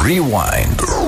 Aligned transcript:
Rewind. 0.00 0.99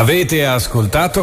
Avete 0.00 0.46
ascoltato? 0.46 1.22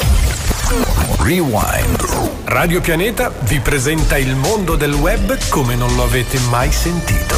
Rewind. 1.21 2.43
Radio 2.43 2.79
Pianeta 2.79 3.31
vi 3.39 3.59
presenta 3.59 4.19
il 4.19 4.35
mondo 4.35 4.75
del 4.75 4.93
web 4.93 5.35
come 5.49 5.73
non 5.73 5.95
lo 5.95 6.03
avete 6.03 6.37
mai 6.51 6.71
sentito. 6.71 7.35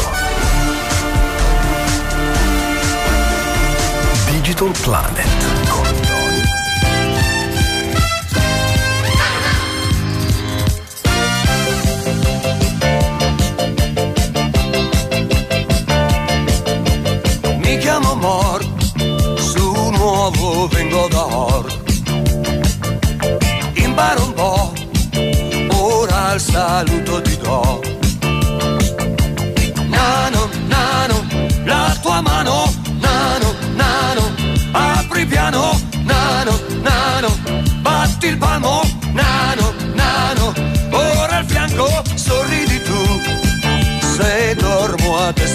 Digital 4.30 4.74
Planet. 4.82 5.59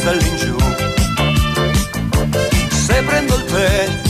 all'ingiù. 0.09 0.57
Se 2.87 3.03
prendo 3.03 3.35
il 3.37 3.45
tè 3.45 4.04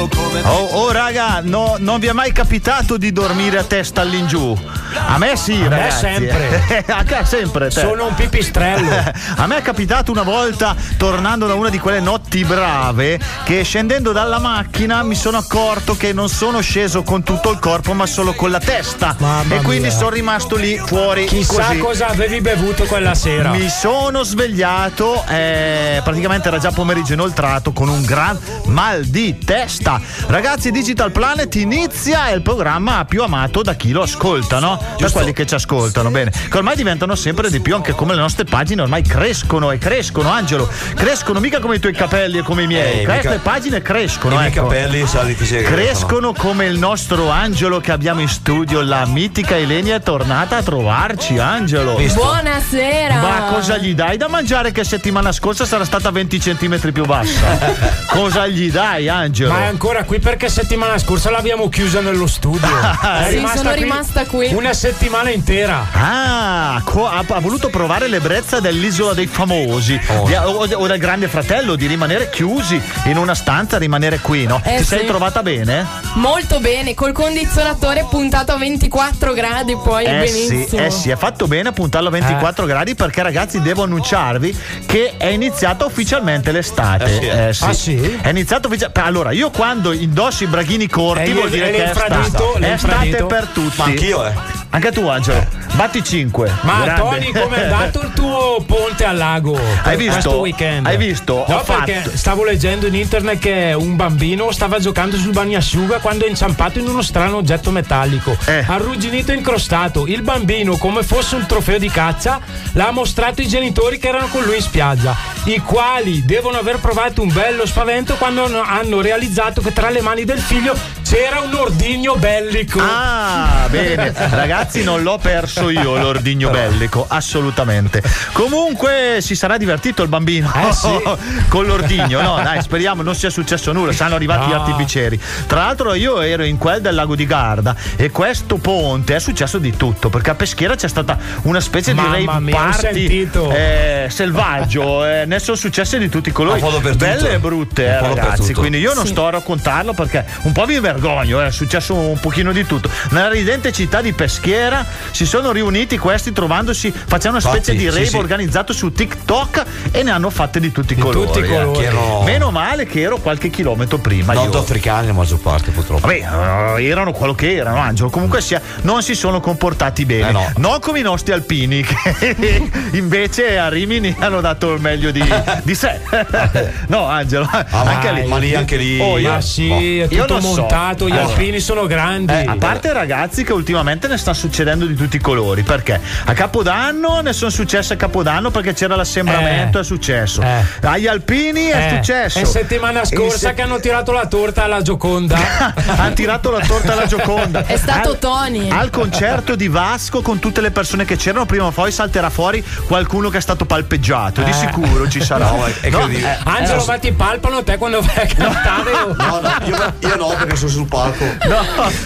Oh, 0.00 0.68
oh 0.74 0.92
raga, 0.92 1.40
no, 1.42 1.74
non 1.78 1.98
vi 1.98 2.06
è 2.06 2.12
mai 2.12 2.30
capitato 2.30 2.96
di 2.96 3.12
dormire 3.12 3.58
a 3.58 3.64
testa 3.64 4.02
all'ingiù? 4.02 4.56
A 4.94 5.18
me 5.18 5.36
sì, 5.36 5.60
a 5.60 5.68
ragazzi. 5.68 6.04
me 6.04 6.12
sempre. 6.12 6.84
a 6.86 7.02
te 7.02 7.24
sempre. 7.24 7.68
Te. 7.68 7.80
Sono 7.80 8.06
un 8.06 8.14
pipistrello. 8.14 8.88
a 9.36 9.46
me 9.48 9.56
è 9.56 9.62
capitato 9.62 10.12
una 10.12 10.22
volta, 10.22 10.76
tornando 10.96 11.48
da 11.48 11.54
una 11.54 11.68
di 11.68 11.80
quelle 11.80 11.98
notti 11.98 12.44
brave, 12.44 13.18
che 13.42 13.62
scendendo 13.64 14.12
dalla 14.12 14.38
macchina 14.38 15.02
mi 15.02 15.16
sono 15.16 15.38
accorto 15.38 15.96
che 15.96 16.12
non 16.12 16.28
sono 16.28 16.60
sceso 16.60 17.02
con 17.02 17.24
tutto 17.24 17.50
il 17.50 17.58
corpo, 17.58 17.92
ma 17.92 18.06
solo 18.06 18.34
con 18.34 18.50
la 18.50 18.60
testa. 18.60 19.16
Mamma 19.18 19.56
e 19.56 19.62
quindi 19.62 19.90
sono 19.90 20.10
rimasto 20.10 20.54
lì 20.54 20.78
fuori. 20.78 21.24
Chissà 21.24 21.66
così. 21.66 21.78
cosa 21.78 22.06
avevi 22.06 22.40
bevuto 22.40 22.84
quella 22.84 23.14
sera. 23.14 23.50
Mi 23.50 23.68
sono 23.68 24.22
svegliato, 24.22 25.24
eh, 25.28 26.00
praticamente 26.04 26.46
era 26.46 26.58
già 26.58 26.70
pomeriggio 26.70 27.14
inoltrato, 27.14 27.72
con 27.72 27.88
un 27.88 28.04
gran 28.04 28.38
mal 28.68 29.04
di 29.04 29.38
testa. 29.38 30.00
Ragazzi, 30.26 30.70
Digital 30.70 31.10
Planet 31.10 31.54
inizia 31.56 32.28
è 32.28 32.34
il 32.34 32.42
programma 32.42 33.04
più 33.04 33.22
amato 33.22 33.62
da 33.62 33.74
chi 33.74 33.90
lo 33.90 34.02
ascolta, 34.02 34.58
no? 34.58 34.78
Giusto. 34.90 35.04
Da 35.04 35.10
quelli 35.10 35.32
che 35.32 35.46
ci 35.46 35.54
ascoltano, 35.54 36.10
bene. 36.10 36.30
Che 36.30 36.56
ormai 36.56 36.76
diventano 36.76 37.14
sempre 37.14 37.50
di 37.50 37.60
più, 37.60 37.74
anche 37.74 37.92
come 37.92 38.14
le 38.14 38.20
nostre 38.20 38.44
pagine 38.44 38.82
ormai 38.82 39.02
crescono 39.02 39.70
e 39.70 39.78
crescono, 39.78 40.30
Angelo. 40.30 40.68
Crescono 40.94 41.40
mica 41.40 41.60
come 41.60 41.76
i 41.76 41.78
tuoi 41.80 41.92
capelli 41.92 42.38
e 42.38 42.42
come 42.42 42.62
i 42.62 42.66
miei. 42.66 43.00
Eh, 43.00 43.04
queste 43.04 43.28
mica... 43.28 43.40
pagine 43.40 43.82
crescono, 43.82 44.40
I 44.40 44.46
ecco. 44.46 44.66
miei 44.66 44.82
capelli 44.82 45.06
soliti 45.06 45.44
si 45.44 45.56
Crescono 45.56 46.32
come 46.32 46.66
il 46.66 46.78
nostro 46.78 47.30
Angelo 47.30 47.80
che 47.80 47.92
abbiamo 47.92 48.20
in 48.20 48.28
studio. 48.28 48.82
La 48.82 49.06
mitica 49.06 49.56
Elenia 49.56 49.96
è 49.96 50.00
tornata 50.00 50.56
a 50.56 50.62
trovarci, 50.62 51.38
Angelo. 51.38 51.96
Visto? 51.96 52.20
Buonasera. 52.20 53.20
Ma 53.20 53.52
cosa 53.52 53.76
gli 53.78 53.94
dai 53.94 54.16
da 54.16 54.28
mangiare 54.28 54.72
che 54.72 54.84
settimana 54.84 55.32
scorsa 55.32 55.64
sarà 55.64 55.84
stata 55.84 56.10
20 56.10 56.40
centimetri 56.40 56.92
più 56.92 57.04
bassa? 57.04 57.58
cosa 58.08 58.46
gli 58.46 58.67
dai, 58.70 59.08
Angelo? 59.08 59.52
Ma 59.52 59.60
è 59.62 59.66
ancora 59.66 60.04
qui 60.04 60.18
perché 60.18 60.48
settimana 60.48 60.98
scorsa 60.98 61.30
l'abbiamo 61.30 61.68
chiusa 61.68 62.00
nello 62.00 62.26
studio. 62.26 62.68
È 63.02 63.30
Sì, 63.30 63.46
sono 63.54 63.72
rimasta 63.72 64.24
qui. 64.24 64.52
Una 64.52 64.72
settimana 64.72 65.30
intera. 65.30 65.86
Ah, 65.92 66.80
co- 66.84 67.06
ha, 67.08 67.24
ha 67.26 67.40
voluto 67.40 67.68
provare 67.68 68.08
l'ebbrezza 68.08 68.60
dell'isola 68.60 69.12
dei 69.14 69.26
famosi 69.26 69.98
di- 70.26 70.34
o, 70.34 70.66
o 70.74 70.86
del 70.86 70.98
grande 70.98 71.28
fratello 71.28 71.74
di 71.76 71.86
rimanere 71.86 72.28
chiusi 72.30 72.80
in 73.04 73.16
una 73.16 73.34
stanza, 73.34 73.78
rimanere 73.78 74.18
qui, 74.20 74.46
no? 74.46 74.60
Eh, 74.64 74.76
Ti 74.78 74.82
sì. 74.82 74.88
sei 74.96 75.06
trovata 75.06 75.42
bene? 75.42 75.86
Molto 76.14 76.60
bene, 76.60 76.94
col 76.94 77.12
condizionatore 77.12 78.06
puntato 78.08 78.52
a 78.52 78.56
24 78.58 79.32
gradi, 79.32 79.76
poi 79.82 80.04
è 80.04 80.22
Eh 80.22 80.26
sì, 80.26 80.46
benissimo. 80.48 80.82
eh 80.82 80.90
sì, 80.90 81.10
è 81.10 81.16
fatto 81.16 81.46
bene 81.46 81.68
a 81.68 81.72
puntarlo 81.72 82.08
a 82.08 82.12
24 82.12 82.66
gradi 82.66 82.94
perché 82.94 83.22
ragazzi 83.22 83.60
devo 83.60 83.82
annunciarvi 83.84 84.56
che 84.86 85.14
è 85.16 85.26
iniziata 85.26 85.84
ufficialmente 85.84 86.50
l'estate. 86.52 87.46
Eh 87.48 87.52
sì. 87.52 87.64
Ah, 87.64 87.72
sì? 87.72 88.18
È 88.20 88.28
iniziato 88.28 88.47
ufficialmente. 88.56 89.00
Allora, 89.00 89.30
io 89.32 89.50
quando 89.50 89.92
indosso 89.92 90.44
i 90.44 90.46
braghini 90.46 90.88
corti 90.88 91.30
Eh, 91.30 91.34
vuol 91.34 91.50
dire 91.50 91.70
che 91.70 91.84
è 91.84 91.90
estate. 91.90 92.58
È 92.60 92.72
estate 92.72 93.24
per 93.24 93.46
tutti. 93.52 93.74
Ma 93.76 93.84
anch'io, 93.84 94.26
eh. 94.26 94.56
Anche 94.70 94.92
tu, 94.92 95.06
Angelo. 95.08 95.46
Batti 95.72 96.04
5. 96.04 96.52
Ma 96.62 96.82
Grande. 96.84 97.00
Tony, 97.00 97.32
com'è 97.32 97.62
andato 97.62 98.00
il 98.02 98.10
tuo 98.12 98.62
ponte 98.66 99.04
al 99.06 99.16
lago? 99.16 99.58
Hai 99.82 99.96
visto? 99.96 100.12
Questo 100.12 100.38
weekend. 100.40 100.86
Hai 100.86 100.96
visto? 100.98 101.44
No, 101.48 101.56
Ho 101.56 101.62
perché 101.62 101.94
fatto- 101.94 102.16
stavo 102.16 102.44
leggendo 102.44 102.86
in 102.86 102.94
internet 102.94 103.38
che 103.38 103.74
un 103.78 103.96
bambino 103.96 104.50
stava 104.50 104.78
giocando 104.78 105.16
sul 105.16 105.32
bagnasciuga 105.32 106.00
quando 106.00 106.26
è 106.26 106.28
inciampato 106.28 106.78
in 106.80 106.86
uno 106.86 107.00
strano 107.00 107.36
oggetto 107.38 107.70
metallico. 107.70 108.36
Eh. 108.46 108.64
Arrugginito 108.66 109.32
e 109.32 109.36
incrostato. 109.36 110.06
Il 110.06 110.20
bambino, 110.22 110.76
come 110.76 111.02
fosse 111.02 111.36
un 111.36 111.46
trofeo 111.46 111.78
di 111.78 111.88
caccia, 111.88 112.38
l'ha 112.72 112.90
mostrato 112.90 113.40
ai 113.40 113.48
genitori 113.48 113.98
che 113.98 114.08
erano 114.08 114.26
con 114.26 114.42
lui 114.42 114.56
in 114.56 114.62
spiaggia, 114.62 115.16
i 115.44 115.58
quali 115.60 116.24
devono 116.26 116.58
aver 116.58 116.78
provato 116.78 117.22
un 117.22 117.32
bello 117.32 117.64
spavento 117.64 118.16
quando 118.16 118.37
hanno- 118.44 118.62
hanno 118.62 119.00
realizzato 119.00 119.60
che 119.60 119.72
tra 119.72 119.90
le 119.90 120.00
mani 120.00 120.24
del 120.24 120.38
figlio 120.40 120.76
c'era 121.08 121.40
un 121.40 121.54
ordigno 121.54 122.16
bellico. 122.16 122.80
Ah, 122.82 123.66
bene. 123.70 124.12
Ragazzi, 124.14 124.84
non 124.84 125.02
l'ho 125.02 125.16
perso 125.16 125.70
io 125.70 125.96
l'ordigno 125.96 126.50
bellico, 126.50 127.06
assolutamente. 127.08 128.02
Comunque 128.32 129.18
si 129.20 129.34
sarà 129.34 129.56
divertito 129.56 130.02
il 130.02 130.08
bambino 130.08 130.52
Eh, 130.54 130.72
sì. 130.72 130.88
con 131.48 131.64
l'ordigno. 131.66 132.20
No, 132.20 132.40
dai, 132.42 132.60
speriamo 132.60 133.02
non 133.02 133.14
sia 133.14 133.30
successo 133.30 133.72
nulla. 133.72 133.92
Saranno 133.92 134.16
arrivati 134.16 134.48
gli 134.48 134.52
No. 134.52 134.60
artificieri. 134.60 135.18
Tra 135.46 135.60
l'altro, 135.60 135.94
io 135.94 136.20
ero 136.20 136.42
in 136.44 136.58
quel 136.58 136.80
del 136.82 136.94
lago 136.94 137.14
di 137.14 137.24
Garda 137.26 137.74
e 137.96 138.10
questo 138.10 138.56
ponte 138.56 139.16
è 139.16 139.18
successo 139.20 139.58
di 139.58 139.74
tutto 139.76 140.10
perché 140.10 140.30
a 140.30 140.34
Peschiera 140.34 140.74
c'è 140.74 140.88
stata 140.88 141.16
una 141.42 141.60
specie 141.60 141.94
Mamma 141.94 142.16
di 142.18 142.24
rave 142.26 142.50
party 142.50 143.30
eh, 143.54 144.06
selvaggio. 144.10 145.06
eh, 145.06 145.24
ne 145.26 145.38
sono 145.38 145.56
successe 145.56 145.98
di 145.98 146.08
tutti 146.10 146.28
i 146.28 146.32
colori, 146.32 146.60
belle 146.96 147.32
e 147.32 147.38
brutte, 147.38 147.86
eh, 147.86 148.00
ragazzi. 148.00 148.52
Quindi 148.52 148.78
io 148.78 148.92
non 148.94 149.04
Sì. 149.06 149.12
sto 149.12 149.26
a 149.26 149.30
raccontarlo 149.30 149.92
perché 149.94 150.24
un 150.42 150.52
po' 150.52 150.66
mi 150.66 150.78
vergogno, 150.98 151.40
eh, 151.42 151.46
è 151.46 151.50
successo 151.50 151.94
un 151.94 152.18
pochino 152.20 152.52
di 152.52 152.66
tutto. 152.66 152.90
Nella 153.10 153.28
ridente 153.30 153.72
città 153.72 154.00
di 154.00 154.12
Peschiera 154.12 154.84
si 155.12 155.24
sono 155.24 155.52
riuniti 155.52 155.96
questi 155.96 156.32
trovandosi, 156.32 156.90
facendo 156.90 157.38
una 157.38 157.40
specie 157.40 157.72
Infatti, 157.72 157.76
di 157.76 157.90
sì, 157.90 157.96
rave 157.96 158.06
sì. 158.06 158.16
organizzato 158.16 158.72
su 158.72 158.92
TikTok 158.92 159.64
e 159.92 160.02
ne 160.02 160.10
hanno 160.10 160.30
fatte 160.30 160.60
di 160.60 160.72
tutti 160.72 160.92
i 160.94 160.96
colori. 160.96 161.26
tutti 161.26 161.38
i 161.38 161.42
eh. 161.42 161.46
colori. 161.46 161.78
Che 161.78 161.84
erano 161.84 162.22
Meno 162.22 162.50
male 162.50 162.86
che 162.86 163.00
ero 163.00 163.18
qualche 163.18 163.48
chilometro 163.50 163.98
prima. 163.98 164.32
nordafricani 164.32 165.06
la 165.06 165.12
maggior 165.12 165.38
parte, 165.40 165.70
purtroppo. 165.70 166.06
Vabbè, 166.06 166.76
eh, 166.78 166.84
erano 166.86 167.12
quello 167.12 167.34
che 167.34 167.54
erano, 167.54 167.78
Angelo. 167.78 168.10
Comunque 168.10 168.40
sia, 168.40 168.60
non 168.82 169.02
si 169.02 169.14
sono 169.14 169.40
comportati 169.40 170.04
bene. 170.04 170.28
Eh 170.28 170.32
no. 170.32 170.52
Non 170.56 170.80
come 170.80 170.98
i 170.98 171.02
nostri 171.02 171.32
alpini, 171.32 171.82
che 171.82 172.70
invece 172.92 173.58
a 173.58 173.68
Rimini 173.68 174.14
hanno 174.18 174.40
dato 174.40 174.72
il 174.74 174.80
meglio 174.80 175.10
di, 175.10 175.22
di 175.62 175.74
sé. 175.74 176.00
no, 176.88 177.04
Angelo, 177.06 177.48
anche 177.70 178.12
lì. 178.12 178.26
ma 178.26 178.38
lì 178.38 178.54
anche 178.54 178.76
lì- 178.76 179.00
Oh, 179.00 179.18
io- 179.18 179.30
Ma 179.30 179.40
sì, 179.40 179.68
boh. 179.68 179.74
è 179.76 179.78
Io 180.14 180.24
tutto 180.24 180.40
non 180.40 180.54
so. 180.54 180.66
Montato, 180.88 181.08
gli 181.08 181.12
Allora. 181.12 181.26
alpini 181.34 181.60
sono 181.60 181.86
grandi. 181.86 182.32
Eh, 182.32 182.44
a 182.46 182.56
parte 182.58 182.92
ragazzi 182.92 183.44
che 183.44 183.52
ultimamente 183.52 184.08
ne 184.08 184.16
sta 184.16 184.32
succedendo 184.34 184.86
di 184.86 184.94
tutti 184.94 185.16
i 185.16 185.20
colori 185.20 185.62
perché 185.62 186.00
a 186.24 186.32
Capodanno 186.32 187.20
ne 187.20 187.32
sono 187.32 187.50
successe 187.50 187.94
a 187.94 187.96
Capodanno 187.96 188.50
perché 188.50 188.72
c'era 188.72 188.96
l'assembramento 188.96 189.78
Eh. 189.78 189.80
è 189.80 189.84
successo 189.84 190.42
Eh. 190.42 190.64
agli 190.82 191.06
alpini 191.06 191.66
è 191.66 191.86
Eh, 191.92 191.96
successo 191.96 192.38
È 192.38 192.44
settimana 192.44 193.04
scorsa 193.04 193.48
se- 193.48 193.54
che 193.54 193.62
hanno 193.62 193.80
tirato 193.80 194.12
la 194.12 194.26
torta 194.26 194.64
alla 194.64 194.82
Gioconda. 194.82 195.36
hanno 195.96 196.12
tirato 196.14 196.50
la 196.50 196.60
torta 196.60 196.92
alla 196.92 197.06
Gioconda. 197.06 197.64
È 197.66 197.76
stato 197.76 198.10
al, 198.10 198.18
Tony. 198.18 198.70
Al 198.70 198.90
concerto 198.90 199.54
di 199.54 199.68
Vasco 199.68 200.22
con 200.22 200.38
tutte 200.38 200.60
le 200.60 200.70
persone 200.70 201.04
che 201.04 201.16
c'erano, 201.16 201.46
prima 201.46 201.66
o 201.66 201.70
poi 201.70 201.90
salterà 201.92 202.30
fuori 202.30 202.64
qualcuno 202.86 203.28
che 203.28 203.38
è 203.38 203.40
stato 203.40 203.64
palpeggiato. 203.64 204.42
Di 204.42 204.50
Eh. 204.50 204.54
sicuro 204.54 205.08
ci 205.08 205.22
sarà. 205.22 205.46
No, 205.50 205.66
è- 205.66 205.80
è 205.80 205.88
credibile. 205.90 206.32
eh, 206.32 206.38
Angelo, 206.44 206.84
ma 206.86 206.98
ti 206.98 207.12
palpano 207.12 207.62
te 207.62 207.76
quando 207.76 208.00
vai 208.00 208.24
a 208.30 208.34
cantare? 208.34 208.90
o- 208.92 209.16
No, 209.18 209.40
no, 209.40 209.66
io, 209.66 209.94
io 210.08 210.16
no 210.16 210.28
perché 210.38 210.56
sono 210.56 210.70
sul 210.78 210.86
palco. 210.86 211.24
no, 211.24 211.56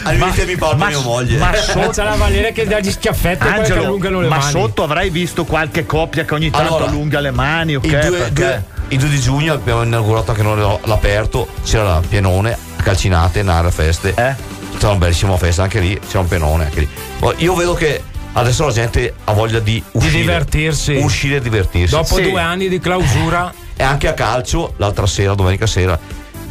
Al 0.05 0.17
limite 0.17 0.45
mi 0.47 0.55
ma- 0.55 0.87
mia 0.89 0.99
moglie. 1.01 1.37
ma 1.39 1.53
So, 1.55 1.89
c'è 1.91 2.05
la 2.05 2.17
Valeria 2.17 2.53
che 2.53 2.67
dà 2.67 2.81
gli 2.81 2.91
schiaffetti 2.91 3.47
e 3.47 3.51
Angelo, 3.51 3.83
allungano 3.85 4.21
le 4.21 4.29
ma 4.29 4.39
mani. 4.39 4.51
sotto 4.51 4.83
avrai 4.83 5.11
visto 5.11 5.45
qualche 5.45 5.85
coppia 5.85 6.25
che 6.25 6.35
ogni 6.35 6.51
tanto 6.51 6.77
Allora, 6.77 6.91
allunga 6.91 7.21
le 7.21 7.31
mani, 7.31 7.77
ok? 7.77 7.85
Il 7.85 7.99
2, 8.07 8.19
Perché- 8.19 8.65
il 8.89 8.99
2 8.99 9.09
di 9.09 9.21
giugno 9.21 9.53
abbiamo 9.53 9.83
inaugurato 9.83 10.31
anche 10.31 10.43
noi 10.43 10.79
l'aperto, 10.85 11.49
c'era 11.65 11.85
la 11.85 12.03
pienone, 12.07 12.57
calcinate, 12.83 13.43
nare, 13.43 13.71
feste. 13.71 14.09
Eh? 14.11 14.35
C'era 14.79 14.89
una 14.91 14.99
bellissima 14.99 15.37
festa 15.37 15.63
anche 15.65 15.81
lì, 15.81 15.99
c'era 16.07 16.21
un 16.21 16.29
pienone 16.29 16.65
anche 16.65 16.81
lì. 16.81 16.89
Ma 17.21 17.33
Io 17.37 17.55
vedo 17.55 17.75
che 17.75 18.03
adesso 18.33 18.65
la 18.67 18.73
gente 18.73 19.15
ha 19.25 19.33
voglia 19.33 19.61
di 19.61 19.83
uscire. 19.93 20.17
divertirsi. 20.21 20.95
Uscire 20.97 21.37
e 21.37 21.41
divertirsi. 21.41 21.95
Dopo 21.95 22.17
Sì. 22.17 22.23
due 22.23 22.41
anni 22.41 22.69
di 22.69 22.79
clausura, 22.81 23.53
E 23.75 23.83
anche 23.85 24.07
a 24.07 24.13
calcio, 24.15 24.75
l'altra 24.77 25.07
sera, 25.07 25.35
domenica 25.35 25.67
sera, 25.67 25.99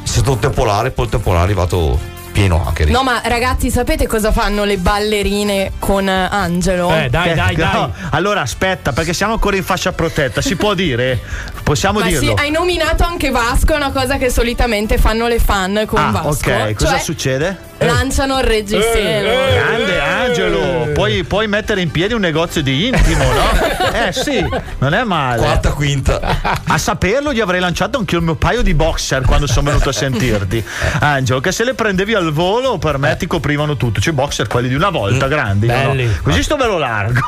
è 0.03 0.07
stato 0.07 0.31
un 0.31 0.39
temporale, 0.39 0.91
poi 0.91 1.05
il 1.05 1.11
temporale 1.11 1.41
è 1.41 1.45
arrivato 1.45 1.99
pieno 2.31 2.63
anche 2.65 2.85
lì. 2.85 2.91
No, 2.91 3.03
ma 3.03 3.21
ragazzi, 3.25 3.69
sapete 3.69 4.07
cosa 4.07 4.31
fanno 4.31 4.63
le 4.63 4.77
ballerine 4.77 5.73
con 5.79 6.07
eh, 6.07 6.27
Angelo? 6.31 6.89
eh, 6.95 7.09
dai, 7.09 7.29
Che- 7.29 7.35
dai, 7.35 7.55
dai. 7.55 7.73
no, 7.73 7.93
allora 8.11 8.41
aspetta, 8.41 8.93
perché 8.93 9.13
siamo 9.13 9.33
ancora 9.33 9.57
in 9.57 9.63
fascia 9.63 9.91
protetta, 9.91 10.41
si 10.41 10.55
può 10.55 10.73
dire? 10.73 11.19
Possiamo 11.63 11.99
Ma 11.99 12.05
sì, 12.05 12.19
dirlo? 12.19 12.33
hai 12.35 12.49
nominato 12.51 13.03
anche 13.03 13.29
Vasco, 13.31 13.73
è 13.73 13.75
una 13.75 13.91
cosa 13.91 14.17
che 14.17 14.29
solitamente 14.29 14.97
fanno 14.97 15.27
le 15.27 15.39
fan 15.39 15.83
con 15.85 15.99
ah, 15.99 16.11
Vasco. 16.11 16.49
ok, 16.49 16.73
cosa 16.73 16.91
Cioè, 16.91 16.99
succede? 16.99 17.57
Lanciano 17.79 18.37
il 18.37 18.43
reggiseno. 18.43 19.27
Eh, 19.27 19.49
eh. 19.49 19.53
Grande 19.55 19.99
Angelo, 19.99 20.91
puoi, 20.93 21.23
puoi 21.23 21.47
mettere 21.47 21.81
in 21.81 21.89
piedi 21.91 22.13
un 22.13 22.21
negozio 22.21 22.61
di 22.61 22.87
intimo, 22.87 23.23
no? 23.23 23.49
Eh 23.93 24.11
sì, 24.13 24.43
non 24.79 24.93
è 24.93 25.03
male. 25.03 25.41
Quarta, 25.41 25.71
quinta. 25.71 26.19
A 26.67 26.77
saperlo 26.77 27.33
gli 27.33 27.39
avrei 27.39 27.59
lanciato 27.59 27.97
anche 27.97 28.15
il 28.15 28.21
mio 28.21 28.35
paio 28.35 28.61
di 28.61 28.73
boxer 28.73 29.23
quando 29.23 29.47
sono 29.47 29.67
venuto 29.69 29.89
a 29.89 29.93
sentirti. 29.93 30.63
Angelo, 30.99 31.39
che 31.39 31.51
se 31.51 31.63
le 31.63 31.73
prendevi 31.73 32.13
al 32.13 32.31
volo 32.31 32.77
per 32.77 32.97
me 32.97 33.15
ti 33.17 33.27
coprivano 33.27 33.77
tutto. 33.77 33.99
C'è 33.99 34.11
boxer 34.11 34.47
quelli 34.47 34.67
di 34.69 34.75
una 34.75 34.89
volta, 34.89 35.27
grandi. 35.27 35.67
no? 35.67 35.73
belli. 35.73 36.09
Così 36.21 36.43
sto 36.43 36.55
ve 36.55 36.65
lo 36.65 36.77
largo. 36.77 37.19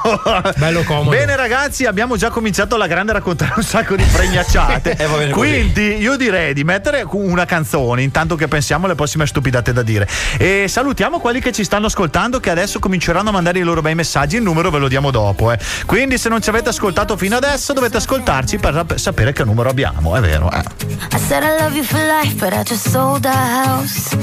Bello 0.58 0.84
comodo. 0.84 1.10
Bene 1.10 1.36
ragazzi, 1.36 1.86
abbiamo 1.86 2.16
già 2.18 2.30
cominciato 2.30 2.76
alla 2.76 2.88
grande 2.88 3.12
a 3.12 3.16
raccontare 3.16 3.54
un 3.58 3.64
sacco 3.64 3.96
di 3.96 4.04
fregnacciate. 4.04 4.92
Eh. 5.04 5.30
Quindi 5.30 5.98
io 5.98 6.16
direi 6.16 6.54
di 6.54 6.64
mettere 6.64 7.06
una 7.12 7.46
canzone 7.46 8.02
intanto 8.04 8.36
che 8.36 8.48
pensiamo 8.48 8.86
alle 8.86 8.96
prossime 8.96 9.26
stupidate 9.26 9.74
da 9.74 9.82
dire. 9.82 10.08
E 10.38 10.66
salutiamo 10.68 11.20
quelli 11.20 11.40
che 11.40 11.52
ci 11.52 11.64
stanno 11.64 11.88
ascoltando 11.88 12.40
che 12.40 12.50
adesso 12.50 12.80
cominceranno 12.80 13.30
a 13.30 13.32
mandare 13.32 13.60
i 13.60 13.64
loro 13.64 13.82
bei 13.82 13.96
messaggi. 13.96 14.36
Il 14.38 14.44
numero 14.44 14.70
ve 14.70 14.78
lo 14.80 14.88
diamo 14.88 15.12
dopo. 15.12 15.52
eh. 15.52 15.60
Quindi 15.86 16.18
se 16.18 16.30
non 16.30 16.42
ci 16.42 16.50
avete 16.54 16.70
ascoltato 16.70 17.18
fino 17.18 17.36
adesso 17.36 17.74
dovete 17.74 17.98
ascoltarci 17.98 18.58
per 18.60 18.86
sapere 18.96 19.34
che 19.34 19.44
numero 19.44 19.70
abbiamo. 19.70 20.16
È 20.16 20.22
vero. 20.22 20.52
eh. 20.52 20.64
I 21.12 21.20
said 21.20 21.44
I 21.44 21.60
love 21.60 21.76
you 21.76 21.84
for 21.84 22.00
life, 22.00 22.36
but 22.38 22.54
I 22.54 22.64
just 22.64 22.90
sold 22.90 23.26
our 23.26 23.34
house. 23.34 24.16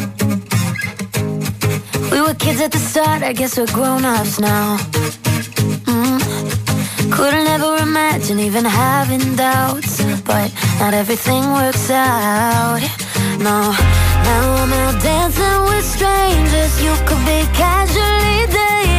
We 2.11 2.21
were 2.21 2.35
kids 2.37 2.61
at 2.61 2.71
the 2.71 2.79
start, 2.79 3.23
I 3.23 3.33
guess 3.33 3.57
we're 3.57 3.71
grown 3.73 4.05
ups 4.05 4.39
now. 4.39 4.77
Mm. 5.87 7.11
Couldn't 7.11 7.49
ever 7.49 7.79
imagine 7.83 8.39
even 8.39 8.65
having 8.65 9.35
doubts, 9.35 10.01
but 10.25 10.53
not 10.79 10.95
everything 10.95 11.43
works 11.53 11.91
out. 11.91 12.81
No, 13.39 13.73
now 14.23 14.55
I'm 14.63 14.73
out 14.73 15.03
dancing 15.03 15.65
with 15.67 15.85
strangers. 15.85 16.81
You 16.81 16.95
could 17.07 17.25
be 17.27 17.43
casually 17.55 18.47
dating, 18.47 18.90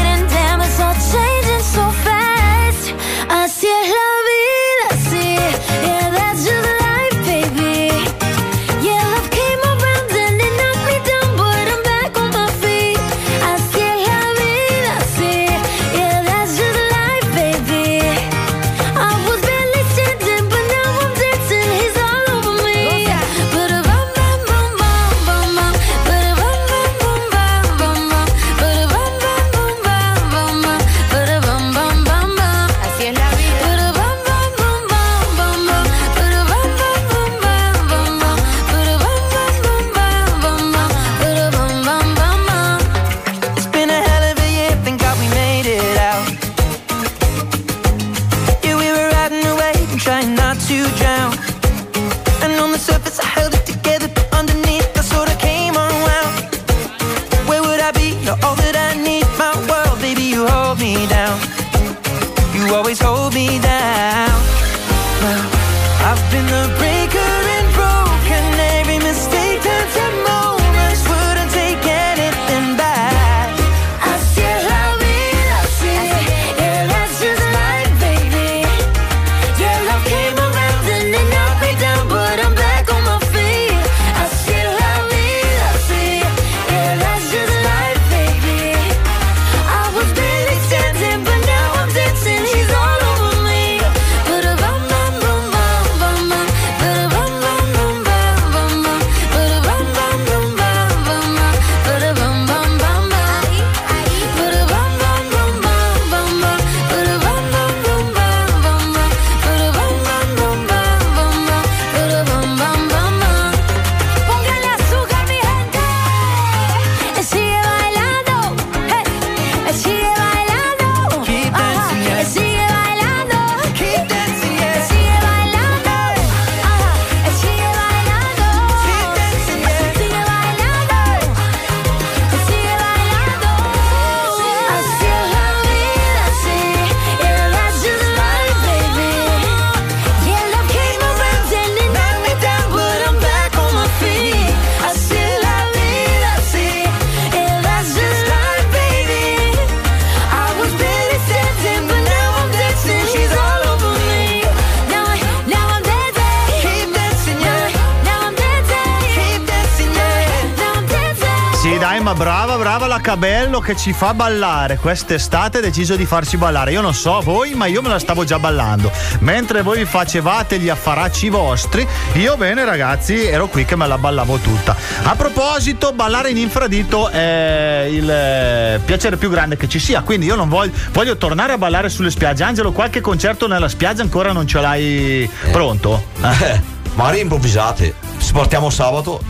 che 163.61 163.75
ci 163.75 163.93
fa 163.93 164.13
ballare. 164.13 164.77
Quest'estate 164.77 165.59
ha 165.59 165.61
deciso 165.61 165.95
di 165.95 166.05
farci 166.05 166.35
ballare. 166.35 166.71
Io 166.73 166.81
non 166.81 166.93
so 166.93 167.21
voi, 167.21 167.53
ma 167.53 167.67
io 167.67 167.81
me 167.81 167.89
la 167.89 167.99
stavo 167.99 168.25
già 168.25 168.37
ballando. 168.39 168.91
Mentre 169.19 169.61
voi 169.61 169.85
facevate 169.85 170.59
gli 170.59 170.67
affaracci 170.67 171.29
vostri, 171.29 171.87
io 172.13 172.35
bene, 172.35 172.65
ragazzi, 172.65 173.23
ero 173.25 173.47
qui 173.47 173.63
che 173.63 173.75
me 173.75 173.87
la 173.87 173.97
ballavo 173.97 174.37
tutta. 174.37 174.75
A 175.03 175.15
proposito, 175.15 175.93
ballare 175.93 176.31
in 176.31 176.37
infradito 176.37 177.07
è 177.07 177.87
il 177.89 178.09
eh, 178.09 178.81
piacere 178.83 179.15
più 179.15 179.29
grande 179.29 179.55
che 179.55 179.69
ci 179.69 179.79
sia. 179.79 180.01
Quindi 180.01 180.25
io 180.25 180.35
non 180.35 180.49
voglio, 180.49 180.73
voglio 180.91 181.15
tornare 181.15 181.53
a 181.53 181.57
ballare 181.57 181.89
sulle 181.89 182.11
spiagge. 182.11 182.43
Angelo, 182.43 182.71
qualche 182.71 182.99
concerto 182.99 183.47
nella 183.47 183.69
spiaggia 183.69 184.01
ancora 184.01 184.31
non 184.33 184.45
ce 184.45 184.59
l'hai 184.59 185.29
pronto? 185.51 186.03
Eh, 186.21 186.39
Eh, 186.41 186.59
magari 186.95 187.19
improvvisate. 187.21 187.93
Se 188.17 188.33
partiamo 188.33 188.69
sabato, 188.69 189.21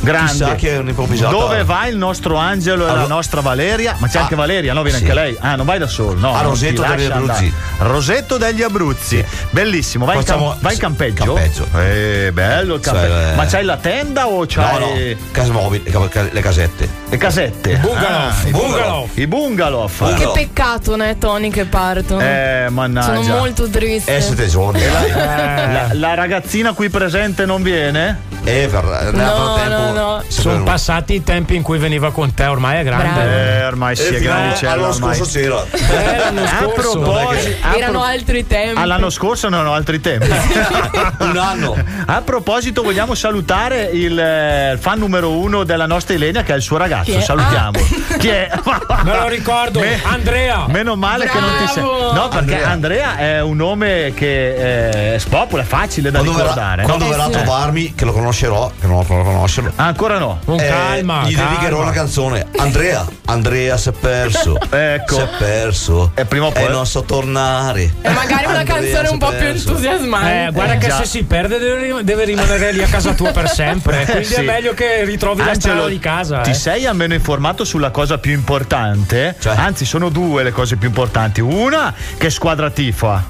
grande. 0.00 0.30
chissà 0.30 0.54
che 0.54 0.70
è 0.74 0.78
un'improvvisata. 0.78 1.30
Dove 1.30 1.64
va 1.64 1.86
il 1.86 1.96
nostro 1.96 2.36
Angelo 2.36 2.84
e 2.84 2.86
la 2.86 2.92
Allora- 2.92 3.06
nostra 3.08 3.40
Valeria? 3.40 3.96
Ma 3.98 4.08
c'è 4.08 4.18
Ah, 4.18 4.22
anche 4.22 4.34
Valeria, 4.34 4.72
no? 4.72 4.82
Viene 4.82 4.98
sì. 4.98 5.04
anche 5.04 5.14
lei. 5.14 5.36
Ah, 5.40 5.54
non 5.56 5.66
vai 5.66 5.78
da 5.78 5.86
solo, 5.86 6.18
no? 6.18 6.34
A 6.34 6.40
non 6.42 6.50
Rosetto 6.50 6.82
degli 6.82 7.04
Abruzzi. 7.04 7.12
andare. 7.18 7.52
Rosetto 7.78 8.36
degli 8.38 8.62
Abruzzi. 8.62 9.24
Bellissimo. 9.50 10.04
Vai, 10.04 10.16
in, 10.16 10.22
Facciamo- 10.24 10.48
cam- 10.50 10.60
vai 10.60 10.72
in 10.74 10.78
campeggio? 10.78 11.24
campeggio. 11.24 11.66
Eh, 11.76 12.30
bello 12.32 12.74
il 12.74 12.80
campeggio. 12.80 13.08
Cioè, 13.12 13.34
Ma 13.34 13.46
c'hai 13.46 13.64
la 13.64 13.76
tenda 13.76 14.26
o 14.26 14.38
No, 14.40 14.46
c'hai 14.48 15.14
no, 15.14 15.16
case 15.32 15.50
mobili, 15.50 15.82
le 15.90 16.08
ca- 16.08 16.28
le 16.30 16.40
casette. 16.40 16.88
le 17.08 17.16
casette? 17.16 17.76
Bungalow, 17.76 18.28
Ah, 18.28 18.34
i 18.46 18.50
bungalow. 18.50 19.08
I 19.14 19.26
bungalow. 19.26 19.88
Che 20.16 20.24
No. 20.24 20.30
peccato, 20.32 20.96
né, 20.96 21.18
Tony, 21.18 21.50
che 21.50 21.64
partono. 21.64 22.20
Eh, 22.20 22.66
mannaggia. 22.70 23.22
Sono 23.22 23.36
molto 23.38 23.68
triste. 23.68 24.16
Eh, 24.16 24.20
siete 24.20 24.46
giorni. 24.48 24.80
dai. 24.80 25.10
La, 25.10 25.88
la 25.92 26.14
ragazzina 26.14 26.72
qui 26.72 26.88
presente 26.88 27.44
non 27.46 27.62
viene? 27.62 28.28
Eh, 28.44 28.68
per, 28.70 28.82
No, 28.84 29.54
frattempo, 29.54 29.68
no, 29.68 29.92
no. 29.92 30.22
Sono 30.28 30.62
passati 30.62 31.14
i 31.14 31.22
tempi 31.22 31.54
in 31.56 31.62
cui 31.62 31.78
veniva 31.78 32.10
con 32.10 32.32
te, 32.34 32.46
ormai 32.46 32.78
è 32.78 32.84
grande. 32.84 33.08
Bravo. 33.12 33.28
Eh, 33.30 33.64
ormai 33.66 33.96
si 33.96 34.02
Eh, 34.02 34.08
è 34.08 34.14
fino 34.18 34.30
grandicella 34.32 34.72
all'anno 34.72 34.94
ormai. 34.94 35.14
scorso 35.16 35.38
c'era. 35.38 35.64
Eh, 35.70 36.16
l'anno 36.18 36.40
A 36.42 36.68
proposito, 36.72 37.76
Erano 37.76 38.02
altri 38.02 38.46
tempi. 38.46 38.80
all'anno 38.80 39.10
scorso 39.10 39.48
non 39.48 39.66
ho 39.66 39.74
altri 39.74 40.00
tempi. 40.00 40.28
Un 41.20 41.36
anno. 41.42 41.76
A 42.06 42.22
proposito, 42.22 42.82
vogliamo 42.82 43.14
salutare 43.14 43.84
il 43.92 44.18
eh, 44.18 44.78
fan 44.80 44.98
numero 44.98 45.30
uno 45.32 45.64
della 45.64 45.86
nostra 45.86 46.14
Ilenia, 46.14 46.42
che 46.42 46.52
è 46.52 46.56
il 46.56 46.62
suo 46.62 46.76
ragazzo. 46.78 47.12
Chi? 47.12 47.20
Salutiamo. 47.22 47.78
Chi 48.18 48.28
è? 48.28 48.48
Me 49.04 49.16
lo 49.18 49.28
ricordo, 49.28 49.80
Me- 49.80 50.00
Andrea. 50.02 50.64
Meno 50.68 50.96
male 50.96 51.26
che 51.28 51.38
non 51.38 51.50
ti 51.58 51.66
sei. 51.72 51.82
Bravo. 51.82 52.12
No, 52.12 52.28
perché 52.28 52.62
Andrea. 52.62 53.10
Andrea. 53.10 53.16
è 53.16 53.40
un 53.42 53.56
nome 53.56 54.12
che 54.14 55.14
è 55.14 55.18
spopolo, 55.18 55.62
è 55.62 55.64
facile 55.66 56.10
da 56.10 56.18
Quando 56.20 56.36
verrà, 56.38 56.48
ricordare. 56.50 56.82
quando 56.84 57.04
Eh, 57.04 57.08
verrà 57.08 57.24
sì. 57.24 57.28
a 57.28 57.32
trovarmi, 57.32 57.94
che 57.94 58.04
lo 58.04 58.12
conoscerò, 58.30 58.70
che 58.78 58.86
non 58.86 58.98
lo 58.98 59.04
conoscerlo. 59.04 59.72
Ancora 59.76 60.18
no. 60.18 60.38
Con 60.44 60.60
eh, 60.60 60.66
calma. 60.66 61.24
gli 61.26 61.34
calma. 61.34 61.50
dedicherò 61.50 61.82
una 61.82 61.90
canzone. 61.90 62.46
Andrea, 62.56 63.04
Andrea 63.26 63.76
si 63.76 63.88
è 63.88 63.92
perso. 63.92 64.58
Ecco. 64.70 65.14
Si 65.16 65.20
è 65.20 65.28
perso. 65.38 66.12
E 66.14 66.24
prima 66.24 66.46
o 66.46 66.52
poi- 66.52 66.68
non 66.68 66.86
so 66.86 67.02
tornare. 67.02 67.92
E 68.00 68.10
magari 68.10 68.44
una 68.46 68.58
Andrea 68.58 68.76
canzone 68.76 69.08
un 69.08 69.18
po' 69.18 69.30
più 69.30 69.46
entusiasmante. 69.46 70.46
Eh, 70.46 70.50
guarda 70.52 70.74
Eh, 70.74 70.78
che 70.78 70.86
già. 70.88 70.96
se 70.98 71.04
si 71.06 71.24
perde 71.24 71.58
deve, 71.58 71.80
rim- 71.80 72.00
deve 72.00 72.24
rimanere 72.24 72.72
lì 72.72 72.82
a 72.82 72.86
casa 72.86 73.12
tua 73.14 73.32
per 73.32 73.48
sempre. 73.48 74.04
Quindi 74.06 74.24
sì. 74.24 74.34
è 74.34 74.42
meglio 74.42 74.74
che 74.74 75.04
ritrovi 75.04 75.44
la 75.44 75.54
strada 75.54 75.86
di 75.88 75.98
casa. 75.98 76.40
ti 76.40 76.50
eh. 76.50 76.54
sei 76.54 76.86
almeno 76.86 77.14
informato 77.14 77.64
sulla 77.64 77.90
cosa 77.90 78.18
più 78.18 78.32
importante? 78.32 79.36
Cioè? 79.38 79.56
Anzi, 79.56 79.84
sono 79.84 80.08
due 80.08 80.42
le 80.44 80.52
cose 80.52 80.76
più 80.76 80.88
importanti. 80.88 81.40
Una, 81.40 81.92
che 82.16 82.30
squadra 82.30 82.70
tifa? 82.70 83.22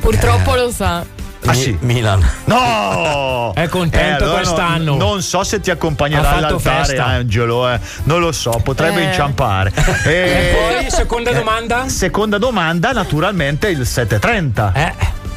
Purtroppo 0.00 0.54
lo 0.54 0.70
sa. 0.70 1.04
Ah, 1.44 1.54
sì. 1.54 1.76
Milan. 1.80 2.24
No! 2.44 3.52
È 3.56 3.68
contento 3.68 4.26
no- 4.26 4.32
quest'anno. 4.34 4.96
non 4.96 5.22
so 5.22 5.42
se 5.42 5.60
ti 5.60 5.70
accompagnerà 5.70 6.30
all'altare, 6.36 6.84
festa. 6.84 7.04
Angelo. 7.06 7.68
eh. 7.68 7.80
Non 8.04 8.20
lo 8.20 8.30
so, 8.32 8.50
potrebbe 8.62 9.00
Eh. 9.02 9.06
inciampare. 9.06 9.72
E 10.06 10.10
E 10.10 10.78
poi, 10.80 10.90
seconda 10.90 11.32
domanda? 11.32 11.88
Seconda 11.88 12.38
domanda, 12.38 12.92
naturalmente 12.92 13.68
il 13.68 13.84
730. 13.86 14.72
Eh, 14.74 14.94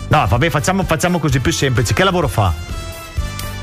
No, 0.07 0.25
vabbè, 0.27 0.49
facciamo, 0.51 0.83
facciamo 0.83 1.17
così 1.17 1.39
più 1.39 1.51
semplice. 1.51 1.93
Che 1.95 2.03
lavoro 2.03 2.27
fa? 2.27 2.53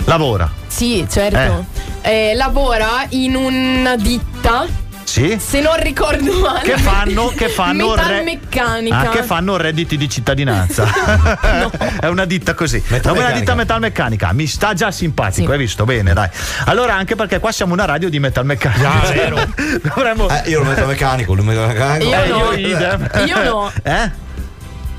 Lavora. 0.06 0.50
Sì, 0.66 1.06
certo. 1.08 1.66
Eh, 2.00 2.32
lavora 2.34 3.06
in 3.11 3.37
una 3.37 3.94
ditta. 3.96 4.66
Sì? 5.12 5.37
Se 5.38 5.61
non 5.61 5.76
ricordo 5.76 6.33
male. 6.40 6.61
Che 6.62 6.78
fanno, 6.78 7.26
che 7.37 7.50
fanno 7.50 7.95
re- 7.95 8.00
Metalmeccanica. 8.23 8.99
Ah, 8.99 9.09
che 9.11 9.23
fanno 9.23 9.59
redditi 9.59 9.99
di 9.99 10.09
cittadinanza. 10.09 10.87
È 12.00 12.07
una 12.07 12.25
ditta 12.25 12.54
così. 12.54 12.78
È 12.78 12.81
una 12.87 12.97
Metalmeccanica. 12.97 13.38
ditta 13.38 13.54
metalmeccanica. 13.54 14.33
Mi 14.33 14.47
sta 14.47 14.73
già 14.73 14.90
simpatico, 14.90 15.49
Sì. 15.49 15.52
hai 15.52 15.59
visto? 15.59 15.85
Bene, 15.85 16.14
dai. 16.14 16.31
Allora, 16.64 16.95
anche 16.95 17.14
perché 17.14 17.40
qua 17.40 17.52
siamo 17.52 17.75
una 17.75 17.85
radio 17.85 18.09
di 18.09 18.19
metalmeccanica. 18.21 18.81
Già, 19.04 19.12
vero. 19.12 19.37
Dovremmo. 19.95 20.28
Eh, 20.31 20.49
io 20.49 20.61
lo 20.61 20.64
metto 20.71 20.87
meccanico, 20.87 21.35
lui 21.35 21.45
metto 21.45 21.66
meccanico. 21.66 22.11
Io 22.11 22.23
Eh, 22.23 22.28
no. 22.28 22.52
io 22.52 22.69
idem. 22.69 23.11
Io 23.26 23.42
no. 23.42 23.73
Eh? 23.83 24.11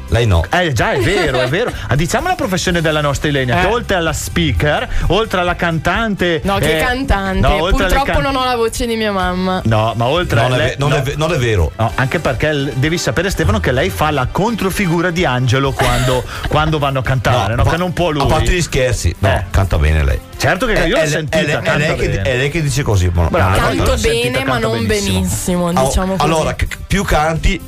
Lei 0.10 0.28
no. 0.28 0.44
Eh 0.52 0.74
già, 0.74 0.92
è 0.92 1.00
vero, 1.00 1.40
è 1.40 1.48
vero. 1.50 1.72
Ah, 1.88 1.96
diciamo 1.96 2.28
la 2.28 2.36
professione 2.36 2.82
della 2.82 3.02
nostra 3.02 3.30
Ilenia, 3.30 3.58
Eh. 3.58 3.62
che 3.62 3.68
oltre 3.68 3.96
alla 3.96 4.14
speaker, 4.14 4.88
oltre 5.08 5.40
alla 5.40 5.56
cantante. 5.56 6.42
No, 6.44 6.58
che 6.58 6.78
eh, 6.78 6.84
cantante. 6.84 7.40
no, 7.40 7.56
Purtroppo 7.58 8.04
can- 8.04 8.22
non 8.22 8.36
ho 8.36 8.44
la 8.46 8.56
voce 8.56 8.86
di 8.86 8.96
mia 8.96 9.12
mamma. 9.12 9.62
No, 9.66 9.94
ma 9.96 10.06
oltre 10.06 10.42
Non 10.42 10.52
a 10.52 10.56
è, 10.56 10.58
lei- 10.60 10.68
ve- 10.70 10.76
non 10.78 10.90
no. 10.90 10.96
è 10.98 11.02
ve- 11.02 11.16
non 11.18 11.34
è 11.34 11.38
vero. 11.38 11.72
No, 11.78 11.92
anche 11.96 12.20
perché 12.20 12.54
l- 12.54 12.74
devi 12.76 12.98
sapere 12.98 13.30
Stefano 13.32 13.60
che 13.60 13.72
lei 13.72 13.90
fa 13.90 14.12
la 14.12 14.28
controfigura 14.32 15.10
di 15.10 15.26
Angelo 15.26 15.72
quando, 15.72 16.24
quando 16.48 16.78
vanno 16.78 17.00
a 17.00 17.04
cantare, 17.04 17.56
no, 17.56 17.64
pa- 17.64 17.72
che 17.72 17.78
non 17.78 17.92
può 17.94 18.10
lui. 18.12 18.22
A 18.22 18.26
parte 18.26 18.52
gli 18.52 18.62
scherzi, 18.62 19.16
no, 19.20 19.30
Eh. 19.30 19.46
canta 19.50 19.78
bene 19.80 20.04
lei. 20.04 20.20
Certo 20.38 20.66
che 20.68 20.74
io 20.74 20.96
l'ho 20.96 21.02
È- 21.02 21.04
è- 21.04 21.08
sentita, 21.08 21.38
è 21.40 21.46
lei- 21.46 21.56
è 21.64 21.78
lei 21.78 21.96
che- 21.96 22.10
bene. 22.10 22.22
è 22.22 22.38
lei 22.38 22.50
che 22.52 22.62
dice 22.62 22.84
così. 22.84 23.10
ma- 23.12 23.28
Brava. 23.30 23.50
ma- 23.50 23.56
Canto 23.58 23.84
l'ho 23.86 23.98
sentita, 23.98 24.40
bene, 24.40 24.46
ma 24.46 24.58
non 24.60 24.86
benissimo. 24.86 25.20
benissimo, 25.20 25.70
diciamo 25.74 26.16
così. 26.18 26.22
allora, 26.32 26.54
c- 26.56 26.68
più 26.86 27.04
canti 27.04 27.60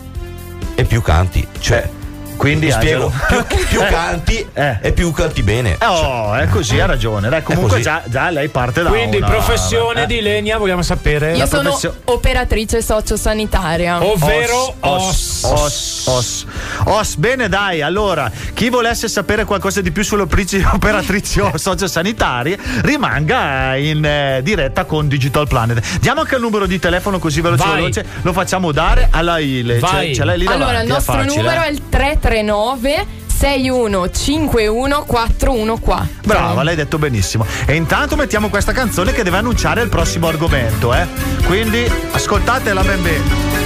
e 0.75 0.83
più 0.83 1.01
canti. 1.01 1.47
Cioè, 1.59 1.89
Quindi 2.37 2.69
spiego, 2.71 3.11
più, 3.27 3.43
più 3.67 3.81
Eh. 3.81 3.85
canti 3.87 4.47
Eh. 4.53 4.77
e 4.81 4.91
più 4.91 5.11
canti 5.11 5.41
bene. 5.43 5.77
Oh, 5.81 6.33
è 6.35 6.47
così, 6.47 6.79
ha 6.79 6.85
ragione. 6.85 7.29
Dai, 7.29 7.41
comunque 7.43 7.79
già, 7.81 8.03
già 8.05 8.29
lei 8.29 8.49
parte 8.49 8.83
da 8.83 8.89
Quindi, 8.89 9.17
una- 9.17 9.27
professione 9.27 10.03
eh. 10.03 10.05
di 10.05 10.21
Lenia, 10.21 10.57
vogliamo 10.57 10.81
sapere. 10.81 11.31
Io 11.31 11.37
La 11.39 11.45
sono 11.47 11.61
professio- 11.63 11.95
operatrice 12.05 12.81
sociosanitaria. 12.81 14.03
Ovvero 14.03 14.75
os, 14.81 15.43
os. 15.43 15.43
os, 15.43 16.03
os. 16.07 16.45
Os, 16.85 17.15
bene 17.15 17.47
dai, 17.49 17.81
allora, 17.81 18.29
chi 18.53 18.69
volesse 18.69 19.07
sapere 19.07 19.45
qualcosa 19.45 19.81
di 19.81 19.91
più 19.91 20.03
sulle 20.03 20.23
operatrici 20.73 21.39
o 21.39 21.51
sociosanitarie, 21.57 22.57
rimanga 22.81 23.75
in 23.75 24.03
eh, 24.05 24.41
diretta 24.43 24.85
con 24.85 25.07
Digital 25.07 25.47
Planet. 25.47 25.97
Diamo 25.99 26.21
anche 26.21 26.35
il 26.35 26.41
numero 26.41 26.65
di 26.65 26.79
telefono 26.79 27.17
così 27.19 27.41
veloce 27.41 27.63
veloce, 27.67 28.05
lo 28.21 28.33
facciamo 28.33 28.71
dare 28.71 29.07
alla 29.11 29.39
Ile. 29.39 29.79
Vai. 29.79 30.07
Ce, 30.09 30.15
ce 30.15 30.23
l'hai 30.25 30.37
lì 30.37 30.45
Allora, 30.45 30.65
davanti, 30.65 30.85
il 30.87 30.91
nostro 30.93 31.13
è 31.13 31.17
facile, 31.23 31.35
numero 31.41 31.61
eh. 31.61 31.65
è 31.65 31.69
il 31.69 31.81
339 32.25 33.23
6151 33.27 35.03
414. 35.05 36.19
Brava, 36.25 36.63
l'hai 36.63 36.75
detto 36.75 36.97
benissimo. 36.97 37.45
E 37.65 37.75
intanto 37.75 38.15
mettiamo 38.15 38.49
questa 38.49 38.71
canzone 38.71 39.11
che 39.11 39.23
deve 39.23 39.37
annunciare 39.37 39.81
il 39.83 39.89
prossimo 39.89 40.27
argomento, 40.27 40.93
eh. 40.93 41.05
Quindi 41.45 41.87
ascoltatela 42.11 42.81
ben 42.81 43.01
bene. 43.03 43.64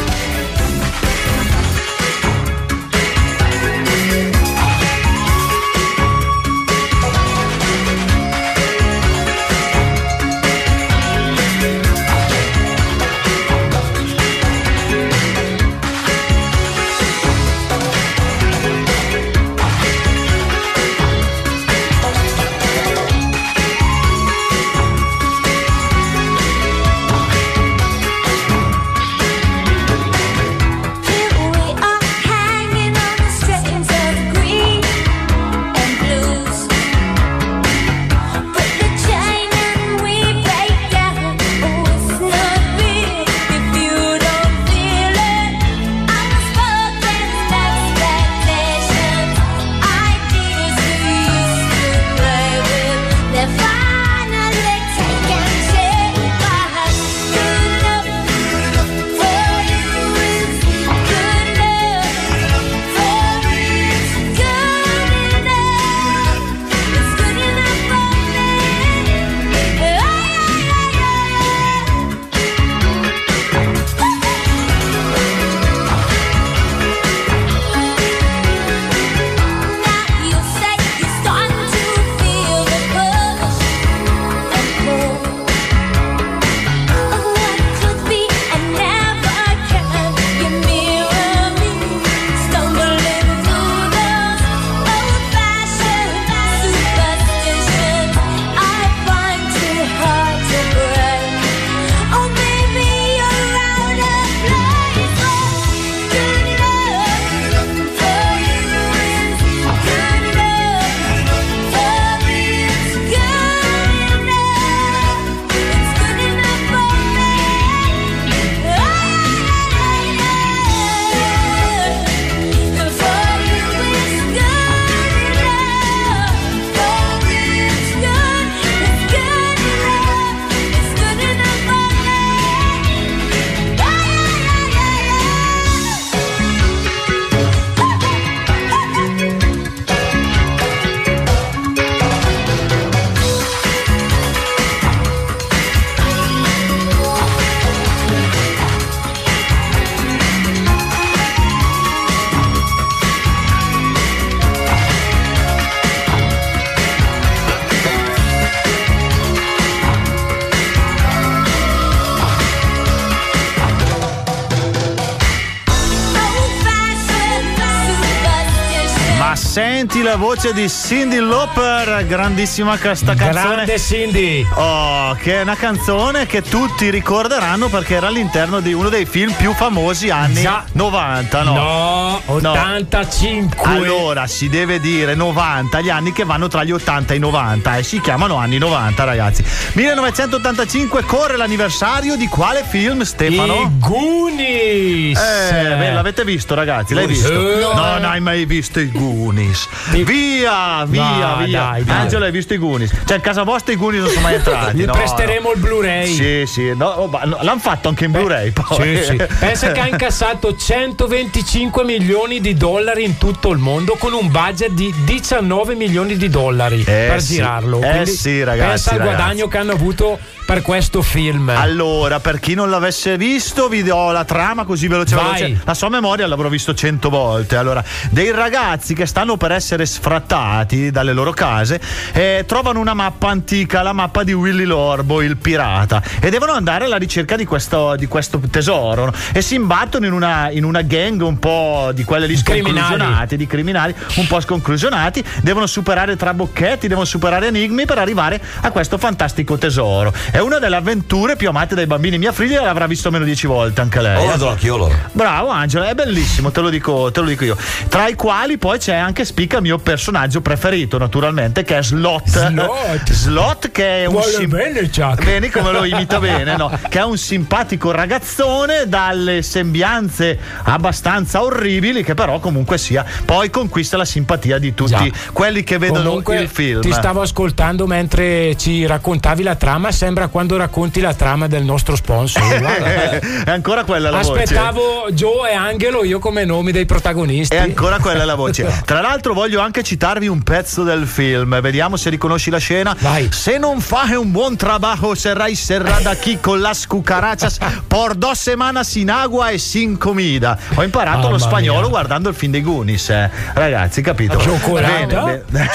Voce 170.19 170.51
di 170.51 170.69
Cindy 170.69 171.17
Lauper, 171.17 172.05
grandissima 172.05 172.77
questa 172.77 173.15
canzone. 173.15 173.53
Grande 173.53 173.79
Cindy. 173.79 174.45
Oh, 174.55 175.13
che 175.13 175.39
è 175.39 175.41
una 175.43 175.55
canzone 175.55 176.25
che 176.25 176.41
tutti 176.41 176.89
ricorderanno 176.89 177.69
perché 177.69 177.95
era 177.95 178.07
all'interno 178.07 178.59
di 178.59 178.73
uno 178.73 178.89
dei 178.89 179.05
film 179.05 179.31
più 179.31 179.53
famosi 179.53 180.09
anni 180.09 180.41
Già. 180.41 180.65
90, 180.73 181.43
no? 181.43 181.53
No, 181.53 182.21
85. 182.25 183.63
Allora 183.63 184.27
si 184.27 184.49
deve 184.49 184.81
dire 184.81 185.15
90, 185.15 185.79
gli 185.79 185.89
anni 185.89 186.11
che 186.11 186.25
vanno 186.25 186.49
tra 186.49 186.65
gli 186.65 186.71
80 186.71 187.13
e 187.13 187.15
i 187.15 187.19
90 187.19 187.77
e 187.77 187.83
si 187.83 188.01
chiamano 188.01 188.35
anni 188.35 188.57
90, 188.57 189.03
ragazzi. 189.05 189.43
1985 189.73 191.03
corre 191.03 191.37
l'anniversario 191.37 192.17
di 192.17 192.27
quale 192.27 192.65
film, 192.67 193.03
Stefano? 193.03 193.53
I 193.53 193.69
Goonies. 193.79 195.17
Eh, 195.17 195.75
beh, 195.77 195.93
l'avete 195.93 196.25
visto, 196.25 196.55
ragazzi? 196.55 196.93
L'hai 196.93 197.07
visto? 197.07 197.31
No. 197.31 197.71
No, 197.73 197.93
non 197.93 198.03
hai 198.03 198.19
mai 198.19 198.43
visto 198.45 198.81
i 198.81 198.91
Goonies. 198.91 199.67
Via, 200.13 200.85
via, 200.87 201.35
No, 201.37 201.45
via. 201.45 201.59
dai, 201.59 201.83
dai. 201.83 201.97
Angelo, 202.01 202.25
hai 202.25 202.31
visto 202.31 202.55
i 202.55 202.57
Goonies? 202.57 202.91
Cioè, 203.05 203.17
a 203.17 203.19
casa 203.19 203.43
vostra 203.43 203.73
i 203.73 203.75
Goonies 203.75 204.01
non 204.01 204.09
sono 204.09 204.21
mai 204.21 204.33
entrati. 204.35 204.77
Gli 204.81 204.85
no, 204.85 204.91
presteremo 204.93 205.51
il 205.51 205.59
Blu-ray. 205.59 206.07
Sì, 206.13 206.43
sì, 206.47 206.73
no, 206.75 206.87
oh, 206.87 207.09
no, 207.25 207.37
l'hanno 207.41 207.59
fatto 207.59 207.89
anche 207.89 208.05
in 208.05 208.11
Blu-ray. 208.11 208.49
Poi. 208.51 208.97
Sì, 208.97 209.03
sì. 209.03 209.15
Pensa 209.39 209.71
che 209.71 209.79
ha 209.81 209.85
incassato 209.87 210.55
125 210.55 211.83
milioni 211.83 212.41
di 212.41 212.55
dollari 212.55 213.03
in 213.03 213.17
tutto 213.19 213.51
il 213.51 213.59
mondo 213.59 213.95
con 213.99 214.13
un 214.13 214.31
budget 214.31 214.71
di 214.71 214.91
19 215.05 215.75
milioni 215.75 216.17
di 216.17 216.27
dollari 216.29 216.79
Eh, 216.81 216.83
per 217.09 217.21
sì. 217.21 217.35
girarlo. 217.35 217.79
Eh, 217.81 217.89
Quindi 217.89 218.09
sì, 218.11 218.43
ragazzi, 218.43 218.67
Pensa 218.69 218.91
al 218.91 218.97
ragazzi. 218.97 219.15
guadagno 219.15 219.47
che 219.47 219.57
hanno 219.59 219.71
avuto 219.73 220.19
per 220.49 220.63
questo 220.63 221.03
film. 221.03 221.49
Allora, 221.49 222.19
per 222.19 222.39
chi 222.39 222.55
non 222.55 222.71
l'avesse 222.71 223.17
visto, 223.17 223.67
vi 223.67 223.83
do 223.83 224.09
la 224.09 224.25
trama 224.25 224.65
così 224.65 224.87
veloce, 224.87 225.13
veloce. 225.13 225.61
La 225.63 225.75
sua 225.75 225.89
memoria 225.89 226.25
l'avrò 226.25 226.49
visto 226.49 226.73
cento 226.73 227.11
volte. 227.11 227.55
Allora, 227.55 227.83
dei 228.09 228.31
ragazzi 228.31 228.95
che 228.95 229.05
stanno 229.05 229.37
per 229.37 229.51
essere 229.51 229.85
sfrattati 229.85 230.89
dalle 230.89 231.13
loro 231.13 231.33
case 231.33 231.79
eh, 232.13 232.45
trovano 232.47 232.79
una 232.79 232.95
mappa 232.95 233.29
antica, 233.29 233.83
la 233.83 233.93
mappa 233.93 234.23
di 234.23 234.33
Willy 234.33 234.63
Lorbo, 234.63 235.21
il 235.21 235.37
pirata, 235.37 236.01
e 236.19 236.31
devono 236.31 236.53
andare 236.53 236.85
alla 236.85 236.97
ricerca 236.97 237.35
di 237.35 237.45
questo, 237.45 237.95
di 237.95 238.07
questo 238.07 238.39
tesoro. 238.49 239.05
no? 239.05 239.13
E 239.31 239.43
si 239.43 239.53
imbattono 239.53 240.07
in 240.07 240.13
una, 240.13 240.49
in 240.49 240.63
una 240.63 240.81
gang 240.81 241.21
un 241.21 241.37
po' 241.37 241.91
di 241.93 242.03
quelle 242.03 242.25
lì 242.25 242.35
sconclusionate, 242.35 243.37
di 243.37 243.45
criminali 243.45 243.93
un 244.15 244.25
po' 244.25 244.39
sconclusionati, 244.39 245.23
devono 245.43 245.67
superare 245.67 246.15
trabocchetti, 246.15 246.87
devono 246.87 247.05
superare 247.05 247.45
enigmi 247.49 247.85
per 247.85 247.99
arrivare 247.99 248.41
a 248.61 248.71
questo 248.71 248.97
fantastico 248.97 249.55
tesoro. 249.59 250.11
È 250.31 250.38
è 250.39 250.41
una 250.41 250.57
delle 250.57 250.77
avventure 250.77 251.35
più 251.35 251.49
amate 251.49 251.75
dai 251.75 251.85
bambini. 251.85 252.17
Mia 252.17 252.31
figlia 252.31 252.61
l'avrà 252.61 252.87
visto 252.87 253.07
almeno 253.07 253.25
dieci 253.25 253.45
volte 253.45 253.81
anche 253.81 253.99
lei. 253.99 254.25
Oh, 254.25 254.45
eh. 254.45 254.49
anch'io 254.49 254.75
allora. 254.75 255.09
Bravo 255.11 255.49
Angelo, 255.49 255.83
è 255.83 255.93
bellissimo, 255.93 256.49
te 256.49 256.61
lo, 256.61 256.69
dico, 256.69 257.11
te 257.11 257.19
lo 257.19 257.27
dico 257.27 257.43
io. 257.43 257.57
Tra 257.89 258.07
i 258.07 258.15
quali 258.15 258.57
poi 258.57 258.79
c'è 258.79 258.95
anche 258.95 259.25
spicca 259.25 259.57
il 259.57 259.63
mio 259.63 259.79
personaggio 259.79 260.39
preferito, 260.39 260.97
naturalmente, 260.97 261.63
che 261.63 261.79
è 261.79 261.83
Slot. 261.83 262.29
Slot. 262.29 263.11
Slot 263.11 263.71
che 263.71 264.03
è 264.03 264.05
un 264.05 264.13
Vuole 264.13 264.31
sim- 264.31 264.49
bene, 264.49 264.89
Chuck. 264.89 265.25
Vedi 265.25 265.49
come 265.49 265.73
lo 265.73 265.83
imita 265.83 266.19
bene, 266.21 266.55
no? 266.55 266.71
Che 266.87 266.99
è 266.99 267.03
un 267.03 267.17
simpatico 267.17 267.91
ragazzone 267.91 268.87
dalle 268.87 269.41
sembianze 269.41 270.39
abbastanza 270.63 271.43
orribili, 271.43 272.01
che 272.01 272.13
però 272.13 272.39
comunque 272.39 272.77
sia, 272.77 273.03
poi 273.25 273.49
conquista 273.49 273.97
la 273.97 274.05
simpatia 274.05 274.57
di 274.57 274.73
tutti 274.73 274.91
Già. 274.91 275.31
quelli 275.33 275.65
che 275.65 275.77
vedono 275.77 276.07
Comunque, 276.07 276.39
il 276.39 276.47
film. 276.47 276.79
Ti 276.79 276.93
stavo 276.93 277.19
ascoltando 277.19 277.85
mentre 277.87 278.55
ci 278.55 278.85
raccontavi 278.85 279.43
la 279.43 279.55
trama. 279.55 279.91
Sembra 279.91 280.27
quando 280.29 280.57
racconti 280.57 280.99
la 281.01 281.13
trama 281.13 281.47
del 281.47 281.63
nostro 281.63 281.95
sponsor. 281.95 282.41
Guarda. 282.59 283.19
è 283.45 283.51
ancora 283.51 283.83
quella 283.83 284.09
la 284.09 284.21
voce. 284.21 284.43
Aspettavo 284.43 285.07
Joe 285.11 285.51
e 285.51 285.53
Angelo 285.55 286.03
io 286.03 286.19
come 286.19 286.45
nomi 286.45 286.71
dei 286.71 286.85
protagonisti. 286.85 287.55
È 287.55 287.59
ancora 287.59 287.99
quella 287.99 288.25
la 288.25 288.35
voce. 288.35 288.65
Tra 288.85 289.01
l'altro 289.01 289.33
voglio 289.33 289.59
anche 289.59 289.83
citarvi 289.83 290.27
un 290.27 290.41
pezzo 290.43 290.83
del 290.83 291.05
film. 291.07 291.59
Vediamo 291.61 291.97
se 291.97 292.09
riconosci 292.09 292.49
la 292.49 292.57
scena. 292.57 292.95
Vai. 292.99 293.29
Se 293.31 293.57
non 293.57 293.79
fai 293.81 294.13
un 294.15 294.31
buon 294.31 294.55
trabajo 294.55 295.15
serrai 295.15 295.55
serrada 295.55 296.11
aquí 296.11 296.37
con 296.41 296.61
las 296.61 296.85
cucarachas 296.87 297.59
por 297.87 298.15
dos 298.15 298.37
semanas 298.39 298.87
sin 298.87 299.09
agua 299.09 299.49
e 299.51 299.57
sin 299.57 299.97
comida. 299.97 300.57
Ho 300.75 300.83
imparato 300.83 301.23
lo 301.29 301.37
Mamma 301.37 301.39
spagnolo 301.39 301.79
mia. 301.81 301.89
guardando 301.89 302.29
il 302.29 302.35
film 302.35 302.51
dei 302.51 302.61
Goonies. 302.61 303.09
eh. 303.09 303.29
Ragazzi, 303.53 304.01
capito? 304.01 304.39
Cioccolata? 304.39 305.41
Bene? 305.49 305.67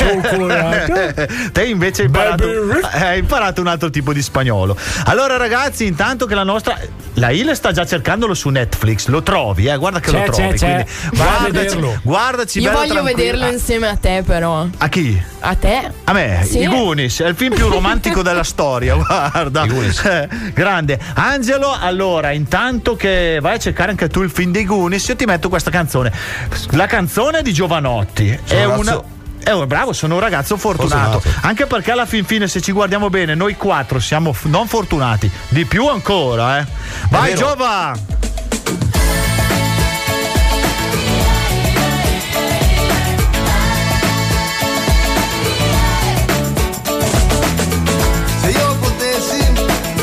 Te 1.53 1.64
invece 1.64 2.03
hai 2.03 2.07
imparato, 2.07 2.45
hai 2.93 3.19
imparato 3.19 3.61
un 3.61 3.67
altro 3.69 3.90
tipo 3.90 4.12
di 4.12 4.23
spagnolo. 4.23 4.43
Allora 5.07 5.37
ragazzi, 5.37 5.87
intanto 5.87 6.26
che 6.26 6.35
la 6.35 6.44
nostra... 6.44 6.78
La 7.18 7.30
Ile 7.30 7.54
sta 7.54 7.70
già 7.70 7.87
cercandolo 7.87 8.35
su 8.35 8.48
Netflix, 8.48 9.07
lo 9.07 9.22
trovi, 9.22 9.66
eh? 9.66 9.76
guarda 9.76 10.00
che 10.00 10.11
C'è, 10.11 10.26
lo 10.26 10.33
trovi. 10.33 10.59
c'è, 10.59 10.85
c'è. 10.85 10.87
guardaci, 11.14 11.98
guardaci 12.02 12.59
Io 12.61 12.72
voglio 12.72 12.92
tranquillo. 12.94 13.16
vederlo 13.16 13.46
insieme 13.52 13.87
a 13.88 13.94
te, 13.96 14.22
però. 14.26 14.66
A 14.78 14.88
chi? 14.88 15.22
A 15.38 15.54
te? 15.54 15.92
A 16.02 16.12
me, 16.12 16.44
Sì. 16.44 16.62
i 16.62 16.66
Goonies, 16.66 17.20
è 17.22 17.28
il 17.28 17.37
film 17.37 17.54
più 17.54 17.68
romantico 17.68 18.22
della 18.22 18.42
storia, 18.44 18.96
guarda. 18.96 19.62
Eh, 19.64 20.28
Grande. 20.52 20.98
Angelo, 21.14 21.72
allora, 21.78 22.33
intanto 22.33 22.96
che 22.96 23.38
vai 23.40 23.54
a 23.54 23.59
cercare 23.59 23.90
anche 23.90 24.09
tu 24.09 24.22
il 24.22 24.30
film 24.30 24.50
dei 24.50 24.64
Goonies, 24.64 25.07
io 25.07 25.14
ti 25.14 25.24
metto 25.24 25.48
questa 25.48 25.70
canzone. 25.70 26.12
La 26.70 26.87
canzone 26.87 27.42
di 27.42 27.52
Giovanotti. 27.52 28.37
Sono 28.44 28.61
è 28.61 28.64
un 28.64 28.78
una. 28.78 29.02
È 29.44 29.50
un, 29.52 29.66
bravo, 29.66 29.92
sono 29.92 30.14
un 30.14 30.20
ragazzo 30.20 30.57
fortunato. 30.57 31.20
Fortunato. 31.20 31.46
Anche 31.46 31.66
perché 31.66 31.90
alla 31.90 32.07
fin 32.07 32.24
fine, 32.24 32.48
se 32.48 32.62
ci 32.62 32.72
guardiamo 32.72 33.11
bene, 33.11 33.35
noi 33.35 33.57
quattro 33.57 34.00
siamo 34.00 34.33
f- 34.33 34.46
non 34.46 34.66
fortunati. 34.66 35.30
Di 35.48 35.66
più 35.66 35.87
ancora, 35.87 36.61
eh. 36.61 36.66
Vai. 37.11 37.35
Giova! 37.35 37.92
Se 48.40 48.48
io 48.50 48.76
potessi 48.80 49.40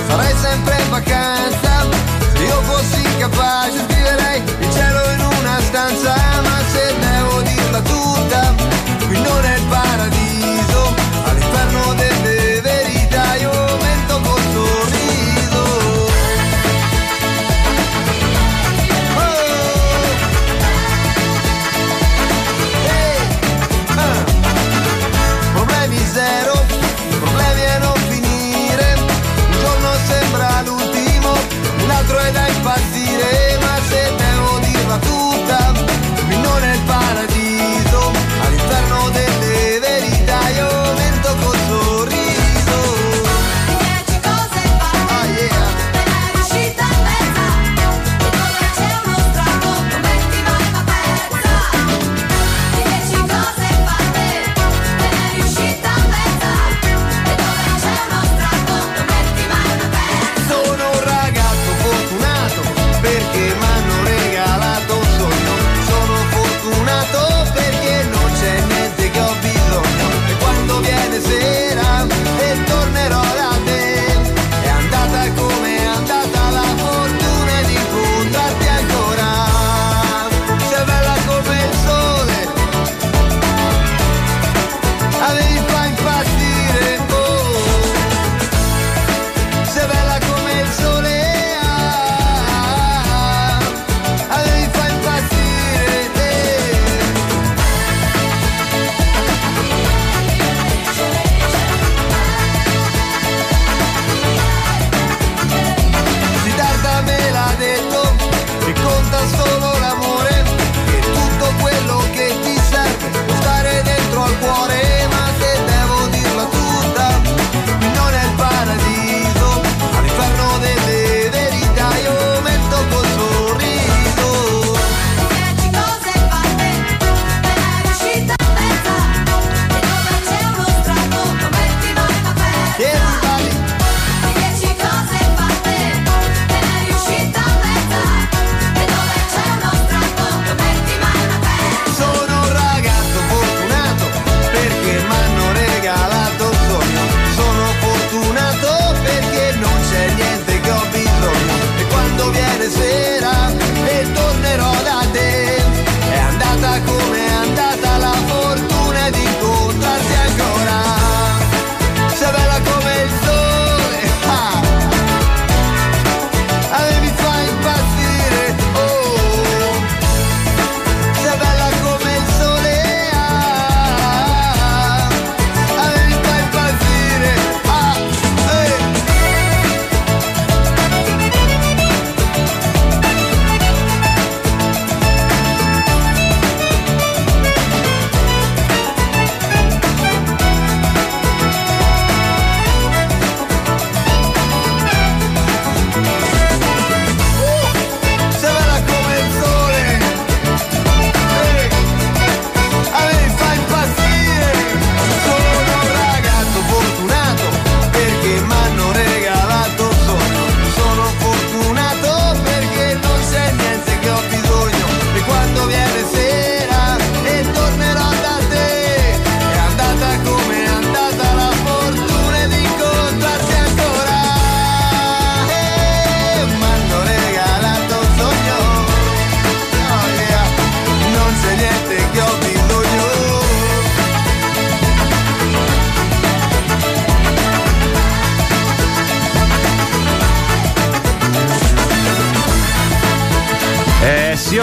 sarei 0.07 0.35
sempre 0.35 0.75
in 0.83 0.89
vacanza 0.89 1.85
Se 2.33 2.43
io 2.43 2.61
fossi 2.61 3.01
capace 3.19 3.77
scriverei 3.87 4.41
il 4.59 4.71
cielo 4.73 5.11
in 5.13 5.19
una 5.39 5.59
stanza 5.61 6.13
Ma 6.43 6.57
se 6.71 6.93
devo 6.99 7.41
dirla 7.41 7.79
tutta 7.81 8.70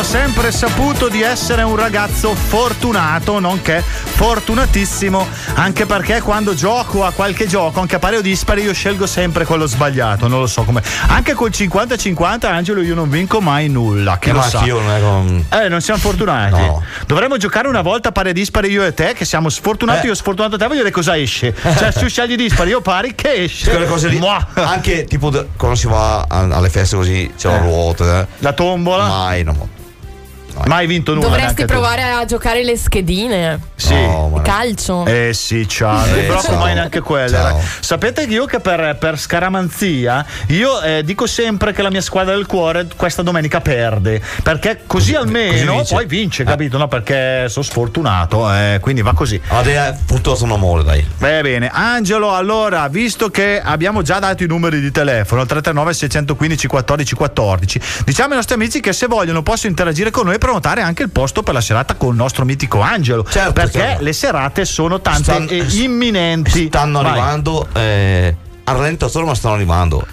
sempre 0.09 0.51
saputo 0.53 1.09
di 1.09 1.21
essere 1.21 1.61
un 1.63 1.77
ragazzo 1.77 2.35
fortunato, 2.35 3.39
nonché 3.41 3.83
fortunatissimo, 3.83 5.27
anche 5.57 5.85
perché 5.85 6.23
quando 6.23 6.55
gioco 6.55 7.05
a 7.05 7.11
qualche 7.13 7.47
gioco, 7.47 7.81
anche 7.81 7.97
a 7.97 7.99
pari 7.99 8.17
o 8.17 8.23
dispari, 8.23 8.63
io 8.63 8.73
scelgo 8.73 9.07
sempre 9.07 9.45
quello 9.45 9.67
sbagliato, 9.67 10.27
non 10.27 10.41
lo 10.41 10.47
so 10.47 10.63
come. 10.63 10.83
Anche 11.09 11.35
col 11.35 11.51
50-50, 11.51 12.47
Angelo, 12.47 12.81
io 12.81 12.95
non 12.95 13.11
vinco 13.11 13.43
mai 13.43 13.69
nulla. 13.69 14.17
Chi 14.19 14.31
Eh, 14.31 14.33
lo 14.33 14.41
sa? 14.41 14.59
anch'io 14.61 14.81
non 14.81 15.01
con- 15.51 15.61
Eh, 15.61 15.69
non 15.69 15.83
siamo 15.83 16.01
fortunati. 16.01 16.53
No. 16.59 16.83
Dovremmo 17.07 17.37
giocare 17.37 17.69
una 17.69 17.83
volta 17.83 18.11
pari 18.11 18.31
e 18.31 18.33
dispari 18.33 18.71
io 18.71 18.85
e 18.85 18.95
te, 18.95 19.13
che 19.13 19.27
siamo 19.27 19.51
sfortunati, 19.51 20.07
Eh. 20.07 20.09
io 20.09 20.15
sfortunato 20.15 20.57
te, 20.57 20.65
voglio 20.65 20.79
vedere 20.79 20.95
cosa 20.95 21.19
esce. 21.19 21.55
Cioè, 21.55 21.93
se 21.93 22.01
tu 22.01 22.09
scegli 22.09 22.35
dispari, 22.35 22.71
io 22.71 22.81
pari, 22.81 23.15
che 23.15 23.43
esce? 23.45 23.69
quelle 23.69 23.87
cose 23.87 24.09
lì 24.09 24.19
Mua. 24.19 24.47
anche 24.55 25.05
tipo 25.05 25.31
quando 25.59 25.77
si 25.77 25.87
va 25.87 26.25
a- 26.27 26.49
alle 26.51 26.71
feste 26.71 26.97
così 26.97 27.31
c'è 27.37 27.49
la 27.49 27.57
Eh. 27.57 27.61
ruota 27.61 28.21
eh. 28.23 28.27
La 28.39 28.53
tombola? 28.55 29.07
mai 29.07 29.45
no 29.45 29.77
Mai 30.67 30.87
vinto 30.87 31.13
nulla. 31.15 31.27
Dovresti 31.27 31.45
neanche 31.55 31.65
tu. 31.67 31.73
provare 31.73 32.03
a 32.03 32.25
giocare 32.25 32.63
le 32.65 32.77
schedine. 32.77 33.61
Sì. 33.77 33.95
No, 33.95 34.41
Calcio. 34.43 35.05
Eh 35.07 35.31
sì, 35.33 35.67
ciao, 35.69 36.05
Eh, 36.15 36.25
blocco 36.27 36.43
ciao. 36.43 36.59
mai 36.59 36.75
neanche 36.75 37.01
quelle. 37.01 37.29
Ciao. 37.37 37.61
Sapete 37.81 38.27
che 38.27 38.33
io 38.33 38.45
che 38.47 38.61
per, 38.61 38.97
per 38.99 39.19
scaramanzia, 39.19 40.25
io 40.49 40.81
eh, 40.83 41.03
dico 41.05 41.27
sempre 41.27 41.73
che 41.73 41.83
la 41.83 41.91
mia 41.91 42.01
squadra 42.01 42.35
del 42.35 42.47
cuore 42.47 42.87
questa 42.97 43.23
domenica 43.23 43.61
perde. 43.61 44.21
Perché 44.43 44.81
così, 44.87 45.15
almeno 45.15 45.77
vince. 45.77 45.95
poi 45.95 46.07
vince, 46.07 46.43
Eh. 46.43 46.47
capito? 46.47 46.77
No, 46.79 46.89
perché 46.89 47.49
sono 47.49 47.65
sfortunato, 47.65 48.53
eh, 48.53 48.79
quindi 48.81 49.03
va 49.03 49.13
così. 49.15 49.41
Adesso 49.49 49.79
è 49.79 49.97
puntato 50.07 50.45
un 50.45 50.53
amore 50.53 50.83
dai 50.85 51.07
Beh, 51.19 51.41
bene, 51.43 51.71
Angelo, 51.73 52.35
allora, 52.35 52.89
visto 52.89 53.31
che 53.31 53.61
abbiamo 53.63 54.03
già 54.03 54.19
dato 54.19 54.43
i 54.43 54.47
numeri 54.47 54.81
di 54.81 54.91
telefono, 54.91 55.43
339 55.47 55.93
615 55.95 56.67
14 56.67 57.15
14, 57.15 57.81
diciamo 58.05 58.31
ai 58.31 58.37
nostri 58.37 58.55
amici 58.55 58.81
che 58.81 58.93
se 58.93 59.07
vogliono 59.07 59.43
possono 59.43 59.71
interagire 59.71 60.11
con 60.11 60.27
noi 60.27 60.39
prenotare 60.49 60.81
anche 60.81 61.03
il 61.03 61.11
posto 61.11 61.43
per 61.43 61.53
la 61.55 61.61
serata 61.61 61.95
con 61.95 62.11
il 62.11 62.17
nostro 62.17 62.45
mitico 62.45 62.81
Angelo. 62.81 63.23
Certo, 63.29 63.53
perché 63.53 63.79
certo. 63.79 64.03
le 64.05 64.13
serate 64.13 64.65
sono 64.65 65.01
tante 65.01 65.23
Stanno- 65.23 65.51
e 65.51 65.65
imminenti. 65.83 66.67
stanno 66.67 67.03
Vai. 67.03 67.11
arrivando 67.13 67.69
eh, 67.75 68.35
a 68.65 68.73
rallentatore 68.73 69.25
ma 69.27 69.35
stanno 69.35 69.55
arrivando 69.55 70.07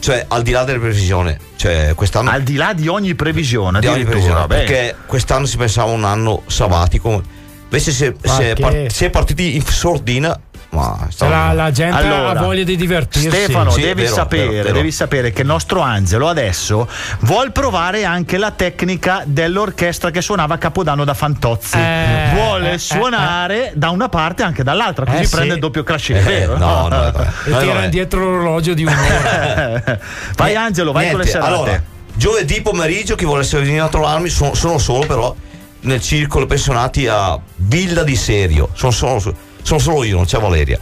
cioè 0.00 0.24
al 0.28 0.42
di 0.42 0.50
là 0.50 0.64
delle 0.64 0.78
previsioni 0.78 1.36
cioè 1.56 1.92
quest'anno 1.94 2.30
Al 2.30 2.42
di 2.42 2.54
là 2.56 2.72
di 2.72 2.88
ogni 2.88 3.14
previsione, 3.14 3.80
di 3.80 3.86
ogni 3.86 4.04
previsione 4.04 4.46
beh. 4.46 4.56
perché 4.56 4.96
quest'anno 5.06 5.44
si 5.46 5.56
pensava 5.58 5.90
un 5.92 6.04
anno 6.04 6.42
sabbatico 6.46 7.22
invece 7.64 7.90
si 7.92 8.12
si 8.22 8.42
è 8.42 8.54
che- 8.54 8.60
par- 8.62 8.90
si 8.90 9.04
è 9.04 9.10
partiti 9.10 9.56
in 9.56 9.64
sordina 9.66 10.38
ma 10.70 11.08
Se 11.10 11.28
la, 11.28 11.52
la 11.52 11.70
gente 11.72 11.96
Allora, 11.96 12.38
ha 12.38 12.42
voglia 12.42 12.62
di 12.62 12.76
divertirsi. 12.76 13.28
Stefano, 13.28 13.70
Sì, 13.70 13.80
devi 13.80 14.02
vero, 14.02 14.14
sapere, 14.14 14.46
vero, 14.48 14.62
vero. 14.62 14.74
devi 14.74 14.92
sapere 14.92 15.32
che 15.32 15.40
il 15.42 15.46
nostro 15.48 15.80
Angelo 15.80 16.28
adesso 16.28 16.88
vuol 17.20 17.50
provare 17.52 18.04
anche 18.04 18.38
la 18.38 18.52
tecnica 18.52 19.22
dell'orchestra 19.26 20.10
che 20.10 20.22
suonava 20.22 20.54
a 20.54 20.58
Capodanno 20.58 21.04
da 21.04 21.14
Fantozzi. 21.14 21.76
Eh, 21.76 22.30
Vuole 22.34 22.72
eh, 22.74 22.78
suonare 22.78 23.72
da 23.74 23.90
una 23.90 24.08
parte 24.08 24.42
e 24.42 24.46
anche 24.46 24.62
dall'altra, 24.62 25.04
così 25.06 25.18
Eh, 25.22 25.24
sì. 25.24 25.34
prende 25.34 25.54
il 25.54 25.60
doppio 25.60 25.82
crash 25.82 26.10
Eh, 26.10 26.20
vero? 26.20 26.56
no, 26.56 26.86
no, 26.88 26.88
no. 26.88 27.08
E 27.46 27.50
No, 27.50 27.58
tira 27.58 27.72
vabbè. 27.72 27.84
indietro 27.84 28.20
l'orologio 28.20 28.72
di 28.74 28.84
un'ora. 28.84 29.82
vai 30.36 30.52
Niente, 30.52 30.56
Angelo, 30.56 30.92
vai 30.92 31.10
con 31.10 31.18
le 31.18 31.24
niente, 31.24 31.30
serate. 31.40 31.52
Allora, 31.52 31.82
giovedì 32.14 32.60
pomeriggio 32.62 33.16
chi 33.16 33.24
volesse 33.24 33.58
venire 33.58 33.80
a 33.80 33.88
trovarmi 33.88 34.28
sono, 34.28 34.54
sono 34.54 34.78
solo 34.78 35.04
però 35.06 35.34
nel 35.80 36.00
circolo 36.00 36.46
pensionati 36.46 37.08
a 37.08 37.38
Villa 37.56 38.02
di 38.04 38.14
Serio. 38.14 38.68
Sono 38.74 38.92
solo, 38.92 39.34
sono 39.62 39.78
solo 39.80 40.04
io, 40.04 40.16
non 40.16 40.24
c'è 40.24 40.38
Valeria. 40.38 40.78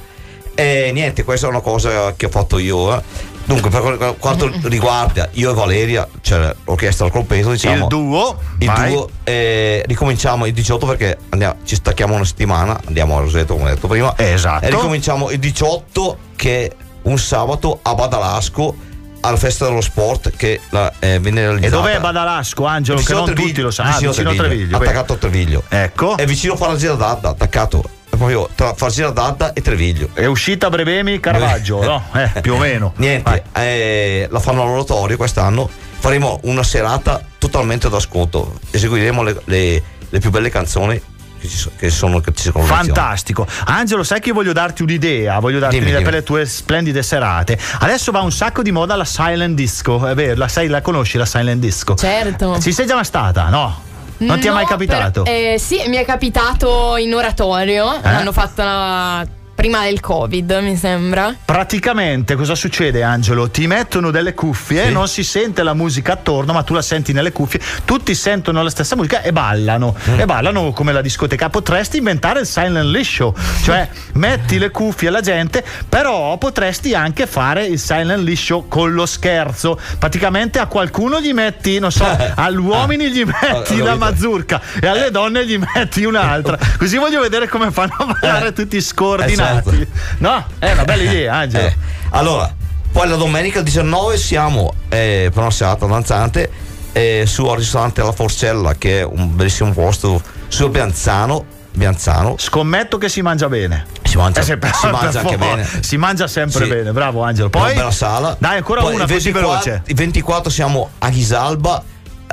E 0.54 0.90
niente, 0.92 1.22
questa 1.22 1.46
è 1.46 1.50
una 1.50 1.60
cosa 1.60 2.14
che 2.16 2.26
ho 2.26 2.30
fatto 2.30 2.58
io. 2.58 2.96
eh. 2.96 3.02
Dunque, 3.44 3.70
per 3.70 4.16
quanto 4.18 4.50
riguarda 4.68 5.28
io 5.32 5.52
e 5.52 5.54
Valeria, 5.54 6.06
cioè 6.20 6.54
l'orchestra 6.64 7.06
al 7.06 7.12
compenso, 7.12 7.50
diciamo. 7.52 7.76
il 7.82 7.86
duo, 7.86 8.38
Il 8.58 8.70
duo, 8.88 9.08
eh, 9.24 9.82
ricominciamo 9.86 10.44
il 10.46 10.52
18 10.52 10.84
perché 10.84 11.16
andiamo- 11.30 11.54
ci 11.64 11.76
stacchiamo 11.76 12.14
una 12.14 12.24
settimana, 12.24 12.78
andiamo 12.86 13.16
a 13.16 13.20
Roseto 13.20 13.56
come 13.56 13.70
detto 13.70 13.86
prima. 13.86 14.12
Esatto. 14.16 14.64
E 14.66 14.70
ricominciamo 14.70 15.30
il 15.30 15.38
18 15.38 16.18
che 16.36 16.66
è 16.66 16.72
un 17.02 17.18
sabato 17.18 17.78
a 17.80 17.94
Badalasco 17.94 18.74
alla 19.20 19.36
festa 19.36 19.64
dello 19.66 19.80
sport 19.80 20.30
che 20.36 20.60
la, 20.70 20.92
eh, 20.98 21.18
viene 21.18 21.40
E 21.40 21.44
realizzata. 21.46 21.76
dov'è 21.76 22.00
Badalasco, 22.00 22.64
Angelo? 22.66 23.00
Che 23.00 23.12
non 23.14 23.24
Treviglio, 23.24 23.46
tutti 23.48 23.60
lo 23.62 23.70
sanno. 23.70 23.90
Ah, 23.94 23.98
vicino 24.10 24.30
a 24.30 24.34
Treviglio. 24.34 24.76
attaccato 24.76 25.12
a 25.14 25.16
Treviglio. 25.16 25.62
Ecco. 25.68 26.16
È 26.18 26.26
vicino 26.26 26.52
a 26.52 26.56
Faragina 26.56 26.92
d'Adda, 26.94 27.28
attaccato. 27.30 27.82
Proprio 28.08 28.48
tra 28.54 28.74
Faragina 28.74 29.10
d'Adda 29.10 29.52
e 29.52 29.62
Treviglio. 29.62 30.08
È 30.12 30.24
uscita 30.26 30.68
Brevemi 30.70 31.20
Caravaggio, 31.20 31.82
no? 31.84 32.04
Eh, 32.14 32.40
più 32.42 32.54
o 32.54 32.58
meno. 32.58 32.92
Niente, 32.96 33.44
eh, 33.54 34.26
la 34.30 34.40
fanno 34.40 34.62
all'oratorio 34.62 35.16
quest'anno. 35.16 35.68
Faremo 36.00 36.40
una 36.44 36.62
serata 36.62 37.20
totalmente 37.38 37.88
d'ascolto. 37.88 38.58
Eseguiremo 38.70 39.22
le, 39.22 39.40
le- 39.44 39.82
le 40.10 40.18
più 40.20 40.30
belle 40.30 40.48
canzoni 40.48 41.00
che 41.38 41.48
ci, 41.48 41.68
che 41.76 41.90
sono 41.90 42.20
che 42.20 42.32
ci 42.34 42.50
sono 42.50 42.64
Fantastico. 42.64 43.46
Angelo, 43.66 44.02
sai 44.02 44.20
che 44.20 44.28
io 44.28 44.34
voglio 44.34 44.52
darti 44.52 44.82
un'idea, 44.82 45.38
voglio 45.38 45.58
darti 45.58 45.76
un'idea 45.78 46.00
per 46.02 46.12
le 46.14 46.22
tue 46.22 46.46
splendide 46.46 47.02
serate. 47.02 47.58
Adesso 47.80 48.10
va 48.10 48.20
un 48.20 48.32
sacco 48.32 48.62
di 48.62 48.72
moda 48.72 48.96
la 48.96 49.04
silent 49.04 49.54
disco, 49.54 50.04
è 50.06 50.14
vero, 50.14 50.36
la, 50.36 50.48
sai, 50.48 50.66
la 50.68 50.80
conosci 50.80 51.18
la 51.18 51.26
silent 51.26 51.60
disco? 51.60 51.94
Certo. 51.94 52.58
Ci 52.60 52.72
sei 52.72 52.86
già 52.86 53.02
stata? 53.04 53.48
No. 53.48 53.86
Non 54.18 54.40
ti 54.40 54.48
è 54.48 54.50
mai 54.50 54.66
capitato? 54.66 55.22
per- 55.22 55.32
eh, 55.32 55.58
sì, 55.58 55.82
mi 55.88 55.96
è 55.96 56.04
capitato 56.04 56.96
in 56.96 57.14
oratorio. 57.14 57.94
Eh? 57.94 58.00
L'hanno 58.02 58.32
fatta 58.32 59.24
prima 59.58 59.82
del 59.82 59.98
Covid, 59.98 60.52
mi 60.62 60.76
sembra. 60.76 61.34
Praticamente 61.44 62.36
cosa 62.36 62.54
succede 62.54 63.02
Angelo? 63.02 63.50
Ti 63.50 63.66
mettono 63.66 64.12
delle 64.12 64.32
cuffie, 64.32 64.84
Sì. 64.84 64.92
non 64.92 65.08
si 65.08 65.24
sente 65.24 65.64
la 65.64 65.74
musica 65.74 66.12
attorno, 66.12 66.52
ma 66.52 66.62
tu 66.62 66.74
la 66.74 66.80
senti 66.80 67.12
nelle 67.12 67.32
cuffie, 67.32 67.58
tutti 67.84 68.14
sentono 68.14 68.62
la 68.62 68.70
stessa 68.70 68.94
musica 68.94 69.20
e 69.20 69.32
ballano. 69.32 69.96
Mm. 70.10 70.20
E 70.20 70.24
ballano 70.26 70.70
come 70.70 70.92
la 70.92 71.00
discoteca. 71.00 71.48
Potresti 71.50 71.96
inventare 71.96 72.38
il 72.38 72.46
silent 72.46 72.86
liscio, 72.88 73.34
cioè 73.64 73.88
metti 74.14 74.58
le 74.60 74.70
cuffie 74.70 75.08
alla 75.08 75.22
gente, 75.22 75.64
però 75.88 76.38
potresti 76.38 76.94
anche 76.94 77.26
fare 77.26 77.66
il 77.66 77.80
silent 77.80 78.22
liscio 78.22 78.66
con 78.68 78.92
lo 78.92 79.06
scherzo. 79.06 79.76
Praticamente 79.98 80.60
a 80.60 80.66
qualcuno 80.66 81.20
gli 81.20 81.32
metti, 81.32 81.80
non 81.80 81.90
so, 81.90 82.06
agli 82.36 82.54
uomini 82.58 83.10
gli 83.10 83.24
metti 83.24 83.44
Ho 83.50 83.62
capito. 83.62 83.84
la 83.84 83.96
mazurka 83.96 84.60
e 84.80 84.86
alle 84.86 85.10
donne 85.10 85.44
gli 85.44 85.58
metti 85.74 86.04
un'altra. 86.04 86.56
Così 86.78 86.96
voglio 86.96 87.20
vedere 87.20 87.48
come 87.48 87.72
fanno 87.72 87.96
a 87.98 88.16
ballare 88.20 88.52
tutti 88.52 88.80
scordinati. 88.80 89.46
Esatto. 89.50 89.86
No, 90.18 90.44
è 90.58 90.72
una 90.72 90.84
bella 90.84 91.02
idea, 91.02 91.34
Angelo. 91.34 91.66
Eh, 91.66 91.76
allora, 92.10 92.52
poi 92.92 93.08
la 93.08 93.16
domenica 93.16 93.60
19 93.60 94.16
siamo 94.16 94.72
eh, 94.88 95.30
per 95.32 95.42
una 95.42 95.50
serata 95.50 95.86
danzante 95.86 96.50
eh, 96.92 97.24
su 97.26 97.46
al 97.46 97.58
ristorante 97.58 98.02
La 98.02 98.12
Forcella, 98.12 98.74
che 98.74 99.00
è 99.00 99.04
un 99.04 99.34
bellissimo 99.36 99.72
posto 99.72 100.20
su 100.48 100.68
Bianzano. 100.70 101.56
Bianzano. 101.70 102.34
Scommetto 102.38 102.98
che 102.98 103.08
si 103.08 103.22
mangia 103.22 103.48
bene. 103.48 103.86
Si 104.02 104.16
mangia, 104.16 104.40
Eh, 104.40 104.44
si 104.44 104.88
mangia 104.90 105.20
anche 105.20 105.36
bene. 105.38 105.68
Si 105.80 105.96
mangia 105.96 106.26
sempre 106.26 106.64
Sì. 106.64 106.70
bene, 106.70 106.90
bravo 106.90 107.22
Angelo. 107.22 107.50
Poi, 107.50 107.74
bella 107.74 107.92
sala. 107.92 108.34
Dai, 108.38 108.56
ancora 108.56 108.80
Poi 108.80 108.94
una 108.94 109.04
il 109.04 109.10
così 109.10 109.30
24 109.30 109.62
veloce. 109.70 109.82
Il 109.86 109.94
24 109.94 110.50
siamo 110.50 110.90
a 110.98 111.08
Ghisalba, 111.08 111.84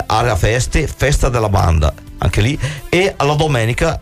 area 0.08 0.36
feste, 0.36 0.88
festa 0.88 1.30
della 1.30 1.50
banda, 1.50 1.94
anche 2.18 2.42
lì. 2.42 2.58
E 2.90 3.14
alla 3.18 3.36
domenica, 3.36 4.00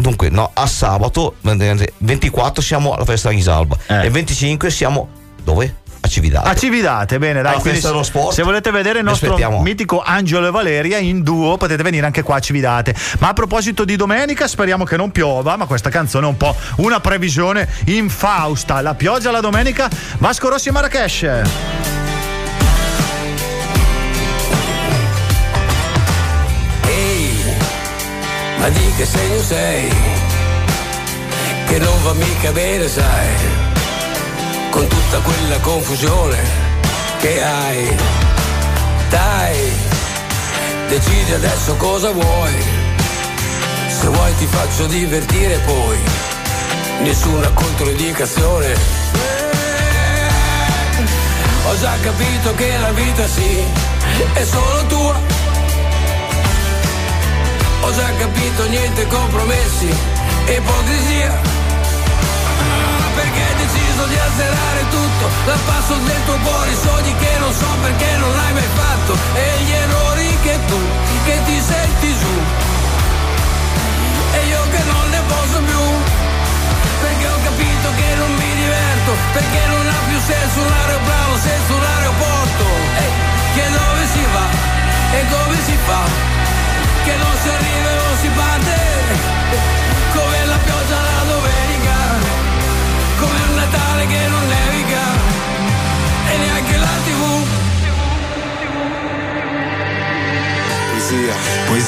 dunque, 0.00 0.28
no, 0.28 0.50
a 0.52 0.66
sabato, 0.66 1.36
24 1.40 2.62
siamo 2.62 2.94
alla 2.94 3.04
festa 3.04 3.28
a 3.28 3.32
Ghisalba. 3.32 3.76
Eh. 3.86 4.06
E 4.06 4.10
25 4.10 4.70
siamo 4.70 5.08
dove? 5.42 5.76
A 6.02 6.08
Cividale. 6.08 6.48
A 6.48 6.54
Cividate, 6.54 7.18
bene, 7.18 7.42
dai. 7.42 7.60
Quindi. 7.60 7.80
Se 7.80 8.42
volete 8.42 8.70
vedere 8.70 9.00
il 9.00 9.04
nostro 9.04 9.36
mitico 9.60 10.02
Angelo 10.02 10.46
e 10.46 10.50
Valeria 10.50 10.96
in 10.96 11.22
duo, 11.22 11.58
potete 11.58 11.82
venire 11.82 12.06
anche 12.06 12.22
qua 12.22 12.36
a 12.36 12.40
Cividate. 12.40 12.94
Ma 13.18 13.28
a 13.28 13.32
proposito 13.34 13.84
di 13.84 13.96
domenica, 13.96 14.48
speriamo 14.48 14.84
che 14.84 14.96
non 14.96 15.10
piova, 15.10 15.56
ma 15.56 15.66
questa 15.66 15.90
canzone 15.90 16.24
è 16.24 16.28
un 16.28 16.36
po' 16.38 16.56
una 16.76 17.00
previsione 17.00 17.68
infausta. 17.86 18.80
La 18.80 18.94
pioggia 18.94 19.30
la 19.30 19.40
domenica, 19.40 19.90
Vasco 20.18 20.48
Rossi 20.48 20.68
e 20.68 20.72
Marrakesh. 20.72 22.09
Ma 28.60 28.68
di 28.68 28.92
che 28.94 29.06
segno 29.06 29.42
sei? 29.42 29.88
Che 31.66 31.78
non 31.78 32.02
va 32.02 32.12
mica 32.12 32.52
bene, 32.52 32.88
sai, 32.88 33.28
con 34.70 34.86
tutta 34.86 35.18
quella 35.20 35.58
confusione 35.60 36.38
che 37.20 37.42
hai. 37.42 37.96
Dai, 39.08 39.72
decidi 40.88 41.32
adesso 41.32 41.74
cosa 41.76 42.10
vuoi. 42.10 42.52
Se 43.88 44.08
vuoi 44.08 44.36
ti 44.36 44.46
faccio 44.46 44.86
divertire 44.86 45.58
poi, 45.60 45.98
nessuna 47.02 47.48
controindicazione. 47.50 48.74
Ho 51.66 51.78
già 51.78 51.94
capito 52.02 52.54
che 52.56 52.78
la 52.78 52.92
vita 52.92 53.26
sì, 53.26 53.64
è 54.34 54.44
solo 54.44 54.86
tua. 54.86 55.39
Ho 57.82 57.94
già 57.94 58.12
capito 58.18 58.68
niente 58.68 59.06
compromessi, 59.06 59.88
ipocrisia. 60.46 61.32
Ah, 62.60 63.10
perché 63.14 63.40
hai 63.40 63.56
deciso 63.56 64.04
di 64.06 64.16
azzerare 64.16 64.82
tutto, 64.90 65.28
la 65.46 65.58
passo 65.64 65.94
del 65.94 66.24
tuo 66.26 66.36
cuore, 66.44 66.70
i 66.70 66.76
sogni 66.76 67.14
che 67.16 67.38
non 67.38 67.52
so 67.52 67.66
perché 67.80 68.16
non 68.18 68.30
l'hai 68.36 68.52
mai 68.52 68.68
fatto 68.74 69.12
e 69.34 69.62
gli 69.64 69.72
errori 69.72 70.38
che 70.42 70.58
tu, 70.66 70.80
che 71.24 71.40
ti 71.46 71.60
senti 71.60 72.08
giù. 72.18 72.34
E 74.32 74.46
io 74.46 74.62
che 74.70 74.82
non 74.84 75.10
ne 75.10 75.20
posso 75.26 75.58
più, 75.60 75.84
perché 77.00 77.26
ho 77.26 77.38
capito 77.42 77.88
che 77.96 78.14
non 78.16 78.30
mi 78.34 78.54
diverto, 78.54 79.10
perché 79.32 79.66
non 79.66 79.88
ha 79.88 80.00
più 80.06 80.18
senso 80.20 80.60
un 80.60 80.72
aeroplano 80.72 81.36
senza 81.38 81.72
un 81.72 81.84
aeroporto. 81.96 82.64
Ehi, 83.00 83.12
che 83.54 83.64
dove 83.70 84.06
si 84.12 84.24
va? 84.32 84.49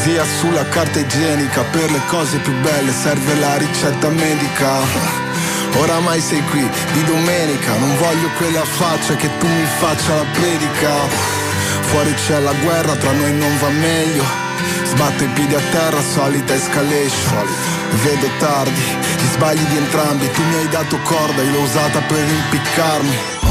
Poesia 0.02 0.24
sulla 0.40 0.64
carta 0.64 0.98
igienica, 0.98 1.62
per 1.70 1.88
le 1.92 2.00
cose 2.08 2.38
più 2.38 2.52
belle 2.60 2.90
serve 2.90 3.36
la 3.36 3.56
ricetta 3.56 4.08
medica. 4.08 4.80
Oramai 5.76 6.20
sei 6.20 6.42
qui 6.46 6.68
di 6.92 7.04
domenica, 7.04 7.76
non 7.76 7.96
voglio 7.98 8.28
quella 8.36 8.64
faccia 8.64 9.14
che 9.14 9.30
tu 9.38 9.46
mi 9.46 9.64
faccia 9.78 10.16
la 10.16 10.24
predica. 10.32 10.90
Fuori 11.82 12.12
c'è 12.14 12.40
la 12.40 12.52
guerra, 12.52 12.96
tra 12.96 13.12
noi 13.12 13.32
non 13.32 13.56
va 13.58 13.68
meglio. 13.68 14.24
Sbatto 14.86 15.22
i 15.22 15.28
piedi 15.28 15.54
a 15.54 15.60
terra, 15.70 16.02
solita 16.02 16.52
escalation. 16.52 17.46
Vedo 18.02 18.28
tardi, 18.40 18.80
gli 18.80 19.28
sbagli 19.34 19.62
di 19.66 19.76
entrambi. 19.76 20.28
Tu 20.32 20.42
mi 20.42 20.56
hai 20.56 20.68
dato 20.68 20.98
corda, 21.04 21.42
io 21.42 21.52
l'ho 21.52 21.60
usata 21.60 22.00
per 22.00 22.18
impiccarmi. 22.18 23.41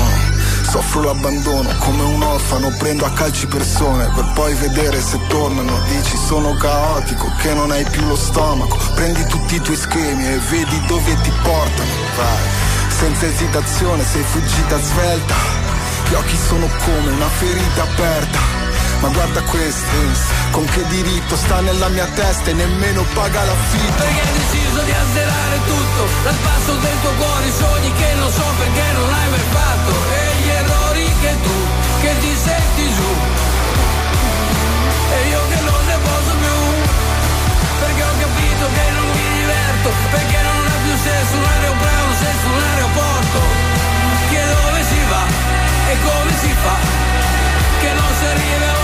Soffro 0.72 1.04
l'abbandono 1.04 1.70
come 1.80 2.02
un 2.02 2.24
orfano, 2.24 2.70
prendo 2.78 3.04
a 3.04 3.12
calci 3.12 3.46
persone 3.46 4.10
per 4.16 4.32
poi 4.34 4.54
vedere 4.54 5.02
se 5.02 5.20
tornano. 5.28 5.78
Dici 5.90 6.16
sono 6.16 6.54
caotico, 6.54 7.30
che 7.42 7.54
non 7.54 7.72
hai 7.72 7.84
più 7.90 8.08
lo 8.08 8.16
stomaco. 8.16 8.78
Prendi 8.96 9.22
tutti 9.26 9.56
i 9.56 9.60
tuoi 9.60 9.76
schemi 9.76 10.26
e 10.26 10.38
vedi 10.38 10.80
dove 10.88 11.14
ti 11.24 11.32
portano. 11.44 11.92
Vai, 12.16 12.48
senza 12.88 13.26
esitazione 13.26 14.02
sei 14.06 14.24
fuggita 14.24 14.80
svelta. 14.80 15.36
Gli 16.08 16.14
occhi 16.14 16.38
sono 16.38 16.70
come 16.86 17.12
una 17.12 17.28
ferita 17.28 17.84
aperta. 17.84 18.40
Ma 19.02 19.10
guarda 19.10 19.42
questo, 19.42 19.92
con 20.52 20.64
che 20.64 20.88
diritto 20.88 21.36
sta 21.36 21.60
nella 21.60 21.90
mia 21.90 22.06
testa 22.16 22.50
e 22.50 22.54
nemmeno 22.54 23.04
paga 23.14 23.44
l'affitto. 23.44 24.04
Perché 24.04 24.22
hai 24.22 24.34
deciso 24.38 24.82
di 24.84 24.92
azzerare 24.92 25.60
tutto 25.66 26.08
Dal 26.24 26.36
passo 26.36 26.74
del 26.76 27.02
tuo 27.02 27.12
cuore 27.18 27.46
i 27.46 27.52
sogni 27.52 27.94
che 27.94 28.14
non 28.14 28.32
so 28.32 28.46
perché 28.58 28.92
non 28.94 29.10
l'hai 29.10 29.30
mai 29.32 29.40
fatto 29.52 30.11
E 31.22 31.28
gli 31.28 31.28
errori 31.28 31.28
che 31.28 31.36
tu, 31.42 31.58
che 32.02 32.18
ti 32.20 32.36
senti 32.36 32.94
giù. 32.94 33.12
E 35.14 35.28
io 35.30 35.42
che 35.50 35.60
non 35.62 35.86
ne 35.86 35.98
posso 35.98 36.36
più 36.40 36.58
Perché 37.80 38.04
ho 38.04 38.14
capito 38.18 38.66
che 38.74 38.92
non 38.92 39.08
mi 39.12 39.28
diverto 39.40 39.90
Perché 40.10 40.42
non 40.42 40.66
ha 40.68 40.78
più 40.84 40.96
senso 41.04 41.36
un 41.36 41.44
aeroplano 41.44 42.14
senza 42.16 42.48
un 42.48 42.64
aeroporto. 42.64 43.40
Che 44.30 44.42
dove 44.48 44.84
si 44.84 45.02
va 45.10 45.26
e 45.92 45.98
come 46.00 46.32
si 46.40 46.56
fa 46.64 46.78
Che 47.82 47.94
non 47.94 48.10
si 48.18 48.26
arriva 48.26 48.72
o 48.78 48.81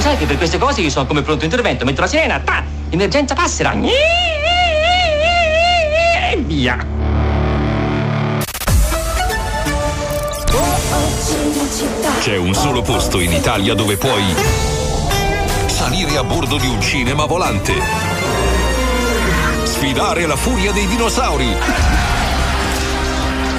Sai 0.00 0.16
che 0.16 0.24
per 0.24 0.38
queste 0.38 0.58
cose 0.58 0.80
io 0.80 0.90
sono 0.90 1.06
come 1.06 1.22
pronto 1.22 1.44
intervento, 1.44 1.84
metto 1.84 2.00
la 2.00 2.06
sirena, 2.06 2.40
ta, 2.40 2.64
emergenza 2.88 3.34
passera, 3.34 3.74
e 3.74 3.90
via. 6.38 6.98
C'è 12.20 12.36
un 12.36 12.54
solo 12.54 12.82
posto 12.82 13.20
in 13.20 13.32
Italia 13.32 13.74
dove 13.74 13.96
puoi 13.96 14.34
salire 15.66 16.16
a 16.16 16.24
bordo 16.24 16.56
di 16.56 16.66
un 16.66 16.80
cinema 16.80 17.26
volante, 17.26 17.74
sfidare 19.64 20.26
la 20.26 20.36
furia 20.36 20.72
dei 20.72 20.86
dinosauri, 20.86 21.54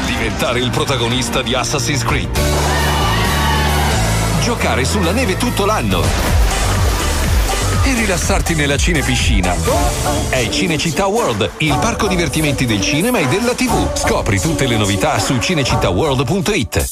diventare 0.05 0.59
il 0.59 0.69
protagonista 0.69 1.41
di 1.41 1.53
Assassin's 1.53 2.03
Creed, 2.03 2.29
giocare 4.41 4.83
sulla 4.85 5.11
neve 5.11 5.37
tutto 5.37 5.65
l'anno 5.65 6.01
e 7.83 7.93
rilassarti 7.93 8.55
nella 8.55 8.75
cinepiscina. 8.75 9.55
È 10.29 10.49
Cinecittà 10.49 11.05
World, 11.05 11.51
il 11.59 11.77
parco 11.79 12.07
divertimenti 12.07 12.65
del 12.65 12.81
cinema 12.81 13.19
e 13.19 13.27
della 13.27 13.53
TV. 13.53 13.95
Scopri 13.95 14.39
tutte 14.39 14.67
le 14.67 14.77
novità 14.77 15.19
su 15.19 15.37
cinecittàworld.it. 15.37 16.89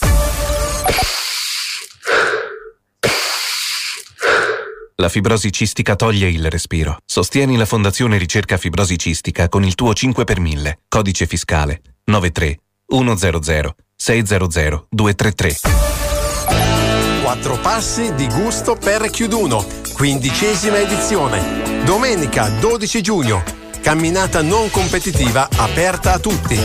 La 4.96 5.10
fibrosi 5.10 5.52
cistica 5.52 5.96
toglie 5.96 6.30
il 6.30 6.50
respiro. 6.50 6.98
Sostieni 7.06 7.58
la 7.58 7.66
Fondazione 7.66 8.18
Ricerca 8.18 8.58
Fibrosi 8.58 8.98
Cistica 8.98 9.48
con 9.50 9.64
il 9.64 9.74
tuo 9.76 9.94
5 9.94 10.24
per 10.24 10.40
1000. 10.40 10.80
Codice 10.88 11.26
fiscale 11.26 11.82
93 12.06 12.60
100 12.88 13.76
600 13.96 14.88
233. 14.90 16.09
Quattro 17.30 17.60
passi 17.60 18.16
di 18.16 18.28
gusto 18.28 18.76
per 18.76 19.08
Chiuduno, 19.12 19.64
quindicesima 19.94 20.80
edizione. 20.80 21.84
Domenica 21.86 22.50
12 22.50 23.04
giugno, 23.04 23.44
camminata 23.82 24.42
non 24.42 24.72
competitiva 24.72 25.48
aperta 25.58 26.14
a 26.14 26.18
tutti. 26.18 26.60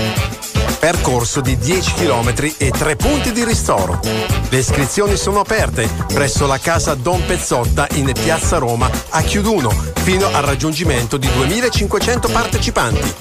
Percorso 0.79 1.43
di 1.43 1.59
10 1.59 1.93
km 1.93 2.33
e 2.57 2.71
3 2.71 2.97
punti 2.97 3.33
di 3.33 3.45
ristoro. 3.45 4.01
Le 4.49 4.57
iscrizioni 4.57 5.17
sono 5.17 5.41
aperte 5.41 5.87
presso 6.07 6.47
la 6.47 6.59
casa 6.59 6.95
Don 6.95 7.23
Pezzotta 7.27 7.87
in 7.97 8.11
Piazza 8.15 8.57
Roma 8.57 8.89
a 9.11 9.21
Chiuduno 9.21 9.69
fino 9.69 10.29
al 10.29 10.45
raggiungimento 10.45 11.19
di 11.19 11.31
2500 11.31 12.29
partecipanti. 12.29 13.15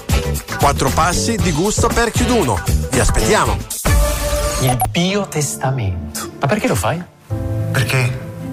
Quattro 0.58 0.88
passi 0.88 1.36
di 1.36 1.52
gusto 1.52 1.88
per 1.88 2.10
Chiuduno. 2.10 2.58
Vi 2.90 2.98
aspettiamo. 2.98 3.58
Il 4.62 4.78
biotestamento. 4.90 6.30
Ma 6.40 6.46
perché 6.46 6.68
lo 6.68 6.74
fai? 6.74 7.12
Perché? 7.74 8.08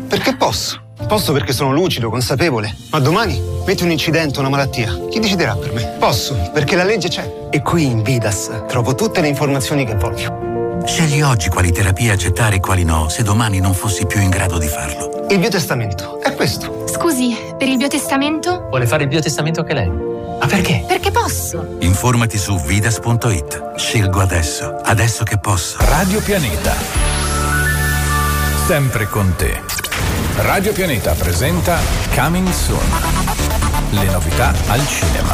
Perché 0.07 0.35
posso. 0.35 0.81
Posso 1.07 1.31
perché 1.31 1.53
sono 1.53 1.71
lucido, 1.71 2.09
consapevole. 2.09 2.75
Ma 2.89 2.97
domani 2.97 3.39
metti 3.67 3.83
un 3.83 3.91
incidente, 3.91 4.39
una 4.39 4.49
malattia. 4.49 4.97
Chi 5.11 5.19
deciderà 5.19 5.55
per 5.55 5.73
me? 5.73 5.95
Posso, 5.99 6.49
perché 6.51 6.75
la 6.75 6.83
legge 6.83 7.07
c'è. 7.07 7.31
E 7.51 7.61
qui 7.61 7.85
in 7.85 8.01
Vidas 8.01 8.49
trovo 8.67 8.95
tutte 8.95 9.21
le 9.21 9.27
informazioni 9.27 9.85
che 9.85 9.93
voglio. 9.93 10.81
Scegli 10.87 11.21
oggi 11.21 11.49
quali 11.49 11.71
terapie 11.71 12.13
accettare 12.13 12.55
e 12.55 12.59
quali 12.59 12.83
no, 12.83 13.09
se 13.09 13.21
domani 13.21 13.59
non 13.59 13.75
fossi 13.75 14.07
più 14.07 14.19
in 14.19 14.31
grado 14.31 14.57
di 14.57 14.67
farlo. 14.67 15.27
Il 15.29 15.37
biotestamento 15.37 16.19
è 16.19 16.33
questo. 16.33 16.85
Scusi, 16.87 17.37
per 17.59 17.67
il 17.67 17.77
biotestamento? 17.77 18.69
Vuole 18.69 18.87
fare 18.87 19.03
il 19.03 19.09
biotestamento 19.09 19.59
anche 19.59 19.73
lei? 19.75 19.87
Ma 19.87 20.47
perché? 20.47 20.83
Perché 20.87 21.11
posso. 21.11 21.75
Informati 21.81 22.39
su 22.39 22.59
vidas.it. 22.59 23.73
Scelgo 23.75 24.19
adesso, 24.19 24.77
adesso 24.81 25.23
che 25.23 25.37
posso. 25.37 25.77
Radio 25.81 26.19
Pianeta. 26.21 27.10
Sempre 28.65 29.07
con 29.07 29.33
te. 29.35 29.59
Radio 30.37 30.71
Pianeta 30.71 31.13
presenta 31.13 31.77
Coming 32.15 32.47
Soon. 32.49 32.79
Le 33.89 34.05
novità 34.05 34.53
al 34.67 34.87
cinema. 34.87 35.33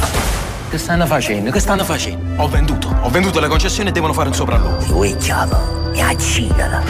Che 0.69 0.77
stanno 0.77 1.05
facendo? 1.05 1.51
Che 1.51 1.59
stanno 1.59 1.83
facendo? 1.83 2.41
Ho 2.41 2.47
venduto. 2.47 2.87
Ho 3.01 3.09
venduto 3.09 3.39
la 3.39 3.47
concessione 3.47 3.89
e 3.89 3.91
devono 3.91 4.13
fare 4.13 4.29
un 4.29 4.33
sopralluogo. 4.33 4.81
Suicciamo, 4.81 5.89
mi 5.91 6.01
accidala. 6.01 6.81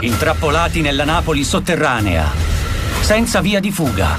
Intrappolati 0.00 0.82
nella 0.82 1.04
Napoli 1.04 1.42
sotterranea, 1.42 2.30
senza 3.00 3.40
via 3.40 3.58
di 3.58 3.72
fuga. 3.72 4.16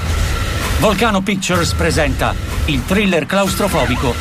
Volcano 0.80 1.22
Pictures 1.22 1.72
presenta 1.72 2.34
il 2.66 2.84
thriller 2.84 3.24
claustrofobico 3.24 4.14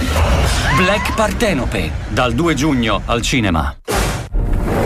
Black 0.77 1.13
Partenope 1.13 1.91
dal 2.07 2.33
2 2.33 2.53
giugno 2.53 3.01
al 3.05 3.21
cinema. 3.21 3.75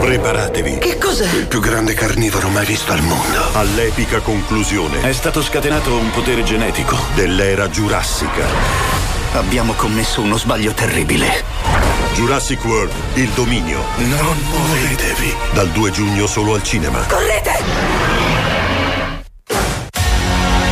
Preparatevi. 0.01 0.79
Che 0.79 0.97
cos'è? 0.97 1.31
Il 1.37 1.45
più 1.45 1.59
grande 1.59 1.93
carnivoro 1.93 2.49
mai 2.49 2.65
visto 2.65 2.91
al 2.91 3.03
mondo. 3.03 3.39
All'epica 3.53 4.19
conclusione. 4.19 5.01
È 5.01 5.13
stato 5.13 5.43
scatenato 5.43 5.95
un 5.95 6.09
potere 6.09 6.43
genetico 6.43 6.97
dell'era 7.13 7.69
giurassica. 7.69 8.47
Abbiamo 9.33 9.73
commesso 9.73 10.21
uno 10.21 10.37
sbaglio 10.37 10.73
terribile. 10.73 11.43
Jurassic 12.15 12.65
World, 12.65 12.91
il 13.13 13.29
dominio. 13.29 13.79
Non 13.97 14.37
muovetevi. 14.49 15.35
Dal 15.53 15.69
2 15.69 15.91
giugno 15.91 16.25
solo 16.25 16.55
al 16.55 16.63
cinema. 16.63 17.05
Correte! 17.07 17.59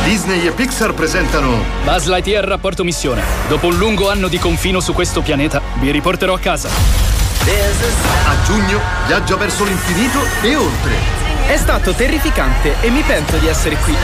Disney 0.04 0.44
e 0.44 0.50
Pixar 0.50 0.92
presentano 0.92 1.62
Buzz 1.84 2.06
Lightyear 2.06 2.44
rapporto 2.44 2.82
missione. 2.82 3.22
Dopo 3.46 3.68
un 3.68 3.76
lungo 3.76 4.10
anno 4.10 4.26
di 4.26 4.38
confino 4.38 4.80
su 4.80 4.92
questo 4.92 5.22
pianeta, 5.22 5.62
vi 5.74 5.92
riporterò 5.92 6.34
a 6.34 6.38
casa. 6.40 7.09
A 7.42 8.42
giugno, 8.44 8.78
viaggio 9.06 9.36
verso 9.38 9.64
l'infinito 9.64 10.18
e 10.42 10.56
oltre. 10.56 10.92
È 11.46 11.56
stato 11.56 11.94
terrificante 11.94 12.80
e 12.80 12.90
mi 12.90 13.00
pento 13.00 13.38
di 13.38 13.48
essere 13.48 13.76
qui. 13.76 13.96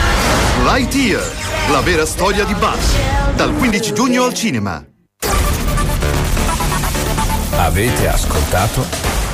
Lightyear, 0.65 1.23
la 1.71 1.81
vera 1.81 2.07
storia 2.07 2.45
di 2.45 2.55
Buzz. 2.55 2.95
Dal 3.35 3.53
15 3.53 3.93
giugno 3.93 4.25
al 4.25 4.35
cinema. 4.35 4.85
Avete 7.59 8.09
ascoltato 8.09 8.87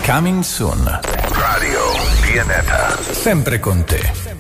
Coming 0.05 0.43
Soon. 0.43 1.01
Radio 1.31 1.81
Pianeta. 2.21 2.99
Sempre 3.13 3.61
con 3.61 3.85
te. 3.85 4.32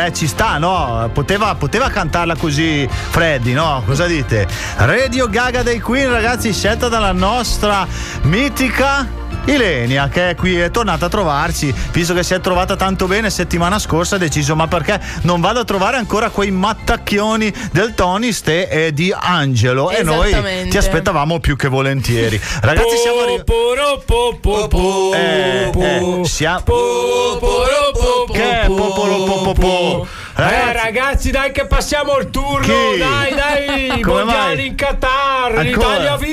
Eh, 0.00 0.14
ci 0.14 0.26
sta, 0.26 0.56
no? 0.56 1.10
Poteva, 1.12 1.54
poteva 1.56 1.90
cantarla 1.90 2.34
così 2.36 2.88
Freddy, 2.88 3.52
no? 3.52 3.82
Cosa 3.84 4.06
dite? 4.06 4.46
Radio 4.76 5.28
Gaga 5.28 5.62
dei 5.62 5.78
Queen, 5.78 6.10
ragazzi, 6.10 6.54
scelta 6.54 6.88
dalla 6.88 7.12
nostra 7.12 7.86
mitica 8.22 9.06
Ilenia 9.44 10.08
che 10.08 10.30
è 10.30 10.34
qui 10.34 10.58
è 10.58 10.70
tornata 10.70 11.06
a 11.06 11.08
trovarci 11.08 11.74
visto 11.92 12.12
che 12.12 12.22
si 12.22 12.34
è 12.34 12.40
trovata 12.40 12.76
tanto 12.76 13.06
bene 13.06 13.30
settimana 13.30 13.78
scorsa 13.78 14.16
ha 14.16 14.18
deciso 14.18 14.54
ma 14.54 14.68
perché 14.68 15.00
non 15.22 15.40
vado 15.40 15.60
a 15.60 15.64
trovare 15.64 15.96
ancora 15.96 16.28
quei 16.28 16.50
mattacchioni 16.50 17.52
del 17.72 17.94
Tony 17.94 18.32
Ste 18.32 18.68
e 18.68 18.92
di 18.92 19.14
Angelo 19.18 19.90
e 19.90 20.02
noi 20.02 20.68
ti 20.68 20.76
aspettavamo 20.76 21.40
più 21.40 21.56
che 21.56 21.68
volentieri 21.68 22.40
ragazzi 22.60 22.96
siamo 22.96 23.20
arrivati 23.20 23.52
eh, 25.14 25.70
eh, 25.74 26.24
siamo 26.24 26.64
che 28.40 28.60
è 28.62 28.66
popolo 28.66 29.24
popopò 29.24 30.06
Eh 30.36 30.72
ragazzi 30.72 31.30
dai 31.30 31.52
che 31.52 31.66
passiamo 31.66 32.16
il 32.18 32.30
turno 32.30 32.60
Chi? 32.92 32.98
Dai 32.98 33.34
dai 33.34 34.00
Come 34.02 34.24
Mondiali 34.24 34.56
mai? 34.56 34.66
in 34.66 34.74
Qatar 34.74 35.44
Ancora? 35.56 35.62
L'Italia 35.62 36.16
vince 36.16 36.29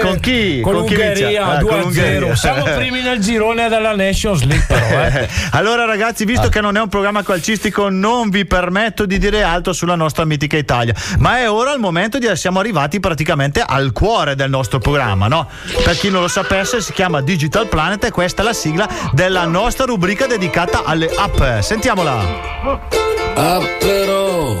Con 0.00 0.18
chi? 0.20 0.60
Con, 0.60 0.74
Con 0.74 0.84
chi 0.86 0.96
vince? 0.96 1.22
l'Ungheria 1.22 1.46
Ah, 1.46 1.60
con 1.60 1.70
2-0 1.70 1.80
l'Ungheria. 1.80 2.36
Siamo 2.36 2.64
primi 2.76 3.02
nel 3.02 3.18
girone 3.18 3.68
della 3.68 3.94
Nations 3.94 4.42
League 4.44 4.64
però 4.66 5.04
eh. 5.04 5.28
allora 5.52 5.84
ragazzi, 5.84 6.24
visto 6.24 6.48
che 6.48 6.60
non 6.60 6.76
è 6.76 6.80
un 6.80 6.88
programma 6.88 7.22
calcistico, 7.22 7.88
non 7.88 8.30
vi 8.30 8.44
permetto 8.44 9.06
di 9.06 9.18
dire 9.18 9.42
altro 9.42 9.72
sulla 9.72 9.94
nostra 9.94 10.24
mitica 10.24 10.56
Italia, 10.56 10.94
ma 11.18 11.38
è 11.38 11.50
ora 11.50 11.72
il 11.72 11.80
momento 11.80 12.18
di 12.18 12.30
siamo 12.34 12.58
arrivati 12.60 13.00
praticamente 13.00 13.62
al 13.64 13.92
cuore 13.92 14.34
del 14.34 14.50
nostro 14.50 14.78
programma, 14.78 15.28
no? 15.28 15.48
Per 15.84 15.96
chi 15.96 16.10
non 16.10 16.22
lo 16.22 16.28
sapesse, 16.28 16.80
si 16.80 16.92
chiama 16.92 17.20
Digital 17.20 17.66
Planet 17.66 18.04
e 18.04 18.10
questa 18.10 18.42
è 18.42 18.44
la 18.44 18.52
sigla 18.52 18.88
della 19.12 19.44
nostra 19.44 19.84
rubrica 19.84 20.26
dedicata 20.26 20.84
alle 20.84 21.10
app. 21.14 21.60
Sentiamola. 21.60 22.16
Ah 23.34 23.60
però, 23.78 24.56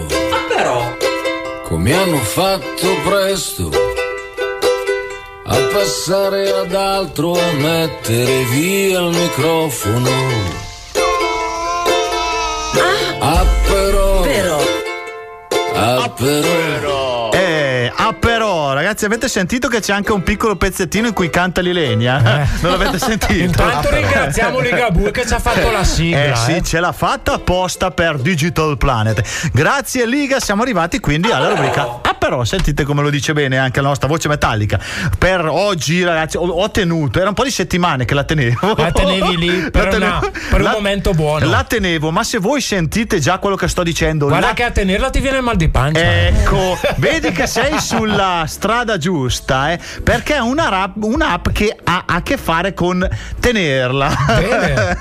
come 1.64 1.94
hanno 1.94 2.18
fatto 2.18 2.96
presto 3.04 3.91
a 5.44 5.56
passare 5.72 6.50
ad 6.52 6.74
altro, 6.74 7.32
a 7.32 7.52
mettere 7.52 8.44
via 8.44 9.00
il 9.00 9.16
microfono. 9.16 10.10
Ah. 13.20 13.42
Però, 14.22 14.58
ah 15.74 16.08
però, 16.10 17.30
Eh, 17.32 17.92
ah 17.94 18.12
però, 18.12 18.51
ragazzi, 18.92 19.04
avete 19.06 19.28
sentito 19.28 19.68
che 19.68 19.80
c'è 19.80 19.92
anche 19.94 20.12
un 20.12 20.22
piccolo 20.22 20.56
pezzettino 20.56 21.06
in 21.06 21.14
cui 21.14 21.30
canta 21.30 21.60
l'Ilenia? 21.62 22.46
Non 22.60 22.72
l'avete 22.72 22.98
sentito? 23.00 23.32
Eh. 23.32 23.38
Intanto 23.44 23.90
ringraziamo 23.90 24.58
Ligabue 24.60 25.10
che 25.10 25.26
ci 25.26 25.32
ha 25.32 25.38
fatto 25.38 25.70
la 25.70 25.82
sigla 25.84 26.24
Eh 26.24 26.36
sì, 26.36 26.56
eh. 26.56 26.62
ce 26.62 26.78
l'ha 26.80 26.92
fatta 26.92 27.34
apposta 27.34 27.90
per 27.90 28.18
Digital 28.18 28.76
Planet. 28.76 29.22
Grazie 29.52 30.06
Liga, 30.06 30.38
siamo 30.40 30.62
arrivati 30.62 31.00
quindi 31.00 31.30
alla 31.30 31.48
rubrica. 31.48 32.00
Ah 32.02 32.14
però, 32.14 32.44
sentite 32.44 32.84
come 32.84 33.02
lo 33.02 33.10
dice 33.10 33.32
bene 33.32 33.56
anche 33.58 33.80
la 33.80 33.88
nostra 33.88 34.08
voce 34.08 34.28
metallica. 34.28 34.78
Per 35.18 35.46
oggi 35.46 36.02
ragazzi 36.04 36.36
ho, 36.36 36.42
ho 36.46 36.70
tenuto, 36.70 37.18
era 37.18 37.28
un 37.28 37.34
po' 37.34 37.44
di 37.44 37.50
settimane 37.50 38.04
che 38.04 38.14
la 38.14 38.24
tenevo. 38.24 38.74
La 38.76 38.92
tenevi 38.92 39.36
lì 39.38 39.50
per 39.70 39.88
La 39.88 39.96
una- 39.96 40.18
tenevo- 40.20 40.30
per 40.50 40.58
un 40.58 40.62
la- 40.64 40.70
momento 40.72 41.12
buono. 41.12 41.48
La 41.48 41.64
tenevo, 41.64 42.10
ma 42.10 42.22
se 42.22 42.38
voi 42.38 42.60
sentite 42.60 43.18
già 43.18 43.38
quello 43.38 43.56
che 43.56 43.68
sto 43.68 43.82
dicendo, 43.82 44.26
Guarda 44.26 44.48
la- 44.48 44.52
che 44.52 44.64
a 44.64 44.70
tenerla 44.70 45.10
ti 45.10 45.20
viene 45.20 45.38
il 45.38 45.42
mal 45.42 45.56
di 45.56 45.68
pancia 45.68 46.00
Ecco, 46.02 46.78
vedi 46.96 47.32
che 47.32 47.46
sei 47.46 47.78
sulla 47.80 48.44
strada 48.46 48.81
giusta, 48.98 49.72
eh? 49.72 49.78
Perché 50.02 50.34
è 50.34 50.40
una 50.40 50.68
rap- 50.68 51.02
un'app 51.02 51.48
che 51.50 51.76
ha 51.82 52.04
a 52.06 52.22
che 52.22 52.36
fare 52.36 52.74
con 52.74 53.06
tenerla. 53.40 54.10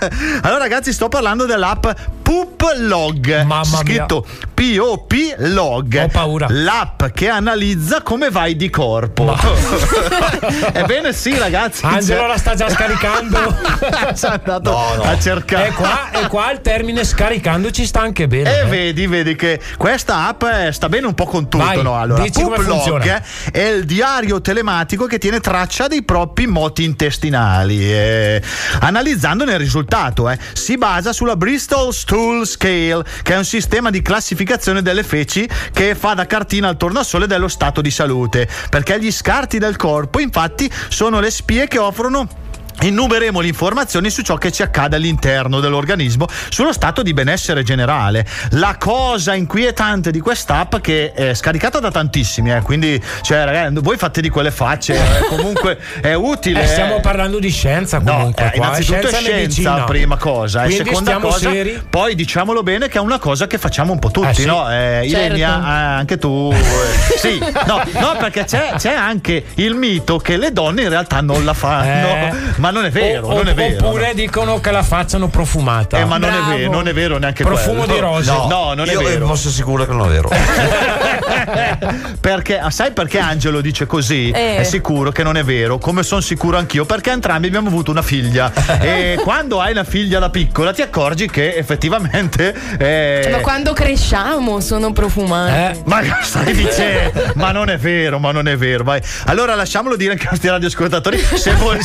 Allora, 0.42 0.60
ragazzi, 0.60 0.92
sto 0.94 1.08
parlando 1.10 1.46
dell'app 1.46 1.86
Poop 2.22 2.76
Log. 2.78 3.44
Mamma 3.44 3.66
mia. 3.66 3.78
scritto 3.80 4.26
P-O-P 4.54 5.36
Log. 5.38 6.02
Ho 6.04 6.08
paura. 6.08 6.48
L'app 6.50 7.06
che 7.14 7.28
analizza 7.28 8.02
come 8.02 8.30
vai 8.30 8.56
di 8.56 8.70
corpo. 8.70 9.36
Ebbene, 10.74 11.14
sì, 11.14 11.38
ragazzi. 11.38 11.86
Angelo 11.86 12.22
c'è- 12.22 12.28
la 12.28 12.38
sta 12.38 12.56
già 12.56 12.70
scaricando 12.70 13.38
è 13.80 14.14
andato 14.22 14.78
a 14.78 15.20
cercare. 15.20 15.68
E 15.68 15.72
qua, 15.72 16.12
e 16.12 16.28
qua 16.28 16.52
il 16.52 16.62
termine 16.62 17.04
scaricando 17.04 17.72
ci 17.72 17.86
sta 17.86 18.02
anche 18.02 18.28
bene 18.28 18.50
E 18.56 18.60
eh. 18.60 18.66
vedi, 18.66 19.08
vedi 19.08 19.36
che 19.36 19.60
questa 19.78 20.28
app 20.28 20.44
eh, 20.44 20.72
sta 20.72 20.88
bene 20.90 21.08
un 21.08 21.14
po' 21.14 21.26
con 21.26 21.50
tutto, 21.50 21.64
Vai, 21.64 21.82
no? 21.82 21.98
Allora, 22.00 22.24
Poop 22.24 22.58
Log 22.58 22.62
funziona. 22.64 23.22
È 23.62 23.70
il 23.70 23.86
diario 23.86 24.42
telematico 24.42 25.06
che 25.06 25.20
tiene 25.20 25.40
traccia 25.40 25.86
dei 25.86 26.04
propri 26.04 26.48
moti 26.48 26.84
intestinali. 26.84 27.80
eh, 27.94 28.42
analizzandone 28.80 29.52
il 29.52 29.60
risultato, 29.60 30.28
eh, 30.30 30.40
si 30.54 30.78
basa 30.78 31.14
sulla 31.14 31.36
Bristol 31.36 31.94
Stool 31.94 32.48
Scale, 32.48 33.04
che 33.22 33.34
è 33.36 33.38
un 33.38 33.46
sistema 33.46 33.92
di 33.92 34.02
classificazione 34.02 34.82
delle 34.82 35.04
feci 35.04 35.48
che 35.72 35.94
fa 35.94 36.16
da 36.16 36.26
cartina 36.26 36.70
al 36.70 36.78
tornasole 36.78 37.28
dello 37.28 37.48
stato 37.48 37.82
di 37.82 37.92
salute. 37.92 38.50
Perché 38.70 39.00
gli 39.00 39.12
scarti 39.12 39.60
del 39.60 39.76
corpo, 39.76 40.20
infatti, 40.20 40.72
sono 40.90 41.20
le 41.20 41.30
spie 41.30 41.68
che 41.68 41.78
offrono 41.78 42.42
Innumerevoli 42.82 43.48
informazioni 43.48 44.10
su 44.10 44.22
ciò 44.24 44.36
che 44.38 44.52
ci 44.52 44.64
accade 44.64 44.96
all'interno 44.96 45.60
dell'organismo, 45.60 46.28
sullo 46.50 46.74
stato 46.74 47.04
di 47.04 47.14
benessere 47.14 47.64
generale. 47.64 48.26
La 48.52 48.76
cosa 48.80 49.34
inquietante 49.36 50.10
di 50.12 50.20
quest'app 50.20 50.78
che 50.78 51.12
è 51.14 51.34
scaricata 51.34 51.80
da 51.80 51.92
tantissimi, 51.92 52.52
eh, 52.52 52.62
quindi 52.62 53.02
cioè, 53.22 53.46
ragazzi, 53.46 53.76
voi 53.82 53.98
fate 53.98 54.22
di 54.22 54.30
quelle 54.30 54.52
facce, 54.52 54.96
eh, 54.96 55.26
comunque 55.30 55.78
è 56.02 56.14
utile. 56.14 56.64
Eh, 56.64 56.68
stiamo 56.68 56.98
eh. 56.98 57.02
parlando 57.02 57.40
di 57.40 57.50
scienza 57.52 58.00
No, 58.00 58.14
comunque 58.14 58.46
eh, 58.46 58.58
qua, 58.58 58.66
innanzitutto 58.68 58.98
è 58.98 59.02
scienza 59.02 59.18
e 59.18 59.22
scienza, 59.22 59.36
medicina. 59.42 59.84
prima 59.84 60.18
cosa, 60.18 60.62
e 60.64 60.66
Quindi 60.66 60.84
seconda 60.86 61.10
stiamo 61.12 61.28
cosa, 61.28 61.50
seri. 61.52 61.84
poi 61.90 62.16
diciamolo 62.16 62.64
bene 62.64 62.88
che 62.88 62.98
è 62.98 63.02
una 63.02 63.20
cosa 63.20 63.46
che 63.48 63.58
facciamo 63.60 63.94
un 63.94 64.00
po' 64.00 64.10
tutti, 64.10 64.28
Eh, 64.30 64.34
sì. 64.34 64.46
no? 64.46 64.70
Eh, 64.72 65.08
Certo. 65.08 65.26
Ilenia, 65.26 65.50
eh, 65.60 65.98
anche 66.00 66.18
tu. 66.18 66.52
eh, 66.54 67.18
sì, 67.18 67.38
no, 67.68 67.82
no, 68.00 68.16
perché 68.18 68.44
c'è, 68.46 68.74
c'è 68.78 68.94
anche 68.94 69.46
il 69.56 69.76
mito 69.76 70.18
che 70.18 70.38
le 70.38 70.52
donne 70.52 70.82
in 70.84 70.90
realtà 70.90 71.22
non 71.22 71.44
la 71.46 71.54
fanno, 71.54 72.08
Eh. 72.08 72.34
Ma 72.72 72.80
non 72.80 72.86
è 72.86 72.90
vero, 72.90 73.28
O- 73.28 73.34
non 73.36 73.48
è 73.50 73.54
vero. 73.54 73.88
Oppure 73.88 74.14
dicono 74.14 74.60
che 74.60 74.72
la 74.72 74.84
facciano 74.84 75.28
profumata. 75.28 75.98
Eh, 76.00 76.06
ma 76.06 76.18
non 76.18 76.30
è, 76.34 76.56
vero, 76.56 76.72
non 76.72 76.88
è 76.88 76.94
vero 76.94 77.18
neanche 77.18 77.44
Profumo 77.44 77.84
quello. 77.84 77.94
di 77.94 78.00
rose. 78.00 78.32
No, 78.32 78.48
no, 78.50 78.74
non 78.74 78.88
è 78.88 78.92
Io 78.94 79.02
vero. 79.02 79.28
posso 79.28 79.50
assicurare 79.50 79.90
che 79.90 79.96
non 79.96 80.08
è 80.08 80.10
vero. 80.10 80.30
perché, 82.20 82.60
ah, 82.60 82.70
sai 82.70 82.92
perché 82.92 83.20
Angelo 83.20 83.62
dice 83.62 83.86
così? 83.86 84.30
Eh. 84.32 84.58
È 84.58 84.64
sicuro 84.64 85.12
che 85.12 85.24
non 85.24 85.38
è 85.38 85.44
vero, 85.44 85.78
come 85.78 86.04
sono 86.04 86.22
sicuro 86.22 86.58
anch'io, 86.58 86.86
perché 86.86 87.12
entrambi 87.12 87.48
abbiamo 87.48 87.68
avuto 87.68 87.92
una 87.92 88.02
figlia. 88.02 88.52
e 88.82 89.20
quando 89.22 89.60
hai 89.60 89.72
una 89.72 89.84
figlia 89.84 90.20
da 90.20 90.30
piccola 90.30 90.72
ti 90.74 90.82
accorgi 90.82 91.30
che 91.30 91.56
effettivamente. 91.56 92.54
eh, 92.78 93.20
Cioè, 93.24 93.32
ma 93.32 93.40
quando 93.40 93.74
cresciamo 93.74 94.60
sono 94.60 94.92
profumati. 94.94 95.80
Eh, 95.80 95.82
Ma 95.86 96.02
stai 96.22 96.54
dicendo? 96.54 97.32
ma 97.36 97.52
non 97.52 97.70
è 97.70 97.78
vero, 97.78 98.20
ma 98.20 98.32
non 98.32 98.48
è 98.48 98.56
vero. 98.58 98.84
Vai. 98.84 99.02
Allora 99.26 99.56
lasciamolo 99.56 99.96
dire 99.96 100.12
anche 100.12 100.24
ai 100.24 100.30
nostri 100.32 100.50
radioascoltatori. 100.50 101.18
Se 101.20 101.54
voi 101.56 101.80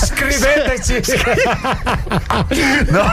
Scriveteci 0.82 1.14
No, 2.90 3.12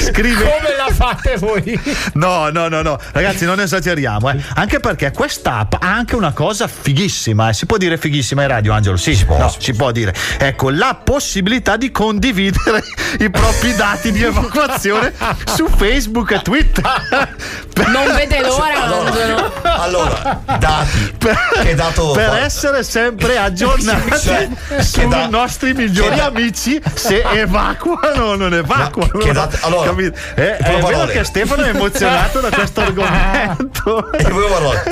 scrive. 0.00 0.42
come 0.42 0.76
la 0.76 0.92
fate 0.92 1.36
voi. 1.38 1.80
No, 2.14 2.50
no, 2.50 2.68
no, 2.68 2.82
no, 2.82 2.98
ragazzi, 3.12 3.44
non 3.44 3.60
esageriamo, 3.60 4.30
eh. 4.30 4.36
Anche 4.54 4.80
perché 4.80 5.10
quest'app 5.12 5.74
ha 5.74 5.78
anche 5.94 6.14
una 6.16 6.32
cosa 6.32 6.66
fighissima. 6.68 7.50
eh. 7.50 7.52
Si 7.52 7.66
può 7.66 7.76
dire 7.76 7.96
fighissima 7.98 8.42
in 8.42 8.48
radio, 8.48 8.72
Angelo? 8.72 8.96
Sì, 8.96 9.14
si 9.14 9.24
può, 9.24 9.38
no, 9.38 9.54
si 9.56 9.72
può 9.74 9.90
dire. 9.92 10.14
Ecco, 10.38 10.70
la 10.70 10.98
possibilità 11.02 11.76
di 11.76 11.90
condividere 11.90 12.82
i 13.20 13.30
propri 13.30 13.74
dati 13.74 14.12
di 14.12 14.22
evacuazione 14.22 15.12
su 15.44 15.68
Facebook 15.68 16.30
e 16.32 16.42
Twitter. 16.42 17.36
Non 17.78 18.12
vede 18.12 18.40
l'ora, 18.40 18.82
Angelo. 18.82 19.52
Allora, 19.62 20.42
dati. 20.58 21.14
Che 21.62 21.74
dato 21.76 22.10
per 22.10 22.34
essere 22.42 22.82
sempre 22.82 23.38
aggiornati 23.38 24.18
Cioè, 24.20 24.48
sui 24.80 25.06
da- 25.06 25.28
nostri 25.28 25.74
migliori 25.74 26.10
che 26.10 26.16
da- 26.16 26.30
amici 26.58 26.80
se 26.94 27.22
evacuano 27.32 28.24
o 28.24 28.34
non 28.36 28.52
evacuano. 28.54 29.10
che 29.18 29.32
da- 29.32 29.48
allora, 29.60 29.88
Capito? 29.90 30.18
Eh, 30.34 30.56
in 30.58 30.64
è 30.64 30.78
poche 30.80 30.94
vero 30.94 31.06
che 31.06 31.24
Stefano 31.24 31.62
è 31.62 31.68
emozionato 31.68 32.40
da 32.40 32.50
questo 32.50 32.80
argomento. 32.82 34.12
E 34.12 34.22
poi 34.24 34.48
parole. 34.48 34.82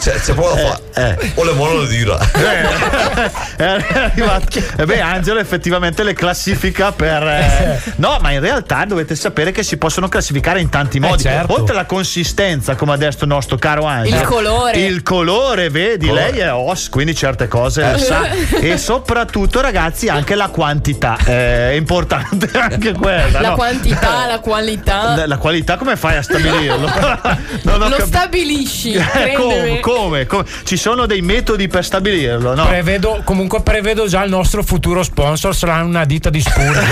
Cioè, 0.00 0.14
c'è 0.20 0.34
poco 0.34 0.54
da 0.54 0.78
fare. 0.94 1.32
O 1.34 1.44
le 1.44 1.52
buone 1.52 1.74
o 1.74 1.80
le 1.82 1.86
dire. 1.88 2.16
è 3.56 3.64
arrivato. 3.64 4.58
Eh 4.76 4.84
beh, 4.84 5.00
Angelo 5.00 5.38
effettivamente 5.40 6.02
le 6.02 6.14
classifica 6.14 6.92
per. 6.92 7.22
eh, 7.22 7.80
No, 7.96 8.18
ma 8.20 8.30
in 8.30 8.40
realtà 8.40 8.84
dovete 8.84 9.14
sapere 9.14 9.52
che 9.52 9.62
si 9.62 9.76
possono 9.76 10.08
classificare 10.08 10.60
in 10.60 10.68
tanti 10.68 10.98
modi. 11.00 11.22
certo. 11.22 11.52
Oltre 11.54 11.74
alla 11.74 11.84
consistenza, 11.86 12.74
come 12.74 12.92
ha 12.92 12.96
detto 12.96 13.24
il 13.24 13.30
nostro 13.30 13.56
caro 13.56 13.84
Angelo. 13.84 14.16
Il 14.20 14.26
colore. 14.26 14.78
Il 14.78 15.02
colore, 15.02 15.70
vedi, 15.70 16.10
lei 16.10 16.38
è 16.38 16.52
os, 16.52 16.88
quindi 16.88 17.14
certe 17.14 17.48
cose 17.48 17.92
Eh. 17.94 17.98
sa. 17.98 18.22
E 18.64 18.78
soprattutto, 18.78 19.60
ragazzi, 19.60 20.08
anche 20.08 20.34
la 20.34 20.48
quantità. 20.48 20.92
Qualità, 20.94 21.18
eh, 21.26 21.70
è 21.70 21.74
importante 21.74 22.48
anche 22.58 22.92
quella. 22.92 23.40
La 23.40 23.48
no? 23.50 23.54
quantità, 23.54 24.26
la 24.26 24.38
qualità. 24.40 25.22
La, 25.26 25.38
qualità 25.38 25.76
come 25.76 25.96
fai 25.96 26.16
a 26.16 26.22
stabilirlo? 26.22 26.90
Non 27.64 27.78
Lo 27.78 27.96
cap- 27.96 28.06
stabilisci. 28.06 28.92
Eh, 28.92 29.32
come, 29.36 29.80
come, 29.80 30.26
come? 30.26 30.44
Ci 30.64 30.76
sono 30.76 31.06
dei 31.06 31.22
metodi 31.22 31.66
per 31.68 31.84
stabilirlo, 31.84 32.54
no? 32.54 32.66
Prevedo, 32.66 33.22
comunque 33.24 33.62
prevedo 33.62 34.06
già 34.06 34.22
il 34.22 34.30
nostro 34.30 34.62
futuro 34.62 35.02
sponsor 35.02 35.54
sarà 35.54 35.82
una 35.82 36.04
ditta 36.04 36.30
di 36.30 36.40
spurri. 36.40 36.84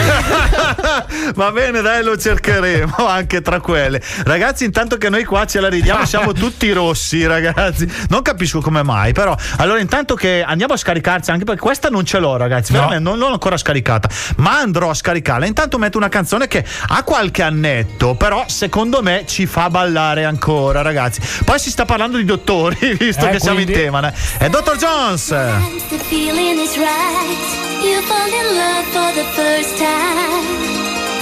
Va 1.35 1.53
bene, 1.53 1.81
dai, 1.83 2.03
lo 2.03 2.17
cercheremo 2.17 2.95
anche 3.07 3.43
tra 3.43 3.61
quelle. 3.61 4.01
Ragazzi, 4.25 4.65
intanto 4.65 4.97
che 4.97 5.09
noi 5.09 5.25
qua 5.25 5.45
ce 5.47 5.61
la 5.61 5.69
ridiamo, 5.69 6.05
siamo 6.05 6.33
tutti 6.33 6.71
rossi, 6.73 7.27
ragazzi. 7.27 7.91
Non 8.09 8.23
capisco 8.23 8.61
come 8.61 8.83
mai, 8.83 9.13
però. 9.13 9.37
Allora, 9.59 9.79
intanto 9.79 10.15
che 10.15 10.43
andiamo 10.47 10.75
a 10.75 10.77
scaricarci, 10.77 11.31
anche 11.31 11.45
perché 11.45 11.61
questa 11.61 11.89
non 11.89 12.05
ce 12.05 12.19
l'ho, 12.19 12.37
ragazzi. 12.37 12.73
No. 12.73 12.99
Non 12.99 13.19
l'ho 13.19 13.29
ancora 13.29 13.57
scaricata. 13.57 13.92
Ma 14.37 14.59
andrò 14.59 14.91
a 14.91 14.95
scaricarla. 14.95 15.47
Intanto 15.47 15.79
metto 15.79 15.97
una 15.99 16.09
canzone 16.09 16.47
che 16.49 16.65
ha 16.89 17.03
qualche 17.03 17.43
annetto, 17.43 18.15
però 18.15 18.45
secondo 18.49 19.03
me 19.03 19.25
ci 19.27 19.47
fa 19.47 19.69
ballare 19.71 20.25
ancora, 20.25 20.83
ragazzi. 20.83 21.21
Poi 21.45 21.59
si 21.59 21.71
sta 21.71 21.85
parlando 21.85 22.17
di 22.17 22.25
dottori, 22.25 22.77
visto 22.99 23.27
Eh, 23.27 23.31
che 23.31 23.41
siamo 23.41 23.59
in 23.59 23.65
quindi? 23.65 23.83
tema. 23.83 24.01
né? 24.01 24.13
È 24.39 24.49
Dr. 24.49 24.77
Jones. 24.77 25.27
The 25.29 25.99
feeling 26.09 26.59
is 26.61 26.77
right. 26.77 27.61
You 27.83 28.01
fall 28.03 28.29
in 28.29 28.57
love 28.57 28.85
for 28.93 29.13
the 29.13 29.25
first 29.35 29.77
time. 29.77 30.71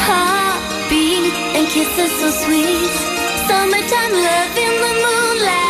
Heartbeat 0.07 1.33
and 1.57 1.67
kisses 1.69 2.11
so 2.21 2.31
sweet. 2.45 2.91
Summertime 3.47 4.13
love 4.13 4.57
in 4.57 4.75
the 4.83 4.93
moonlight. 5.03 5.70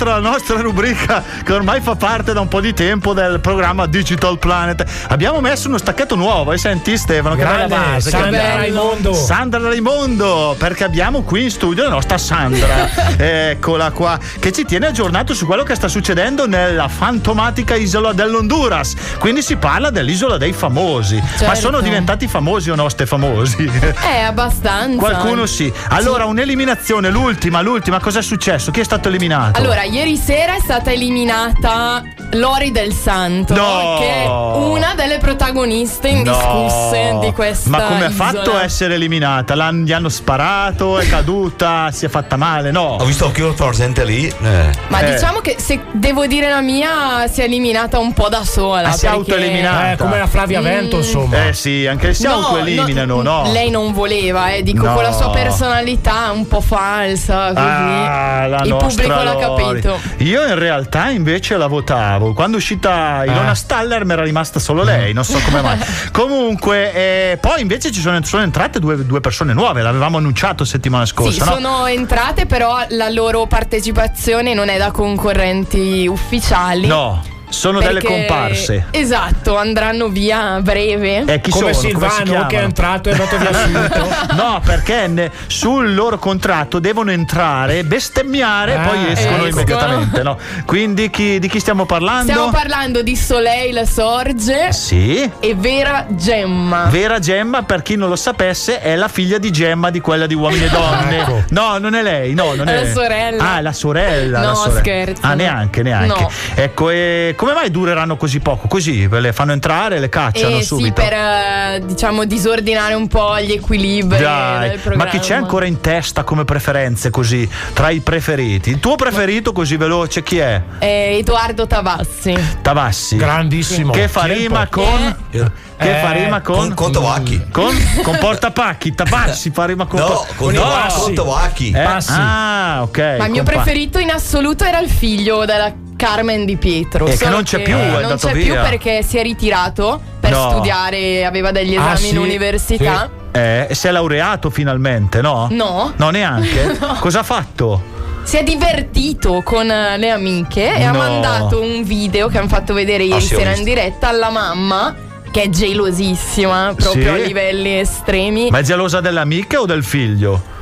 Arrivati 0.00 0.09
a 0.09 0.09
un'altra 0.09 0.09
nostra 0.20 0.60
rubrica 0.60 1.22
che 1.44 1.52
ormai 1.52 1.80
fa 1.80 1.94
parte 1.96 2.32
da 2.32 2.40
un 2.40 2.48
po' 2.48 2.60
di 2.60 2.72
tempo 2.72 3.12
del 3.12 3.40
programma 3.40 3.86
Digital 3.86 4.38
Planet. 4.38 4.84
Abbiamo 5.08 5.40
messo 5.40 5.68
uno 5.68 5.78
stacchetto 5.78 6.14
nuovo, 6.14 6.52
e 6.52 6.58
senti 6.58 6.96
Stefano, 6.96 7.34
che 7.34 7.42
bella 7.44 7.66
Grande, 7.66 7.74
base. 7.74 8.10
Sandra 8.10 8.40
che. 8.40 8.56
Raimondo. 8.56 9.12
Sandra 9.14 9.60
Raimondo, 9.60 10.54
perché 10.58 10.84
abbiamo 10.84 11.22
qui 11.22 11.44
in 11.44 11.50
studio 11.50 11.82
la 11.84 11.90
nostra 11.90 12.18
Sandra, 12.18 12.88
eccola 13.16 13.90
qua, 13.90 14.18
che 14.38 14.52
ci 14.52 14.64
tiene 14.64 14.86
aggiornato 14.86 15.34
su 15.34 15.46
quello 15.46 15.62
che 15.62 15.74
sta 15.74 15.88
succedendo 15.88 16.46
nella 16.46 16.88
fantomatica 16.88 17.74
isola 17.74 18.12
dell'Honduras. 18.12 18.94
Quindi 19.18 19.42
si 19.42 19.56
parla 19.56 19.90
dell'isola 19.90 20.36
dei 20.36 20.52
famosi. 20.52 21.16
Ma 21.16 21.28
Certo. 21.36 21.54
sono 21.56 21.80
diventati 21.80 22.26
famosi 22.28 22.70
o 22.70 22.74
no 22.74 22.88
ste 22.88 23.06
famosi? 23.06 23.68
Eh, 24.10 24.20
abbastanza. 24.22 24.98
Qualcuno 24.98 25.46
sì. 25.46 25.72
Allora, 25.88 26.24
un'eliminazione, 26.24 27.10
l'ultima, 27.10 27.60
l'ultima, 27.60 28.00
cosa 28.00 28.18
è 28.20 28.22
successo? 28.22 28.70
Chi 28.70 28.80
è 28.80 28.84
stato 28.84 29.08
eliminato? 29.08 29.58
Allora, 29.58 29.82
ieri 29.84 30.09
sera 30.16 30.56
è 30.56 30.60
stata 30.60 30.92
eliminata 30.92 32.04
Lori 32.34 32.70
del 32.70 32.92
Santo, 32.92 33.54
No. 33.54 33.96
che 33.98 34.06
è 34.22 34.26
una 34.26 34.94
delle 34.94 35.18
protagoniste 35.18 36.08
indiscusse 36.08 37.16
di 37.20 37.32
questa 37.32 37.68
Ma 37.70 37.82
come 37.82 38.04
ha 38.04 38.10
fatto 38.10 38.54
a 38.54 38.62
essere 38.62 38.94
eliminata? 38.94 39.54
L'han- 39.54 39.84
gli 39.84 39.92
hanno 39.92 40.08
sparato, 40.08 40.98
è 40.98 41.08
caduta, 41.08 41.90
si 41.92 42.04
è 42.06 42.08
fatta 42.08 42.36
male? 42.36 42.70
No. 42.70 42.96
Ho 43.00 43.04
visto 43.04 43.26
anche 43.26 43.40
io 43.40 43.52
presente 43.52 44.04
lì. 44.04 44.26
eh. 44.26 44.70
Ma 44.88 45.00
Eh. 45.00 45.12
diciamo 45.12 45.40
che 45.40 45.56
se 45.58 45.80
devo 45.92 46.26
dire 46.26 46.48
la 46.48 46.60
mia, 46.60 47.26
si 47.28 47.40
è 47.40 47.44
eliminata 47.44 47.98
un 47.98 48.12
po' 48.12 48.28
da 48.28 48.44
sola. 48.44 48.88
Ah, 48.88 48.92
si 48.92 49.06
è 49.06 49.08
perché- 49.08 49.32
autoeliminata. 49.32 49.92
Eh, 49.92 49.96
come 49.96 50.18
la 50.18 50.26
Flavia 50.26 50.60
Vento, 50.60 50.96
insomma. 50.98 51.46
Eh 51.48 51.52
sì, 51.52 51.86
anche 51.86 52.14
si 52.14 52.24
No, 52.24 52.34
autoeliminano, 52.34 53.22
no? 53.22 53.50
Lei 53.50 53.70
non 53.70 53.92
voleva, 53.92 54.50
eh, 54.52 54.62
dico 54.62 54.84
No. 54.86 54.94
con 54.94 55.02
la 55.02 55.12
sua 55.12 55.30
personalità 55.30 56.30
un 56.32 56.46
po' 56.46 56.60
falsa. 56.60 57.48
Così. 57.48 57.66
Ah, 57.66 58.46
la 58.46 58.60
Il 58.64 58.76
pubblico 58.76 59.08
l'ha 59.08 59.34
Lori. 59.34 59.80
capito. 59.80 59.98
Io 60.18 60.46
in 60.46 60.58
realtà 60.58 61.10
invece 61.10 61.56
la 61.56 61.66
votavo. 61.66 62.19
Quando 62.34 62.56
è 62.56 62.60
uscita 62.60 63.24
Ilona 63.24 63.50
Ah. 63.50 63.54
Staller 63.54 64.04
mi 64.04 64.12
era 64.12 64.22
rimasta 64.22 64.58
solo 64.60 64.82
lei, 64.82 65.12
non 65.12 65.24
so 65.24 65.38
come 65.44 65.60
mai. 65.60 65.78
Comunque, 66.12 66.92
eh, 67.32 67.38
poi 67.40 67.60
invece 67.60 67.90
ci 67.90 68.00
sono, 68.00 68.22
sono 68.24 68.42
entrate 68.42 68.78
due, 68.78 69.04
due 69.04 69.20
persone 69.20 69.52
nuove, 69.52 69.82
l'avevamo 69.82 70.18
annunciato 70.18 70.64
settimana 70.64 71.04
Sì, 71.06 71.12
scorsa, 71.12 71.44
no? 71.44 71.52
sono 71.52 71.86
entrate, 71.86 72.46
però 72.46 72.84
la 72.90 73.08
loro 73.08 73.46
partecipazione 73.46 74.54
non 74.54 74.68
è 74.68 74.76
da 74.78 74.90
concorrenti 74.90 76.06
ufficiali. 76.06 76.86
No, 76.86 77.22
sono 77.50 77.78
delle 77.80 78.00
perché- 78.00 78.08
comparse. 78.08 78.86
Esatto, 78.90 79.56
andranno 79.56 80.08
via 80.08 80.54
a 80.54 80.60
breve. 80.62 81.24
Eh, 81.26 81.40
chi 81.40 81.50
Come 81.50 81.72
sono? 81.72 81.72
Come 81.72 81.74
si 81.74 81.86
Silvano 81.88 82.22
chiamano? 82.24 82.46
che 82.48 82.58
è 82.58 82.62
entrato 82.62 83.08
e 83.08 83.12
è 83.12 83.14
andato 83.14 83.36
via 83.36 83.52
subito. 83.52 84.08
No, 84.40 84.60
perché 84.64 85.06
ne- 85.06 85.30
sul 85.48 85.94
loro 85.94 86.18
contratto 86.18 86.78
devono 86.78 87.10
entrare, 87.10 87.84
bestemmiare 87.84 88.72
e 88.72 88.76
Ah, 88.76 88.80
poi 88.86 89.10
escono 89.12 89.44
escono. 89.44 89.46
immediatamente. 89.48 90.22
No? 90.22 90.38
Quindi 90.64 91.10
chi- 91.10 91.38
di 91.38 91.48
chi 91.48 91.60
stiamo 91.60 91.84
parlando? 91.84 92.32
Stiamo 92.32 92.50
parlando 92.50 93.02
di 93.02 93.16
Soleil 93.16 93.86
Sorge 93.86 94.72
Sì. 94.72 95.30
e 95.40 95.54
Vera 95.54 96.06
Gemma. 96.10 96.84
Vera 96.84 97.18
Gemma, 97.18 97.62
per 97.62 97.82
chi 97.82 97.96
non 97.96 98.08
lo 98.08 98.16
sapesse, 98.16 98.80
è 98.80 98.96
la 98.96 99.08
figlia 99.08 99.38
di 99.38 99.50
Gemma, 99.50 99.90
di 99.90 100.00
quella 100.00 100.26
di 100.26 100.34
Uomini 100.34 100.64
e 100.64 100.68
Donne. 100.70 101.18
Ecco. 101.20 101.42
No, 101.50 101.78
non 101.78 101.94
è 101.94 102.02
lei, 102.02 102.34
no, 102.34 102.54
non 102.54 102.68
È 102.68 102.72
è 102.80 102.84
la 102.86 102.92
sorella. 102.92 103.50
Ah, 103.52 103.60
la 103.60 103.72
sorella. 103.72 104.40
No, 104.40 104.48
la 104.48 104.54
sorella. 104.54 104.78
scherzo. 104.80 105.20
Ah, 105.24 105.34
neanche, 105.34 105.82
neanche. 105.82 106.20
No. 106.20 106.30
Ecco, 106.54 106.90
e 106.90 107.34
come 107.40 107.54
mai 107.54 107.70
dureranno 107.70 108.18
così 108.18 108.38
poco? 108.40 108.68
Così, 108.68 109.06
ve 109.06 109.18
le 109.18 109.32
fanno 109.32 109.52
entrare, 109.52 109.98
le 109.98 110.10
cacciano 110.10 110.56
Eh 110.56 110.60
sì, 110.60 110.66
subito. 110.66 110.92
per 111.00 111.12
eh, 111.14 111.82
diciamo 111.86 112.26
disordinare 112.26 112.92
un 112.92 113.08
po' 113.08 113.40
gli 113.40 113.52
equilibri 113.52 114.18
Dai, 114.18 114.68
del 114.68 114.78
programma. 114.78 115.04
ma 115.04 115.10
chi 115.10 115.20
c'è 115.20 115.36
ancora 115.36 115.64
in 115.64 115.80
testa 115.80 116.22
come 116.22 116.44
preferenze 116.44 117.08
così 117.08 117.48
tra 117.72 117.88
i 117.88 118.00
preferiti? 118.00 118.68
Il 118.68 118.78
tuo 118.78 118.94
preferito 118.96 119.52
così 119.52 119.78
veloce 119.78 120.22
chi 120.22 120.36
è? 120.36 120.60
Eh, 120.80 121.16
Edoardo 121.20 121.66
Tavassi. 121.66 122.36
Tavassi. 122.60 123.16
Grandissimo. 123.16 123.90
Che 123.90 124.06
fa 124.08 124.24
Tempo. 124.26 124.36
rima 124.38 124.66
con 124.68 125.16
che 125.30 125.50
Eh, 125.78 126.00
fa 126.02 126.10
rima 126.10 126.42
con 126.42 126.56
Con, 126.56 126.74
con 126.74 126.92
Tovacchi. 126.92 127.42
con 127.50 127.74
con 128.02 128.18
portapacchi, 128.20 128.94
Tavassi 128.94 129.50
fa 129.50 129.64
rima 129.64 129.86
con 129.86 129.98
No, 130.00 130.26
con, 130.36 130.52
No. 130.52 130.60
Con. 130.94 131.14
Eh, 131.14 131.70
Passi. 131.72 132.12
Ah, 132.14 132.80
ok. 132.82 133.14
Ma 133.16 133.24
il 133.24 133.30
mio 133.30 133.44
preferito 133.44 133.98
in 133.98 134.10
assoluto 134.10 134.64
era 134.64 134.78
il 134.78 134.90
figlio 134.90 135.46
della 135.46 135.72
Carmen 136.00 136.46
Di 136.46 136.56
Pietro. 136.56 137.06
Eh, 137.06 137.16
che 137.16 137.28
non 137.28 137.42
c'è 137.42 137.60
più, 137.60 137.74
è 137.76 137.86
non 137.86 137.94
andato 137.96 138.28
c'è 138.28 138.32
via. 138.32 138.44
più 138.54 138.70
perché 138.70 139.02
si 139.02 139.18
è 139.18 139.22
ritirato 139.22 140.00
per 140.18 140.30
No. 140.30 140.48
studiare, 140.50 141.26
aveva 141.26 141.50
degli 141.50 141.76
Ah, 141.76 141.92
esami 141.92 141.98
sì? 141.98 142.08
in 142.10 142.18
università. 142.18 143.10
Eh, 143.32 143.68
si 143.72 143.86
è 143.86 143.90
laureato 143.90 144.48
finalmente, 144.48 145.20
no? 145.20 145.48
No. 145.50 145.92
No, 145.96 146.08
neanche? 146.10 146.78
Cosa 147.00 147.18
ha 147.20 147.22
fatto? 147.22 147.98
Si 148.22 148.36
è 148.38 148.42
divertito 148.42 149.42
con 149.44 149.70
eh, 149.70 149.98
le 149.98 150.08
amiche 150.10 150.74
e 150.74 150.82
ha 150.84 150.92
No. 150.92 150.98
mandato 150.98 151.60
un 151.60 151.82
video 151.84 152.28
che 152.28 152.38
hanno 152.38 152.48
fatto 152.48 152.72
vedere 152.72 153.02
ieri 153.04 153.16
Ah, 153.22 153.26
sì, 153.26 153.34
ho 153.34 153.38
sera 153.38 153.50
in 153.50 153.56
visto. 153.62 153.68
diretta 153.68 154.08
alla 154.08 154.30
mamma, 154.30 154.94
che 155.30 155.42
è 155.42 155.48
gelosissima, 155.50 156.72
proprio 156.76 157.14
Sì? 157.14 157.20
a 157.20 157.24
livelli 157.26 157.78
estremi. 157.78 158.48
Ma 158.50 158.60
è 158.60 158.62
gelosa 158.62 159.00
dell'amica 159.02 159.60
o 159.60 159.66
del 159.66 159.84
figlio? 159.84 160.58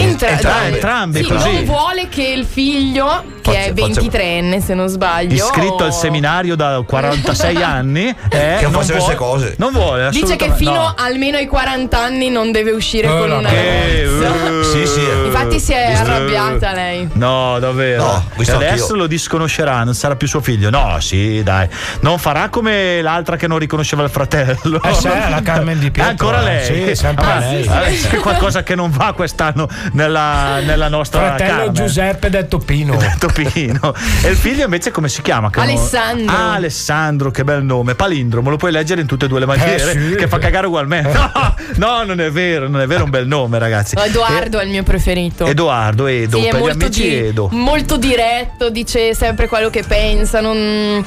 Entra- 0.00 0.28
entrambi, 0.28 0.62
dai, 0.62 0.72
entrambi, 0.74 1.22
sì, 1.24 1.28
così. 1.32 1.52
non 1.52 1.64
vuole 1.64 2.08
che 2.08 2.22
il 2.22 2.44
figlio, 2.46 3.24
che 3.50 3.64
è 3.66 3.74
faccia- 3.74 4.00
23enne 4.00 4.62
se 4.62 4.74
non 4.74 4.88
sbaglio, 4.88 5.34
Iscritto 5.34 5.84
al 5.84 5.92
seminario 5.92 6.56
da 6.56 6.82
46 6.86 7.56
anni, 7.62 8.06
eh, 8.08 8.14
Che 8.28 8.58
non 8.62 8.72
vuole- 8.72 8.86
queste 8.92 9.14
cose. 9.14 9.54
Non 9.58 9.72
vuole, 9.72 10.10
Dice 10.10 10.36
che 10.36 10.52
fino 10.54 10.72
no. 10.72 10.94
almeno 10.96 11.36
ai 11.36 11.46
40 11.46 11.98
anni 11.98 12.28
non 12.30 12.50
deve 12.52 12.70
uscire 12.72 13.08
Oh, 13.08 13.18
con 13.18 13.30
una 13.30 13.48
Che- 13.48 14.04
ragazza. 14.08 14.36
eh, 14.60 14.64
Sì, 14.64 14.86
sì. 14.86 15.00
Infatti 15.26 15.60
si 15.60 15.72
è 15.72 15.92
arrabbiata 15.92 16.72
lei. 16.72 17.08
No, 17.14 17.58
davvero. 17.58 18.04
No, 18.04 18.24
e 18.36 18.42
adesso 18.52 18.82
anch'io. 18.84 18.96
lo 18.96 19.06
disconoscerà, 19.06 19.82
non 19.84 19.94
sarà 19.94 20.16
più 20.16 20.26
suo 20.28 20.40
figlio. 20.40 20.70
No, 20.70 20.96
sì, 21.00 21.42
dai. 21.42 21.66
Non 22.00 22.18
farà 22.18 22.48
come 22.48 23.00
l'altra 23.02 23.36
che 23.36 23.46
non 23.46 23.58
riconosceva 23.58 24.02
il 24.04 24.10
fratello. 24.10 24.80
Eh, 24.82 24.94
sì, 24.94 25.08
la 25.08 25.40
Carmen 25.42 25.78
Di 25.78 25.90
Pietro, 25.90 26.10
ancora 26.10 26.40
eh, 26.40 26.44
lei. 26.44 26.64
sì, 26.88 26.94
sempre 26.96 27.24
Ah, 27.24 27.38
lei. 27.38 27.62
sì, 27.62 28.00
sì. 28.02 28.08
C'è 28.08 28.16
qualcosa 28.18 28.62
che 28.62 28.74
non 28.74 28.90
va 28.90 29.12
quest'anno 29.12 29.68
nella, 29.92 30.58
nella 30.60 30.88
nostra 30.88 31.20
Fratello 31.20 31.50
Carmen. 31.56 31.74
Giuseppe 31.74 32.30
detto 32.30 32.58
Pino. 32.58 32.96
Topino. 33.44 33.94
E 34.22 34.28
il 34.30 34.36
figlio 34.36 34.64
invece 34.64 34.90
come 34.90 35.08
si 35.08 35.22
chiama? 35.22 35.50
Che 35.50 35.60
Alessandro. 35.60 36.34
Ah, 36.34 36.54
Alessandro, 36.54 37.30
che 37.30 37.44
bel 37.44 37.62
nome. 37.62 37.94
Palindromo, 37.94 38.50
lo 38.50 38.56
puoi 38.56 38.72
leggere 38.72 39.00
in 39.00 39.06
tutte 39.06 39.26
e 39.26 39.28
due 39.28 39.38
le 39.40 39.46
maniere, 39.46 39.92
Eh, 39.92 40.08
sì. 40.10 40.14
che 40.16 40.28
fa 40.28 40.38
cagare 40.38 40.66
ugualmente. 40.66 41.12
No, 41.12 41.54
no, 41.76 42.04
non 42.04 42.20
è 42.20 42.30
vero, 42.30 42.68
non 42.68 42.80
è 42.80 42.86
vero, 42.86 43.00
è 43.00 43.04
un 43.04 43.10
bel 43.10 43.26
nome, 43.26 43.58
ragazzi. 43.58 43.94
Edoardo 43.98 44.58
è 44.58 44.64
il 44.64 44.70
mio 44.70 44.82
preferito. 44.82 45.46
Eh, 45.46 45.50
Edoardo, 45.50 46.06
Edo, 46.06 46.38
Sì, 46.38 46.46
è 46.46 46.50
per 46.50 46.58
gli 46.60 46.62
molto, 46.62 46.84
amici 46.84 47.02
di- 47.02 47.14
Edo. 47.14 47.48
molto 47.52 47.96
diretto, 47.96 48.70
dice 48.70 49.14
sempre 49.14 49.46
quello 49.48 49.70
che 49.70 49.82
pensa, 49.86 50.40
non, 50.40 51.04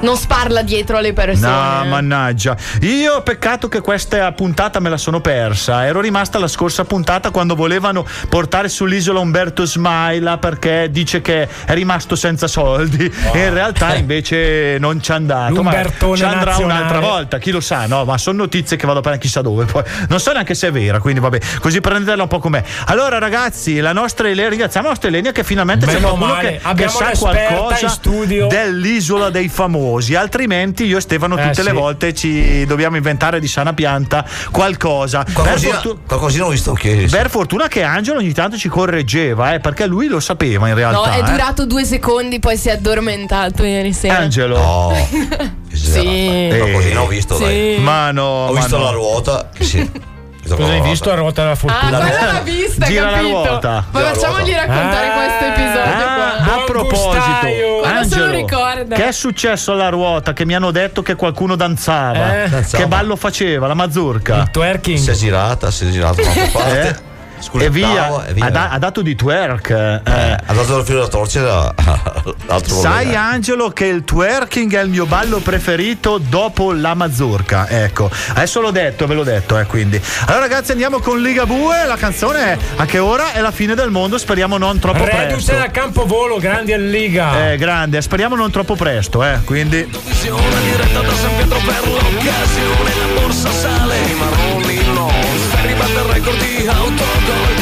non 0.00 0.16
sparla 0.16 0.62
dietro 0.62 0.96
alle 0.98 1.12
persone. 1.12 1.84
No, 1.84 1.84
mannaggia. 1.88 2.56
Io 2.82 3.22
peccato 3.22 3.68
che 3.68 3.80
questa 3.80 4.30
puntata 4.32 4.78
me 4.78 4.88
la 4.90 4.96
sono 4.96 5.20
persa. 5.20 5.86
Ero 5.86 6.00
rimasta 6.00 6.38
la 6.38 6.48
scorsa 6.48 6.84
puntata 6.84 7.30
quando 7.30 7.54
volevano 7.54 8.06
portare 8.28 8.68
sull'isola 8.68 9.18
Umberto 9.18 9.64
Smaila 9.64 10.38
perché 10.38 10.88
dice 10.90 11.22
che 11.22 11.48
è 11.64 11.72
rimasto 11.74 12.14
senza 12.14 12.46
soldi. 12.46 13.12
E 13.32 13.38
in 13.46 13.54
realtà 13.54 13.94
invece 13.96 14.76
non 14.78 15.02
ci 15.02 15.10
è 15.10 15.14
andato. 15.14 15.62
Ma 15.62 15.72
ci 15.72 16.24
andrà 16.24 16.52
nazionale. 16.52 16.64
un'altra 16.64 17.00
volta, 17.00 17.38
chi 17.38 17.50
lo 17.50 17.60
sa, 17.60 17.86
no? 17.86 18.04
Ma 18.04 18.18
sono 18.18 18.38
notizie 18.38 18.76
che 18.76 18.86
vado 18.86 18.98
a 18.98 19.02
prendere 19.02 19.24
chissà 19.24 19.40
dove. 19.40 19.64
Poi 19.64 19.82
non 20.08 20.20
so 20.20 20.32
neanche 20.32 20.54
se 20.54 20.68
è 20.68 20.70
vera, 20.70 21.00
quindi 21.00 21.20
vabbè, 21.20 21.38
così 21.60 21.80
prendetela 21.80 22.22
un 22.22 22.28
po' 22.28 22.38
com'è. 22.38 22.62
Allora, 22.86 23.18
ragazzi, 23.18 23.80
la 23.80 23.92
nostra 23.92 24.28
Elenia, 24.28 24.50
ringraziamo 24.50 24.86
la 24.86 24.92
nostra 24.92 25.08
Elenia 25.08 25.32
che 25.32 25.42
finalmente 25.42 25.86
c'è 25.86 25.94
Meno 25.94 26.08
qualcuno 26.08 26.32
male. 26.34 26.60
che, 26.62 26.74
che 26.74 26.88
sa 26.88 27.10
qualcosa 27.18 27.78
in 27.80 27.88
studio. 27.88 28.46
dell'isola 28.46 29.30
dei 29.30 29.48
famosi. 29.48 29.84
Altrimenti 30.14 30.84
io 30.84 30.98
e 30.98 31.00
Stefano 31.00 31.36
Eh, 31.36 31.48
tutte 31.48 31.62
le 31.62 31.70
sì. 31.70 31.74
volte 31.76 32.14
ci 32.14 32.64
dobbiamo 32.66 32.96
inventare 32.96 33.40
di 33.40 33.48
sana 33.48 33.72
pianta 33.72 34.24
qualcosa. 34.50 35.22
Per, 35.22 35.32
Qualcosina, 35.34 35.74
fortu- 35.80 35.98
qualcosina 36.06 36.44
ho 36.46 36.48
visto 36.50 36.76
ieri. 36.82 37.08
per 37.08 37.30
fortuna 37.30 37.68
che 37.68 37.82
Angelo 37.82 38.18
ogni 38.18 38.32
tanto 38.32 38.56
ci 38.56 38.68
correggeva, 38.68 39.54
eh, 39.54 39.60
perché 39.60 39.86
lui 39.86 40.06
lo 40.08 40.20
sapeva 40.20 40.68
in 40.68 40.74
realtà. 40.74 40.98
No, 40.98 41.04
è 41.12 41.18
eh. 41.18 41.22
durato 41.30 41.66
due 41.66 41.84
secondi, 41.84 42.38
poi 42.40 42.56
si 42.56 42.68
è 42.68 42.72
addormentato 42.72 43.64
ieri 43.64 43.92
sera. 43.92 44.18
Angelo. 44.18 44.56
No. 44.56 45.54
Sì. 45.76 46.48
Qualcosina 46.56 47.02
ho 47.02 47.06
visto, 47.06 47.36
Sì. 47.36 47.42
dai. 47.42 47.78
Ma 47.80 48.10
no, 48.10 48.22
Ho 48.46 48.52
ma 48.52 48.58
visto 48.60 48.78
no. 48.78 48.84
la 48.84 48.90
ruota. 48.92 49.50
Sì. 49.60 49.88
Cosa 50.54 50.72
hai 50.72 50.80
visto? 50.82 51.08
La 51.08 51.14
ruota 51.16 51.40
della 51.42 51.52
Ah, 51.52 51.56
fortuna. 51.56 51.98
quella 51.98 52.32
l'ha 52.32 52.40
vista, 52.44 52.86
Gira 52.86 53.10
la 53.10 53.16
capito? 53.16 53.28
ruota. 53.44 53.84
Poi 53.90 54.00
Gira 54.02 54.12
la 54.12 54.18
facciamogli 54.18 54.52
ruota. 54.52 54.66
raccontare 54.66 55.06
Ah, 55.08 55.12
questo 55.14 55.44
episodio 55.44 56.06
Ah, 56.06 56.14
qua. 56.14 56.54
a 56.54 56.64
proposito, 56.64 57.82
Angelo, 57.84 58.30
ricorda. 58.30 58.94
che 58.96 59.08
è 59.08 59.12
successo 59.12 59.72
alla 59.72 59.88
ruota? 59.88 60.32
Che 60.32 60.44
mi 60.44 60.54
hanno 60.54 60.70
detto 60.70 61.02
che 61.02 61.14
qualcuno 61.16 61.56
danzava. 61.56 62.42
Eh? 62.44 62.48
Danzava. 62.48 62.82
Che 62.82 62.88
ballo 62.88 63.16
faceva? 63.16 63.66
La 63.66 63.74
mazurka. 63.74 64.36
Il 64.36 64.50
twerking. 64.50 64.98
Si 64.98 65.10
è 65.10 65.14
girata, 65.14 65.70
si 65.70 65.86
è 65.86 65.90
girata 65.90 66.22
da 66.22 66.30
un'altra 66.30 66.46
parte. 66.60 66.88
Eh? 66.88 67.14
Scusa, 67.38 67.64
e 67.64 67.70
via, 67.70 67.88
bravo, 67.88 68.24
e 68.24 68.32
via. 68.32 68.44
Ha, 68.46 68.50
da- 68.50 68.68
ha 68.70 68.78
dato 68.78 69.02
di 69.02 69.14
twerk. 69.14 69.70
eh. 69.70 70.00
Eh, 70.04 70.36
ha 70.46 70.52
dato 70.52 70.78
il 70.78 70.84
filo 70.84 71.00
da 71.00 71.08
torcere 71.08 71.48
all'altro 71.76 72.74
Sai 72.74 73.04
volere. 73.04 73.14
Angelo 73.16 73.70
che 73.70 73.86
il 73.86 74.04
twerking 74.04 74.74
è 74.76 74.82
il 74.82 74.88
mio 74.88 75.06
ballo 75.06 75.38
preferito 75.38 76.18
dopo 76.18 76.72
la 76.72 76.94
mazurka. 76.94 77.68
Ecco, 77.68 78.10
adesso 78.30 78.60
l'ho 78.60 78.70
detto, 78.70 79.06
ve 79.06 79.14
l'ho 79.14 79.24
detto, 79.24 79.58
eh, 79.58 79.66
quindi. 79.66 80.00
Allora 80.26 80.40
ragazzi 80.40 80.72
andiamo 80.72 80.98
con 81.00 81.20
Ligabue, 81.20 81.84
la 81.86 81.96
canzone 81.96 82.52
è 82.52 82.58
A 82.76 82.84
che 82.86 82.98
ora 82.98 83.32
è 83.32 83.40
la 83.40 83.50
fine 83.50 83.74
del 83.74 83.90
mondo, 83.90 84.18
speriamo 84.18 84.56
non 84.58 84.78
troppo 84.78 85.04
Reduce 85.04 85.26
presto. 85.26 85.52
da 85.52 85.70
Campovolo, 85.70 86.38
grandi 86.38 86.72
in 86.72 86.90
Liga. 86.90 87.50
Eh, 87.52 87.56
grande, 87.56 88.00
speriamo 88.00 88.34
non 88.36 88.50
troppo 88.50 88.74
presto, 88.74 89.22
eh, 89.24 89.40
quindi 89.44 89.88
Visione 90.06 90.60
diretta 90.62 91.00
da 91.00 91.14
San 91.14 91.36
Pietro 91.36 91.58
per 91.58 91.88
l'occasione 91.88 92.90
La 93.14 93.20
borsa 93.20 93.50
sale, 93.50 93.96
i 93.98 94.14
marroni 94.14 94.80
no 94.94 95.10
Ferri 95.50 95.74
batte 95.74 95.92
il 95.92 95.98
record 96.12 96.38
di 96.38 96.66
autogol 96.66 97.05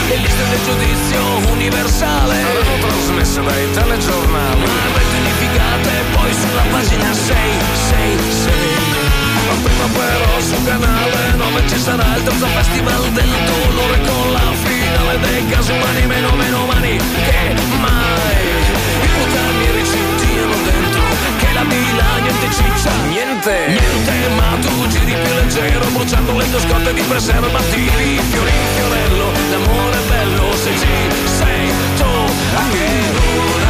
E 0.07 0.17
liste 0.17 0.45
del 0.49 0.63
giudizio 0.65 1.53
universale. 1.53 2.35
Saranno 2.35 2.79
trasmesse 2.81 3.43
dai 3.43 3.71
telegiornali. 3.73 4.61
Ma 4.61 4.95
poi 6.25 6.33
sulla 6.33 6.63
pagina 6.71 7.13
6, 7.13 7.37
6, 7.89 8.19
6 8.31 8.53
Ma 9.47 9.55
prima 9.63 9.87
però 9.99 10.41
sul 10.41 10.65
canale 10.65 11.35
9 11.37 11.69
ci 11.69 11.79
sarà 11.79 12.17
il 12.17 12.23
terzo 12.23 12.47
festival 12.47 13.03
del 13.11 13.35
dolore 13.47 14.01
Con 14.07 14.33
la 14.33 14.53
finale 14.63 15.19
dei 15.21 15.47
casi 15.49 15.73
umani 15.73 16.07
Meno 16.07 16.31
meno 16.35 16.63
umani 16.65 16.97
che 16.97 17.55
mai. 17.81 18.45
I 19.03 19.09
puttani 19.15 20.24
avevo 20.45 20.63
dentro 20.63 21.03
Che 21.39 21.53
la 21.53 21.65
Milano 21.65 22.21
niente 22.21 22.51
ciccia 22.53 22.91
Niente. 23.09 23.67
Niente 23.69 24.29
ma 24.37 24.57
tu 24.61 24.87
giri 24.89 25.13
più 25.13 25.35
leggero 25.35 25.87
Bruciando 25.91 26.37
le 26.37 26.51
tue 26.51 26.61
scorte 26.61 26.95
di 26.95 27.03
preservativi 27.03 28.21
Fiori 28.31 28.53
fiorello, 28.77 29.33
l'amore 29.51 29.97
è 29.97 30.09
bello 30.09 30.53
Se 30.57 30.71
ci 30.71 31.27
sei 31.39 31.73
tu 31.97 32.33
anche 32.57 32.87
tu. 33.13 33.64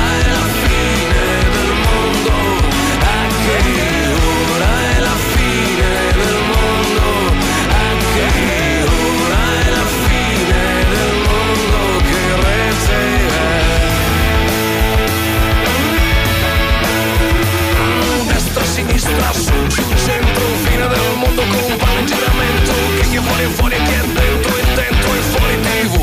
Su, 19.34 19.52
giù, 19.66 19.82
centro, 20.04 20.44
fine 20.62 20.86
del 20.86 21.16
mondo 21.16 21.42
con 21.42 21.62
un 21.70 21.76
palo 21.76 21.98
in 21.98 22.06
giramento. 22.06 22.72
Che 22.96 23.08
chi 23.10 23.18
fuori 23.18 23.44
è 23.44 23.48
fuori 23.48 23.74
e 23.74 23.82
chi 23.82 23.92
è 23.92 24.04
dentro 24.06 24.56
è 24.56 24.64
dentro 24.74 25.14
e 25.14 25.20
fuori 25.32 25.60
tv. 25.60 25.94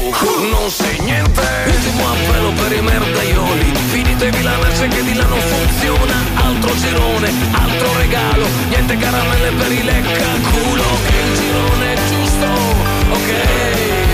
Non 0.52 0.70
sei 0.70 1.00
niente. 1.00 1.42
Ultimo 1.68 2.10
appello 2.12 2.52
per 2.52 2.72
i 2.74 2.82
merdaioli. 2.82 3.74
Finitevi 3.92 4.44
la 4.44 4.58
merce 4.58 4.88
che 4.88 5.04
di 5.04 5.14
là 5.16 5.26
non 5.26 5.40
funziona. 5.40 6.16
Altro 6.36 6.76
girone, 6.78 7.32
altro 7.52 7.98
regalo. 7.98 8.46
Niente 8.70 8.98
caramelle 8.98 9.52
per 9.52 9.72
i 9.72 9.84
lecca 9.84 10.30
culo. 10.52 10.90
Che 11.08 11.18
il 11.26 11.40
girone 11.40 11.94
è 11.94 11.98
giusto. 12.10 12.48
Ok. 13.12 14.11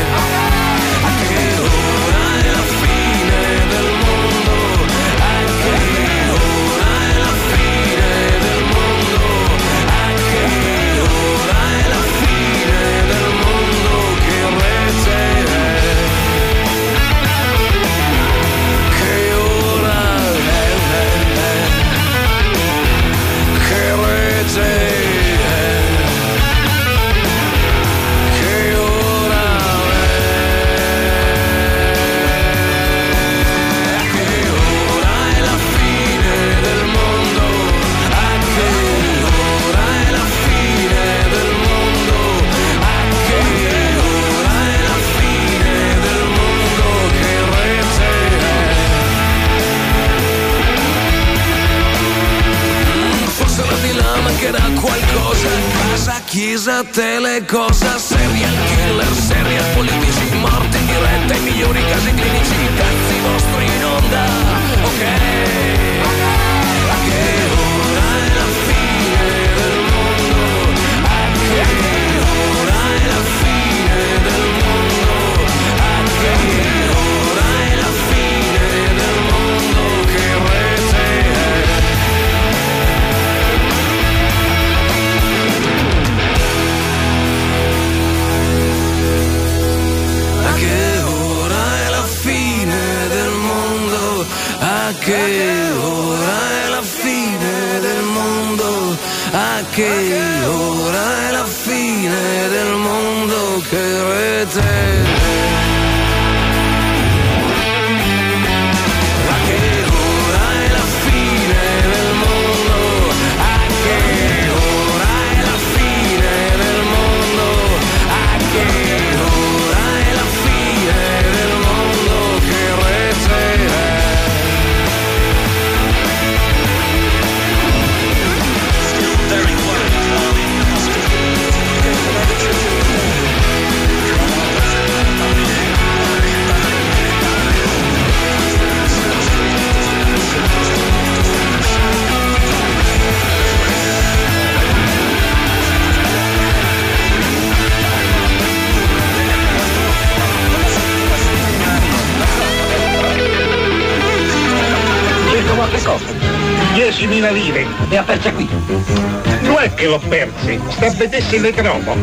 Vedersi 160.97 161.39
le 161.39 161.53
trovo. 161.53 161.95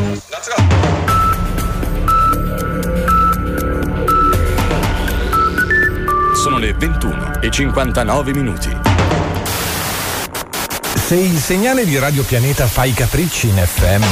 Sono 6.35 6.59
le 6.59 6.75
21 6.75 7.41
e 7.41 7.51
59 7.51 8.33
minuti. 8.35 8.77
Se 11.05 11.15
il 11.17 11.39
segnale 11.39 11.85
di 11.85 11.99
Radio 11.99 12.23
Pianeta 12.23 12.67
fa 12.67 12.85
i 12.85 12.93
capricci 12.95 13.49
in 13.49 13.57
FM, 13.57 14.03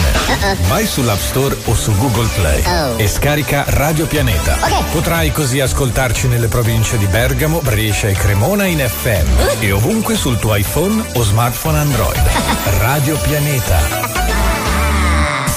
vai 0.68 0.87
sull'App 0.87 1.18
Store 1.18 1.57
o 1.64 1.74
su 1.74 1.95
Google 1.97 2.28
Play 2.35 2.62
Oh. 2.66 2.99
e 2.99 3.09
scarica 3.09 3.64
Radio 3.68 4.07
Pianeta. 4.07 4.57
Potrai 4.91 5.33
così 5.33 5.61
ascoltarci 5.61 6.28
nelle 6.28 6.49
province 6.49 6.99
di 6.99 7.07
Bergamo, 7.07 7.61
Brescia 7.61 8.09
e 8.09 8.12
Cremona 8.12 8.64
in 8.66 8.78
FM 8.78 9.61
e 9.62 9.72
ovunque 9.72 10.16
sul 10.16 10.39
tuo 10.39 10.55
iPhone 10.55 11.03
o 11.14 11.22
smartphone 11.22 11.78
Android. 11.78 12.22
Radio 12.80 13.16
Pianeta. 13.16 14.22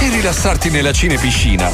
e 0.00 0.08
rilassarti 0.10 0.70
nella 0.70 0.92
cinepiscina. 0.92 1.70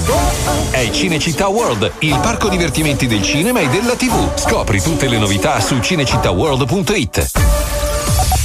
È 0.70 0.90
Cinecittà 0.90 1.48
World, 1.48 1.92
il 2.00 2.18
parco 2.20 2.48
divertimenti 2.48 3.06
del 3.06 3.22
cinema 3.22 3.60
e 3.60 3.68
della 3.68 3.94
TV. 3.94 4.36
Scopri 4.36 4.80
tutte 4.80 5.08
le 5.08 5.18
novità 5.18 5.60
su 5.60 5.78
cinecittàworld.it. 5.78 7.30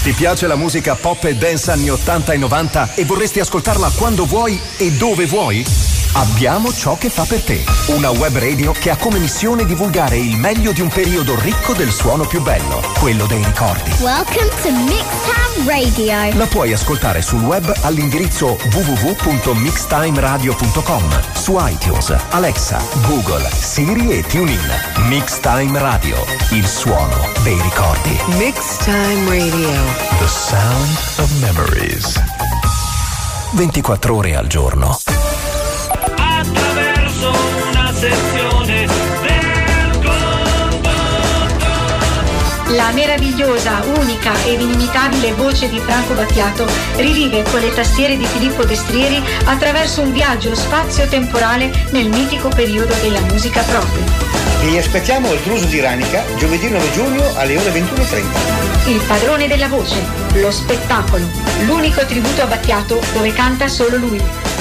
Ti 0.04 0.12
piace 0.12 0.48
la 0.48 0.56
musica 0.56 0.96
pop 0.96 1.24
e 1.24 1.36
dance 1.36 1.72
anni 1.72 1.90
80 1.90 2.34
e 2.34 2.38
90 2.38 2.94
e 2.96 3.06
vorresti 3.06 3.40
ascoltarla 3.40 3.92
quando 3.96 4.26
vuoi 4.26 4.60
e 4.78 4.92
dove 4.92 5.26
vuoi? 5.26 5.95
Abbiamo 6.18 6.72
ciò 6.72 6.98
che 6.98 7.10
fa 7.10 7.26
per 7.26 7.42
te. 7.42 7.62
Una 7.88 8.10
web 8.10 8.38
radio 8.38 8.72
che 8.72 8.90
ha 8.90 8.96
come 8.96 9.20
missione 9.20 9.66
divulgare 9.66 10.16
il 10.16 10.38
meglio 10.38 10.72
di 10.72 10.80
un 10.80 10.88
periodo 10.88 11.38
ricco 11.42 11.74
del 11.74 11.92
suono 11.92 12.26
più 12.26 12.42
bello, 12.42 12.82
quello 13.00 13.26
dei 13.26 13.44
ricordi. 13.44 13.92
Welcome 14.00 14.48
to 14.62 14.72
Mixtown 14.72 15.66
Radio. 15.66 16.38
La 16.38 16.46
puoi 16.46 16.72
ascoltare 16.72 17.22
sul 17.22 17.42
web 17.42 17.70
all'indirizzo 17.82 18.58
www.mixtimeradio.com, 18.72 21.34
su 21.34 21.58
iTunes, 21.60 22.16
Alexa, 22.30 22.82
Google, 23.08 23.46
Siri 23.52 24.12
e 24.12 24.24
TuneIn. 24.24 24.72
Mixtime 25.10 25.78
Radio, 25.78 26.16
il 26.52 26.66
suono 26.66 27.30
dei 27.44 27.62
ricordi. 27.62 28.18
Mixtime 28.38 29.28
Radio. 29.28 29.84
The 30.18 30.28
sound 30.28 30.98
of 31.18 31.30
memories. 31.42 32.24
24 33.52 34.16
ore 34.16 34.38
al 34.38 34.48
giorno. 34.48 34.98
Sezione 38.06 38.86
del 38.86 39.44
La 42.76 42.92
meravigliosa, 42.92 43.82
unica 43.98 44.34
ed 44.46 44.62
inimitabile 44.62 45.34
voce 45.34 45.70
di 45.70 45.80
Franco 45.80 46.14
Battiato 46.14 46.68
rivive 46.98 47.44
con 47.44 47.62
le 47.62 47.74
tastiere 47.74 48.18
di 48.18 48.26
Filippo 48.26 48.64
Destrieri 48.64 49.24
attraverso 49.46 50.02
un 50.02 50.12
viaggio 50.12 50.54
spazio-temporale 50.54 51.88
nel 51.92 52.10
mitico 52.10 52.50
periodo 52.50 52.94
della 53.02 53.22
musica 53.22 53.62
propria. 53.62 54.04
Vi 54.62 54.78
aspettiamo 54.78 55.30
al 55.30 55.42
Cluso 55.42 55.66
di 55.66 55.80
Ranica 55.80 56.24
giovedì 56.38 56.70
9 56.70 56.92
giugno 56.92 57.24
alle 57.38 57.58
ore 57.58 57.72
21.30. 57.72 58.90
Il 58.90 59.02
padrone 59.08 59.48
della 59.48 59.68
voce, 59.68 60.04
lo 60.34 60.52
spettacolo, 60.52 61.28
l'unico 61.66 62.06
tributo 62.06 62.42
a 62.44 62.46
Battiato 62.46 63.02
dove 63.14 63.34
canta 63.34 63.68
solo 63.68 63.98
lui. 63.98 64.55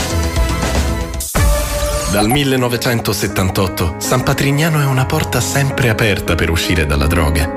Dal 2.14 2.28
1978 2.28 3.96
San 3.98 4.22
Patrignano 4.22 4.80
è 4.80 4.84
una 4.84 5.04
porta 5.04 5.40
sempre 5.40 5.88
aperta 5.88 6.36
per 6.36 6.48
uscire 6.48 6.86
dalla 6.86 7.08
droga. 7.08 7.50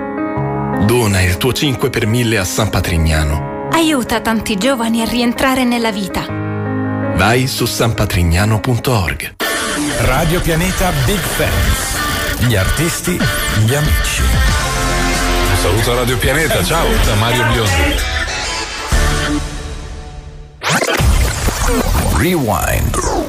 Dona 0.83 1.21
il 1.21 1.37
tuo 1.37 1.53
5 1.53 1.91
per 1.91 2.07
1000 2.07 2.39
a 2.39 2.43
San 2.43 2.71
Patrignano. 2.71 3.67
Aiuta 3.71 4.19
tanti 4.19 4.57
giovani 4.57 5.03
a 5.03 5.05
rientrare 5.05 5.63
nella 5.63 5.91
vita. 5.91 6.25
Vai 6.25 7.45
su 7.45 7.67
sanpatrignano.org. 7.67 9.35
Radio 9.99 10.41
Pianeta 10.41 10.91
Big 11.05 11.19
Fans. 11.19 12.47
Gli 12.47 12.55
artisti, 12.55 13.11
gli 13.11 13.75
amici. 13.75 14.23
Saluto 15.61 15.91
a 15.91 15.95
Radio 15.97 16.17
Pianeta, 16.17 16.63
ciao, 16.63 16.87
da 17.05 17.13
Mario 17.13 17.43
Biondi. 17.53 17.95
Rewind. 22.17 23.26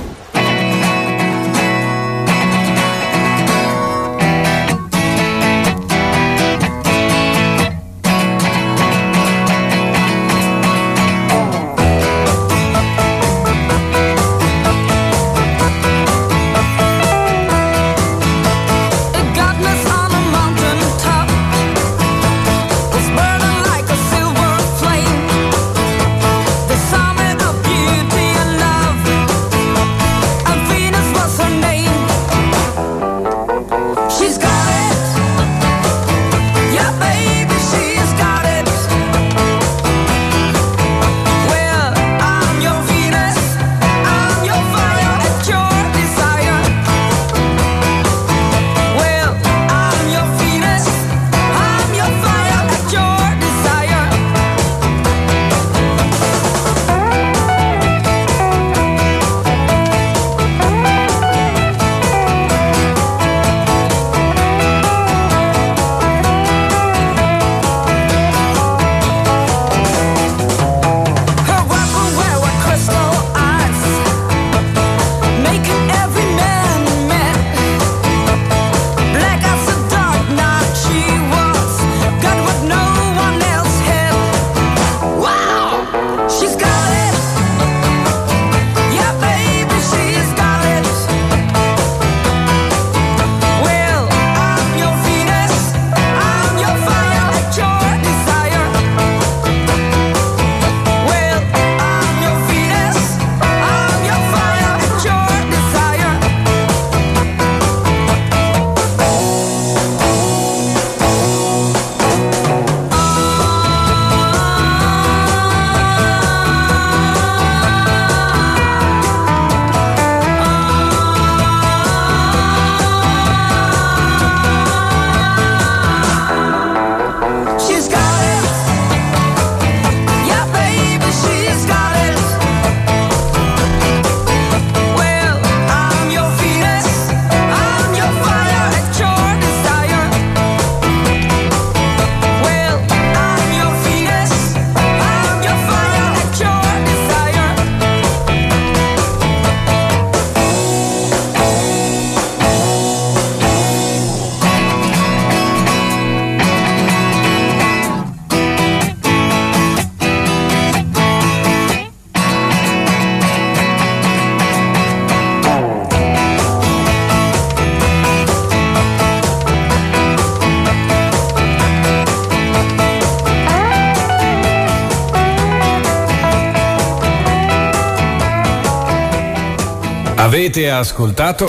Avete 180.38 180.70
ascoltato 180.70 181.48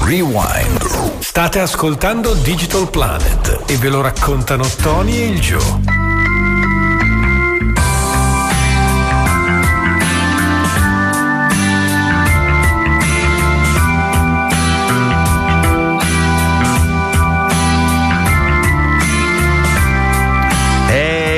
Rewind. 0.00 1.20
State 1.20 1.58
ascoltando 1.58 2.34
Digital 2.34 2.90
Planet 2.90 3.62
e 3.66 3.78
ve 3.78 3.88
lo 3.88 4.02
raccontano 4.02 4.62
Tony 4.82 5.16
e 5.16 5.26
il 5.28 5.40
Joe. 5.40 5.91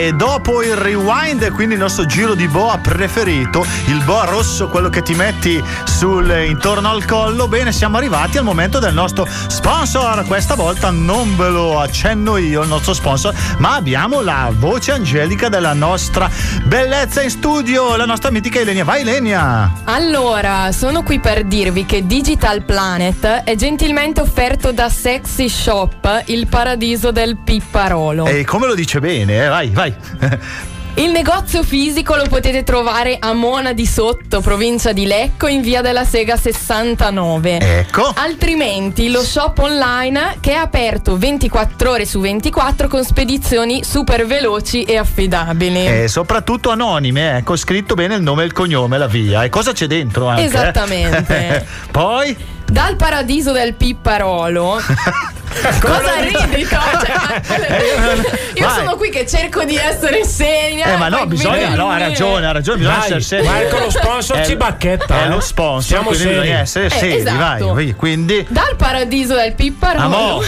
E 0.05 0.13
dopo 0.13 0.35
dopo 0.45 0.63
il 0.63 0.77
rewind, 0.77 1.51
quindi 1.53 1.73
il 1.73 1.81
nostro 1.81 2.05
giro 2.05 2.35
di 2.35 2.47
boa 2.49 2.77
preferito, 2.77 3.65
il 3.87 4.03
boa 4.05 4.25
rosso, 4.25 4.69
quello 4.69 4.91
che 4.91 5.01
ti 5.01 5.15
metti 5.15 5.63
sul, 5.85 6.29
intorno 6.47 6.91
al 6.91 7.07
collo, 7.07 7.49
bene, 7.49 7.73
siamo 7.73 7.97
arrivati 7.97 8.37
al 8.37 8.45
momento 8.45 8.79
del 8.79 8.93
nostro 8.93 9.27
sponsor. 9.47 10.27
Questa 10.27 10.55
volta 10.55 10.91
non 10.91 11.35
ve 11.37 11.49
lo 11.49 11.81
accenno 11.81 12.37
io, 12.37 12.61
il 12.61 12.69
nostro 12.69 12.93
sponsor, 12.93 13.35
ma 13.57 13.77
abbiamo 13.77 14.21
la 14.21 14.53
voce 14.53 14.93
angelica 14.93 15.49
della 15.49 15.73
nostra 15.73 16.29
bellezza 16.65 17.23
in 17.23 17.31
studio, 17.31 17.97
la 17.97 18.05
nostra 18.05 18.31
mitica 18.31 18.61
Elenia. 18.61 18.85
Vai 18.85 19.01
Elenia! 19.01 19.73
Allora, 19.85 20.73
sono 20.73 21.03
qui 21.03 21.21
per 21.21 21.45
dirvi 21.45 21.87
che 21.87 22.07
Digital 22.07 22.65
Planet 22.65 23.25
è 23.45 23.55
gentilmente 23.55 24.21
offerto 24.21 24.73
da 24.73 24.91
Sexy 24.91 25.49
Shop, 25.49 26.25
il 26.27 26.49
paradiso 26.49 27.13
del 27.13 27.39
pipparolo. 27.39 28.27
E 28.27 28.45
come 28.45 28.67
lo 28.67 28.75
dice 28.75 29.01
bene, 29.01 29.45
eh? 29.45 29.49
vai, 29.49 29.71
vai. 29.71 29.94
Il 30.97 31.11
negozio 31.11 31.65
fisico 31.65 32.15
lo 32.15 32.27
potete 32.29 32.63
trovare 32.63 33.17
a 33.19 33.33
Mona 33.33 33.73
di 33.73 33.85
Sotto, 33.85 34.41
provincia 34.41 34.93
di 34.93 35.07
Lecco, 35.07 35.49
in 35.49 35.61
via 35.61 35.81
della 35.81 36.05
Sega 36.05 36.37
69. 36.37 37.59
Ecco. 37.59 38.13
Altrimenti 38.15 39.11
lo 39.11 39.25
shop 39.25 39.59
online 39.59 40.37
che 40.39 40.53
è 40.53 40.55
aperto 40.55 41.19
24 41.19 41.91
ore 41.91 42.07
su 42.07 42.21
24 42.21 42.87
con 42.87 43.03
spedizioni 43.05 43.83
super 43.83 44.25
veloci 44.25 44.85
e 44.85 44.97
affidabili. 44.97 45.85
E 45.85 46.07
soprattutto 46.07 46.71
anonime, 46.71 47.39
ecco, 47.39 47.57
scritto 47.57 47.95
bene 47.95 48.15
il 48.15 48.23
nome 48.23 48.45
e 48.45 48.47
il 48.47 48.53
cognome, 48.53 48.97
la 48.97 49.09
via. 49.09 49.43
E 49.43 49.49
cosa 49.49 49.73
c'è 49.73 49.89
dentro 49.89 50.29
anche? 50.29 50.43
eh? 50.43 50.47
Esattamente. 50.47 51.67
Poi? 51.91 52.37
Dal 52.71 52.97
paradiso 52.97 53.53
del 53.53 53.75
pipparolo. 53.75 54.81
Cosa 55.81 56.21
ridi? 56.21 56.67
Cioè, 57.45 57.81
io 58.55 58.67
Vai. 58.67 58.75
sono 58.75 58.97
qui 58.97 59.11
che 59.11 59.27
cerco 59.27 59.65
di 59.65 59.77
essere 59.77 60.25
seria. 60.25 60.95
Eh, 60.95 60.97
ma 60.97 61.09
no, 61.09 61.27
bisogna, 61.27 61.75
no, 61.75 61.91
ha 61.91 61.99
ragione, 61.99 62.47
ha 62.47 62.53
ragione, 62.53 62.79
bisogna 62.79 62.97
Vai, 62.97 63.05
essere 63.05 63.21
seri. 63.21 63.47
vai 63.47 63.69
con 63.69 63.81
lo 63.81 63.91
sponsor 63.91 64.39
È- 64.41 64.47
ci 64.47 64.57
bacchetta, 64.57 65.23
È 65.23 65.25
eh. 65.25 65.29
lo 65.29 65.41
sponsor, 65.41 65.83
Siamo 65.85 66.09
quindi 66.09 66.25
seri. 66.25 66.39
bisogna 66.41 66.59
essere 66.61 66.87
Eh, 66.87 66.91
seri, 66.91 67.17
esatto. 67.17 67.37
vai, 67.39 67.87
vai. 67.87 67.95
Quindi. 67.95 68.47
Dal 68.49 68.75
paradiso 68.77 69.35
del 69.35 69.55
pipparolo. 69.55 70.05
Amo. 70.05 70.43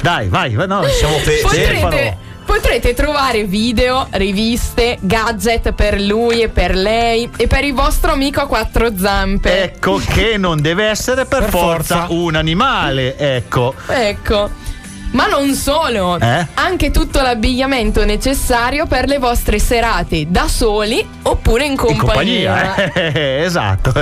Dai, 0.00 0.28
vai, 0.28 0.54
vai, 0.54 0.66
no, 0.66 0.82
siamo 0.88 1.16
fe- 1.18 1.40
Potrete. 1.42 2.16
Potrete 2.46 2.94
trovare 2.94 3.44
video, 3.44 4.06
riviste, 4.12 4.96
gadget 5.00 5.72
per 5.72 6.00
lui 6.00 6.40
e 6.42 6.48
per 6.48 6.74
lei 6.74 7.28
e 7.36 7.46
per 7.46 7.64
il 7.64 7.74
vostro 7.74 8.12
amico 8.12 8.40
a 8.40 8.46
quattro 8.46 8.96
zampe. 8.96 9.64
Ecco 9.64 10.00
che 10.08 10.36
non 10.38 10.62
deve 10.62 10.84
essere 10.86 11.26
per, 11.26 11.40
Per 11.40 11.50
forza, 11.50 11.96
forza. 12.06 12.12
un 12.14 12.34
animale, 12.36 13.16
ecco. 13.18 13.74
Ecco. 13.88 14.64
Ma 15.12 15.26
non 15.26 15.54
solo, 15.54 16.18
Eh? 16.18 16.46
anche 16.54 16.90
tutto 16.90 17.22
l'abbigliamento 17.22 18.04
necessario 18.04 18.86
per 18.86 19.06
le 19.06 19.18
vostre 19.18 19.58
serate 19.58 20.26
da 20.28 20.46
soli 20.48 21.06
oppure 21.22 21.64
in 21.64 21.70
In 21.70 21.76
compagnia. 21.76 22.74
compagnia, 22.74 22.92
eh, 23.12 23.42
esatto. 23.44 23.92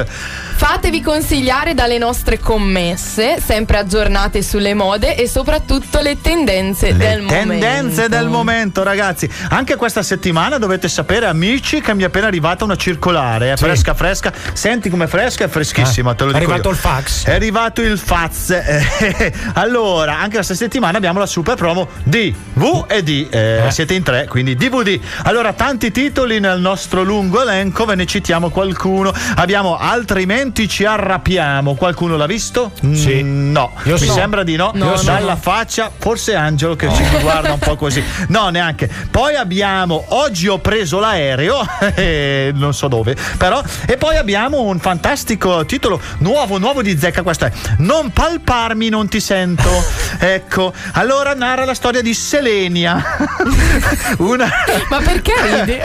Fatevi 0.57 1.02
consigliare 1.02 1.74
dalle 1.74 1.98
nostre 1.98 2.38
commesse, 2.38 3.38
sempre 3.44 3.76
aggiornate 3.78 4.40
sulle 4.40 4.72
mode 4.72 5.16
e 5.16 5.28
soprattutto 5.28 6.00
le 6.00 6.20
tendenze 6.20 6.96
del 6.96 7.20
momento. 7.22 7.50
Tendenze 7.50 8.09
del 8.09 8.28
momento, 8.28 8.82
ragazzi. 8.82 9.28
Anche 9.50 9.74
questa 9.76 10.02
settimana 10.02 10.57
dovete 10.59 10.88
sapere, 10.88 11.26
amici, 11.26 11.80
che 11.80 11.92
mi 11.94 12.02
è 12.02 12.07
appena 12.07 12.28
arrivata 12.28 12.64
una 12.64 12.76
circolare, 12.76 13.52
eh, 13.52 13.57
fresca, 13.57 13.94
fresca. 13.94 14.32
Senti 14.52 14.88
com'è 14.88 15.07
fresca? 15.07 15.44
È 15.44 15.48
freschissima, 15.48 16.12
Eh, 16.12 16.14
te 16.14 16.24
lo 16.24 16.30
è 16.30 16.38
dico. 16.38 16.44
arrivato 16.52 16.68
io. 16.68 16.74
il 16.74 16.80
fax. 16.80 17.24
È 17.26 17.32
arrivato 17.34 17.82
il 17.82 17.98
fax. 17.98 18.52
Eh, 19.14 19.32
allora, 19.55 20.18
anche 20.18 20.36
questa 20.36 20.55
settimana 20.55 20.96
abbiamo 20.96 21.18
la 21.18 21.26
super 21.26 21.57
promo 21.57 21.88
di 22.05 22.34
V 22.55 22.84
e 22.88 23.02
D. 23.02 23.26
Eh, 23.30 23.62
Siete 23.70 23.94
in 23.94 24.02
tre, 24.02 24.26
quindi 24.28 24.55
DVD. 24.57 24.98
Allora, 25.24 25.52
tanti 25.52 25.90
titoli 25.90 26.40
nel 26.40 26.61
nostro 26.61 27.02
lungo 27.02 27.42
elenco, 27.42 27.84
ve 27.84 27.96
ne 27.96 28.07
citiamo 28.07 28.48
qualcuno. 28.50 29.12
Abbiamo 29.36 29.76
altrimenti 29.76 30.43
ci 30.53 30.84
arrabbiamo. 30.84 31.74
Qualcuno 31.74 32.16
l'ha 32.16 32.26
visto? 32.26 32.72
Sì. 32.92 33.22
Mm, 33.22 33.53
no, 33.53 33.72
Io 33.84 33.92
mi 33.92 33.99
sì. 33.99 34.09
sembra 34.09 34.42
di 34.42 34.57
no. 34.57 34.70
No, 34.74 34.90
no, 34.90 35.03
Dalla 35.03 35.32
no. 35.32 35.36
faccia, 35.36 35.90
forse 35.97 36.34
Angelo 36.34 36.76
che 36.76 36.92
ci 36.92 37.03
guarda 37.20 37.53
un 37.53 37.59
po' 37.59 37.76
così. 37.76 38.03
No, 38.28 38.49
neanche. 38.49 38.90
Poi 39.11 39.34
abbiamo 39.34 40.05
Oggi 40.09 40.49
ho 40.49 40.59
preso 40.59 40.99
l'aereo, 40.99 41.61
eh, 41.95 42.51
non 42.55 42.74
so 42.74 42.88
dove, 42.88 43.16
però. 43.36 43.62
E 43.86 43.97
poi 43.97 44.16
abbiamo 44.16 44.62
un 44.62 44.78
fantastico 44.78 45.64
titolo 45.64 46.01
nuovo, 46.18 46.59
nuovo 46.59 46.82
di 46.82 46.99
Zecca. 46.99 47.22
Questo 47.22 47.47
è 47.47 47.53
Non 47.78 48.10
palparmi, 48.10 48.89
non 48.89 49.09
ti 49.09 49.20
sento. 49.20 49.69
ecco, 50.19 50.73
allora 50.93 51.35
narra 51.35 51.64
la 51.64 51.74
storia 51.74 52.02
di 52.02 52.14
Selenia. 52.14 53.02
una. 54.19 54.48
Ma 54.89 54.98
perché 55.01 55.32
ridi? 55.40 55.78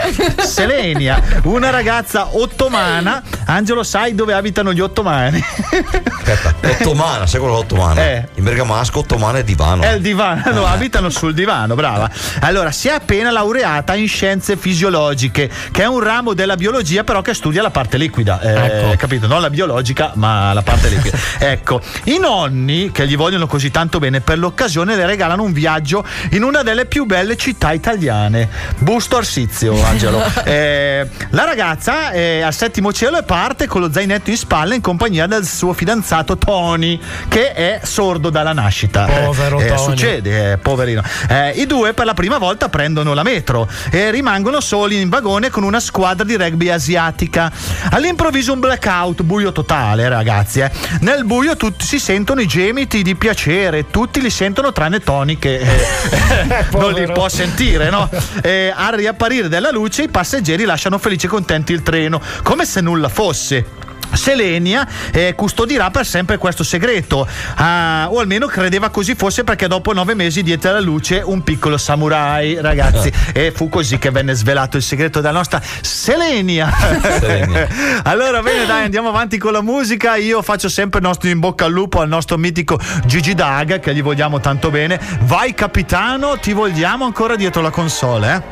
Selenia, 0.44 1.22
una 1.44 1.70
ragazza 1.70 2.36
ottomana. 2.36 3.22
Angelo, 3.46 3.82
sai 3.82 4.14
dove 4.14 4.32
abitano 4.50 4.72
gli 4.72 4.80
ottomani? 4.80 5.42
Aspetta, 5.42 6.54
ottomana, 6.68 7.26
sai 7.26 7.40
quello 7.40 7.56
ottomana? 7.56 8.02
Eh. 8.02 8.28
In 8.34 8.44
bergamasco 8.44 8.98
ottomana 8.98 9.38
è 9.38 9.44
divano. 9.44 9.82
È 9.82 9.92
il 9.92 10.02
divano, 10.02 10.66
abitano 10.66 11.08
sul 11.08 11.32
divano, 11.32 11.74
brava. 11.74 12.10
Allora, 12.40 12.72
si 12.72 12.88
è 12.88 12.92
appena 12.92 13.30
laureata 13.30 13.94
in 13.94 14.08
scienze 14.08 14.56
fisiologiche, 14.56 15.48
che 15.70 15.82
è 15.82 15.86
un 15.86 16.00
ramo 16.00 16.34
della 16.34 16.56
biologia, 16.56 17.04
però 17.04 17.22
che 17.22 17.32
studia 17.32 17.62
la 17.62 17.70
parte 17.70 17.96
liquida. 17.96 18.40
Eh, 18.40 18.48
Ecco. 18.50 18.96
Capito? 18.96 19.26
Non 19.26 19.40
la 19.40 19.50
biologica, 19.50 20.12
ma 20.14 20.52
la 20.52 20.62
parte 20.62 20.88
liquida. 20.88 21.16
ecco, 21.38 21.80
i 22.04 22.18
nonni, 22.18 22.90
che 22.90 23.06
gli 23.06 23.16
vogliono 23.16 23.46
così 23.46 23.70
tanto 23.70 23.98
bene, 23.98 24.20
per 24.20 24.38
l'occasione 24.38 24.96
le 24.96 25.06
regalano 25.06 25.44
un 25.44 25.52
viaggio 25.52 26.04
in 26.32 26.42
una 26.42 26.62
delle 26.62 26.86
più 26.86 27.04
belle 27.04 27.36
città 27.36 27.72
italiane. 27.72 28.48
Busto 28.78 29.16
Arsizio, 29.16 29.82
Angelo. 29.82 30.18
Eh, 30.50 31.06
la 31.30 31.44
ragazza 31.44 32.10
è 32.10 32.40
al 32.40 32.54
settimo 32.54 32.92
cielo 32.92 33.18
e 33.18 33.22
parte 33.22 33.66
con 33.66 33.80
lo 33.82 33.92
zainetto 33.92 34.30
in 34.30 34.36
spalla 34.40 34.74
in 34.74 34.80
compagnia 34.80 35.26
del 35.26 35.44
suo 35.46 35.72
fidanzato 35.74 36.38
Tony, 36.38 36.98
che 37.28 37.52
è 37.52 37.80
sordo 37.82 38.30
dalla 38.30 38.52
nascita. 38.54 39.04
Povero 39.04 39.60
Eh, 39.60 39.66
Tony. 39.66 39.78
Succede, 39.96 40.52
eh, 40.52 40.58
poverino. 40.58 41.02
Eh, 41.28 41.50
I 41.50 41.66
due 41.66 41.92
per 41.92 42.06
la 42.06 42.14
prima 42.14 42.38
volta 42.38 42.68
prendono 42.70 43.12
la 43.12 43.22
metro 43.22 43.68
e 43.90 44.10
rimangono 44.10 44.60
soli 44.60 44.98
in 45.00 45.08
vagone 45.10 45.50
con 45.50 45.62
una 45.62 45.78
squadra 45.80 46.24
di 46.24 46.36
rugby 46.36 46.70
asiatica. 46.70 47.52
All'improvviso 47.90 48.52
un 48.54 48.60
blackout, 48.60 49.22
buio 49.22 49.52
totale, 49.52 50.08
ragazzi. 50.08 50.60
eh. 50.60 50.70
Nel 51.00 51.24
buio 51.24 51.56
tutti 51.56 51.84
si 51.84 51.98
sentono 51.98 52.40
i 52.40 52.46
gemiti 52.46 53.02
di 53.02 53.14
piacere, 53.16 53.90
tutti 53.90 54.20
li 54.22 54.30
sentono 54.30 54.72
tranne 54.72 55.00
Tony 55.00 55.38
che 55.38 55.58
eh, 55.58 56.66
non 56.72 56.92
li 56.94 57.06
può 57.12 57.28
sentire, 57.28 57.90
no? 57.90 58.08
Eh, 58.42 58.72
al 58.74 58.92
riapparire 58.94 59.48
della 59.48 59.70
luce 59.70 60.04
i 60.04 60.08
passeggeri 60.08 60.64
lasciano 60.64 60.96
felici 60.98 61.26
e 61.26 61.28
contenti 61.28 61.72
il 61.72 61.82
treno, 61.82 62.20
come 62.42 62.64
se 62.64 62.80
nulla 62.80 63.08
fosse. 63.10 63.88
Selenia 64.12 64.86
eh, 65.12 65.34
custodirà 65.34 65.90
per 65.90 66.06
sempre 66.06 66.38
questo 66.38 66.64
segreto, 66.64 67.26
ah, 67.56 68.08
o 68.10 68.20
almeno 68.20 68.46
credeva 68.46 68.90
così 68.90 69.14
fosse 69.14 69.44
perché 69.44 69.68
dopo 69.68 69.92
nove 69.92 70.14
mesi 70.14 70.42
diede 70.42 70.68
alla 70.68 70.80
luce 70.80 71.22
un 71.24 71.42
piccolo 71.42 71.78
samurai, 71.78 72.60
ragazzi, 72.60 73.10
e 73.32 73.52
fu 73.52 73.68
così 73.68 73.98
che 73.98 74.10
venne 74.10 74.34
svelato 74.34 74.76
il 74.76 74.82
segreto 74.82 75.20
della 75.20 75.34
nostra 75.34 75.60
Selenia. 75.80 76.70
Selenia. 77.18 77.68
allora 78.04 78.42
bene 78.42 78.66
dai 78.66 78.84
andiamo 78.84 79.08
avanti 79.08 79.38
con 79.38 79.52
la 79.52 79.62
musica, 79.62 80.16
io 80.16 80.42
faccio 80.42 80.68
sempre 80.68 81.00
il 81.00 81.06
nostro 81.06 81.28
in 81.28 81.38
bocca 81.38 81.66
al 81.66 81.72
lupo 81.72 82.00
al 82.00 82.08
nostro 82.08 82.36
mitico 82.36 82.78
Gigi 83.04 83.34
Daga 83.34 83.78
che 83.78 83.94
gli 83.94 84.02
vogliamo 84.02 84.40
tanto 84.40 84.70
bene, 84.70 84.98
vai 85.22 85.54
capitano, 85.54 86.38
ti 86.38 86.52
vogliamo 86.52 87.04
ancora 87.04 87.36
dietro 87.36 87.62
la 87.62 87.70
console. 87.70 88.34
Eh? 88.34 88.42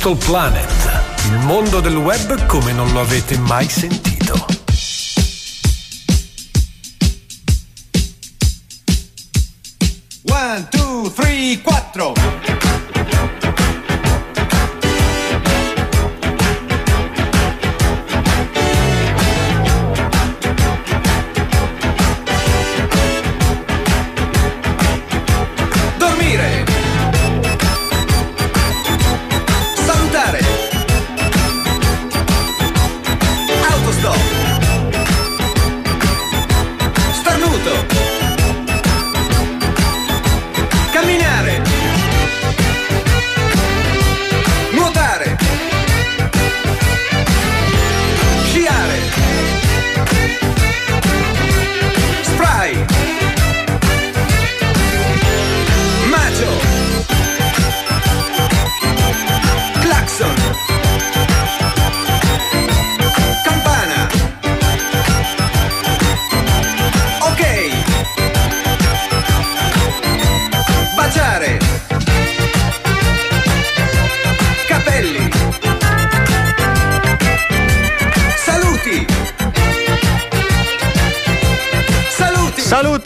Digital 0.00 0.16
Planet, 0.16 1.02
il 1.26 1.38
mondo 1.44 1.80
del 1.80 1.96
web 1.96 2.46
come 2.46 2.72
non 2.72 2.90
lo 2.90 3.00
avete 3.00 3.36
mai 3.36 3.68
sentito. 3.68 4.09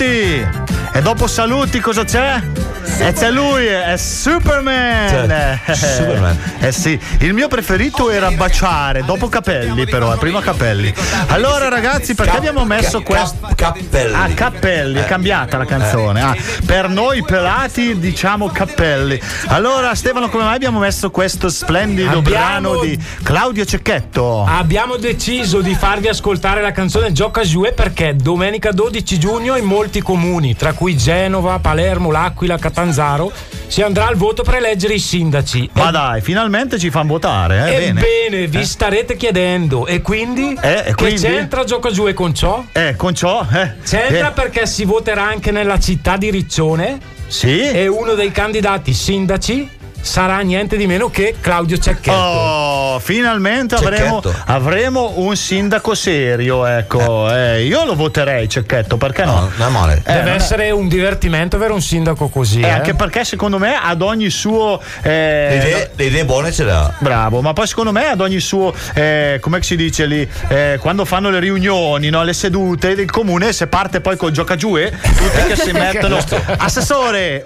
Saluti. 0.04 0.46
E 0.92 1.00
dopo 1.02 1.26
saluti 1.26 1.80
cosa 1.80 2.04
c'è? 2.04 2.63
E 2.98 3.12
c'è 3.12 3.30
lui, 3.30 3.64
è 3.66 3.96
Superman! 3.96 5.08
Cioè, 5.08 5.58
Eh, 5.66 5.74
Superman. 5.74 6.38
Eh 6.64 6.72
sì, 6.72 6.98
il 7.20 7.34
mio 7.34 7.48
preferito 7.48 8.10
era 8.10 8.30
baciare, 8.30 9.04
dopo 9.04 9.28
capelli 9.28 9.86
però, 9.86 10.14
eh, 10.14 10.16
prima 10.18 10.40
capelli. 10.40 10.92
Allora 11.28 11.68
ragazzi, 11.68 12.14
perché 12.14 12.36
abbiamo 12.36 12.64
messo 12.64 13.02
questo? 13.02 13.48
Cappelli. 13.54 14.14
Ah, 14.14 14.28
cappelli, 14.34 14.98
è 14.98 15.04
cambiata 15.04 15.58
la 15.58 15.66
canzone. 15.66 16.22
Ah, 16.22 16.34
per 16.64 16.88
noi 16.88 17.22
pelati 17.22 17.98
diciamo 17.98 18.48
cappelli. 18.48 19.20
Allora 19.48 19.94
Stefano, 19.94 20.28
come 20.30 20.44
mai 20.44 20.54
abbiamo 20.54 20.78
messo 20.78 21.10
questo 21.10 21.48
splendido 21.50 22.18
Abbiamo- 22.18 22.22
brano 22.22 22.80
di 22.80 22.98
Claudio 23.22 23.64
Cecchetto? 23.64 24.44
Abbiamo 24.48 24.96
deciso 24.96 25.60
di 25.60 25.74
farvi 25.74 26.08
ascoltare 26.08 26.62
la 26.62 26.72
canzone 26.72 27.12
Gioca 27.12 27.42
Giue 27.42 27.72
perché 27.72 28.14
domenica 28.16 28.72
12 28.72 29.18
giugno 29.18 29.56
in 29.56 29.64
molti 29.64 30.00
comuni, 30.00 30.56
tra 30.56 30.72
cui 30.72 30.96
Genova, 30.96 31.58
Palermo, 31.58 32.10
L'Aquila, 32.10 32.56
Catanzaro, 32.74 33.32
si 33.68 33.82
andrà 33.82 34.08
al 34.08 34.16
voto 34.16 34.42
per 34.42 34.56
eleggere 34.56 34.94
i 34.94 34.98
sindaci. 34.98 35.70
Ma 35.74 35.92
dai, 35.92 36.20
finalmente 36.20 36.76
ci 36.76 36.90
fanno 36.90 37.12
votare, 37.12 37.58
eh? 37.70 37.74
Ebbene, 37.86 38.00
bene. 38.28 38.46
vi 38.48 38.58
Eh. 38.58 38.64
starete 38.64 39.16
chiedendo, 39.16 39.86
e 39.86 40.02
quindi? 40.02 40.58
Eh, 40.60 40.78
e 40.78 40.82
che 40.86 40.94
quindi? 40.94 41.20
c'entra 41.20 41.62
Gioca 41.62 41.90
Giue 41.92 42.12
con 42.14 42.34
ciò? 42.34 42.64
Eh, 42.72 42.96
con 42.96 43.14
ciò? 43.14 43.46
Eh. 43.52 43.74
C'entra 43.84 44.30
Eh. 44.30 44.32
perché 44.32 44.66
si 44.66 44.84
voterà 44.84 45.22
anche 45.22 45.52
nella 45.52 45.78
città 45.78 46.16
di 46.16 46.30
Riccione. 46.30 46.98
Sì. 47.28 47.60
E 47.70 47.86
uno 47.86 48.14
dei 48.14 48.32
candidati 48.32 48.92
sindaci 48.92 49.68
sarà 50.04 50.40
niente 50.40 50.76
di 50.76 50.86
meno 50.86 51.08
che 51.08 51.36
Claudio 51.40 51.78
Cecchetto. 51.78 52.12
Oh, 52.16 52.98
finalmente 52.98 53.74
avremo, 53.74 54.22
avremo 54.46 55.12
un 55.16 55.34
sindaco 55.34 55.94
serio, 55.94 56.66
ecco. 56.66 57.34
Eh, 57.34 57.64
io 57.64 57.84
lo 57.86 57.94
voterei, 57.94 58.48
Cecchetto, 58.48 58.96
perché 58.98 59.24
no? 59.24 59.50
non 59.56 59.66
è 59.68 59.70
male. 59.70 59.94
Eh, 60.04 60.12
Deve 60.12 60.20
non 60.24 60.32
è- 60.32 60.36
essere 60.36 60.70
un 60.70 60.88
divertimento 60.88 61.56
avere 61.56 61.72
un 61.72 61.80
sindaco 61.82 62.28
così. 62.28 62.60
Eh, 62.60 62.66
eh. 62.66 62.70
anche 62.70 62.94
perché 62.94 63.24
secondo 63.24 63.58
me 63.58 63.74
ad 63.82 64.02
ogni 64.02 64.28
suo. 64.30 64.80
eh, 65.02 65.46
Le 65.50 65.56
idee, 65.56 65.90
le 65.96 66.04
idee 66.04 66.24
buone 66.24 66.52
ce 66.52 66.64
le 66.64 66.72
ha. 66.72 66.92
Bravo, 66.98 67.40
ma 67.40 67.52
poi 67.54 67.66
secondo 67.66 67.90
me 67.92 68.06
ad 68.06 68.20
ogni 68.20 68.40
suo, 68.40 68.74
eh, 68.94 69.38
come 69.40 69.62
si 69.62 69.74
dice 69.76 70.04
lì, 70.06 70.28
eh, 70.48 70.76
quando 70.80 71.04
fanno 71.06 71.30
le 71.30 71.40
riunioni, 71.40 72.10
no, 72.10 72.22
le 72.22 72.32
sedute 72.34 72.94
del 72.94 73.10
comune, 73.10 73.52
se 73.54 73.66
parte 73.68 74.00
poi 74.02 74.16
col 74.18 74.32
gioca 74.32 74.54
giù, 74.54 74.76
eh, 74.76 74.90
tutti 74.90 75.46
che 75.48 75.56
si 75.56 75.72
mettono. 75.72 76.18
Assessore, 76.58 77.44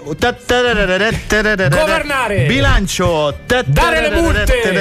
Governare. 1.78 2.46
Bilancio, 2.48 3.38
Dare 3.46 4.08
le 4.08 4.20
multe. 4.20 4.72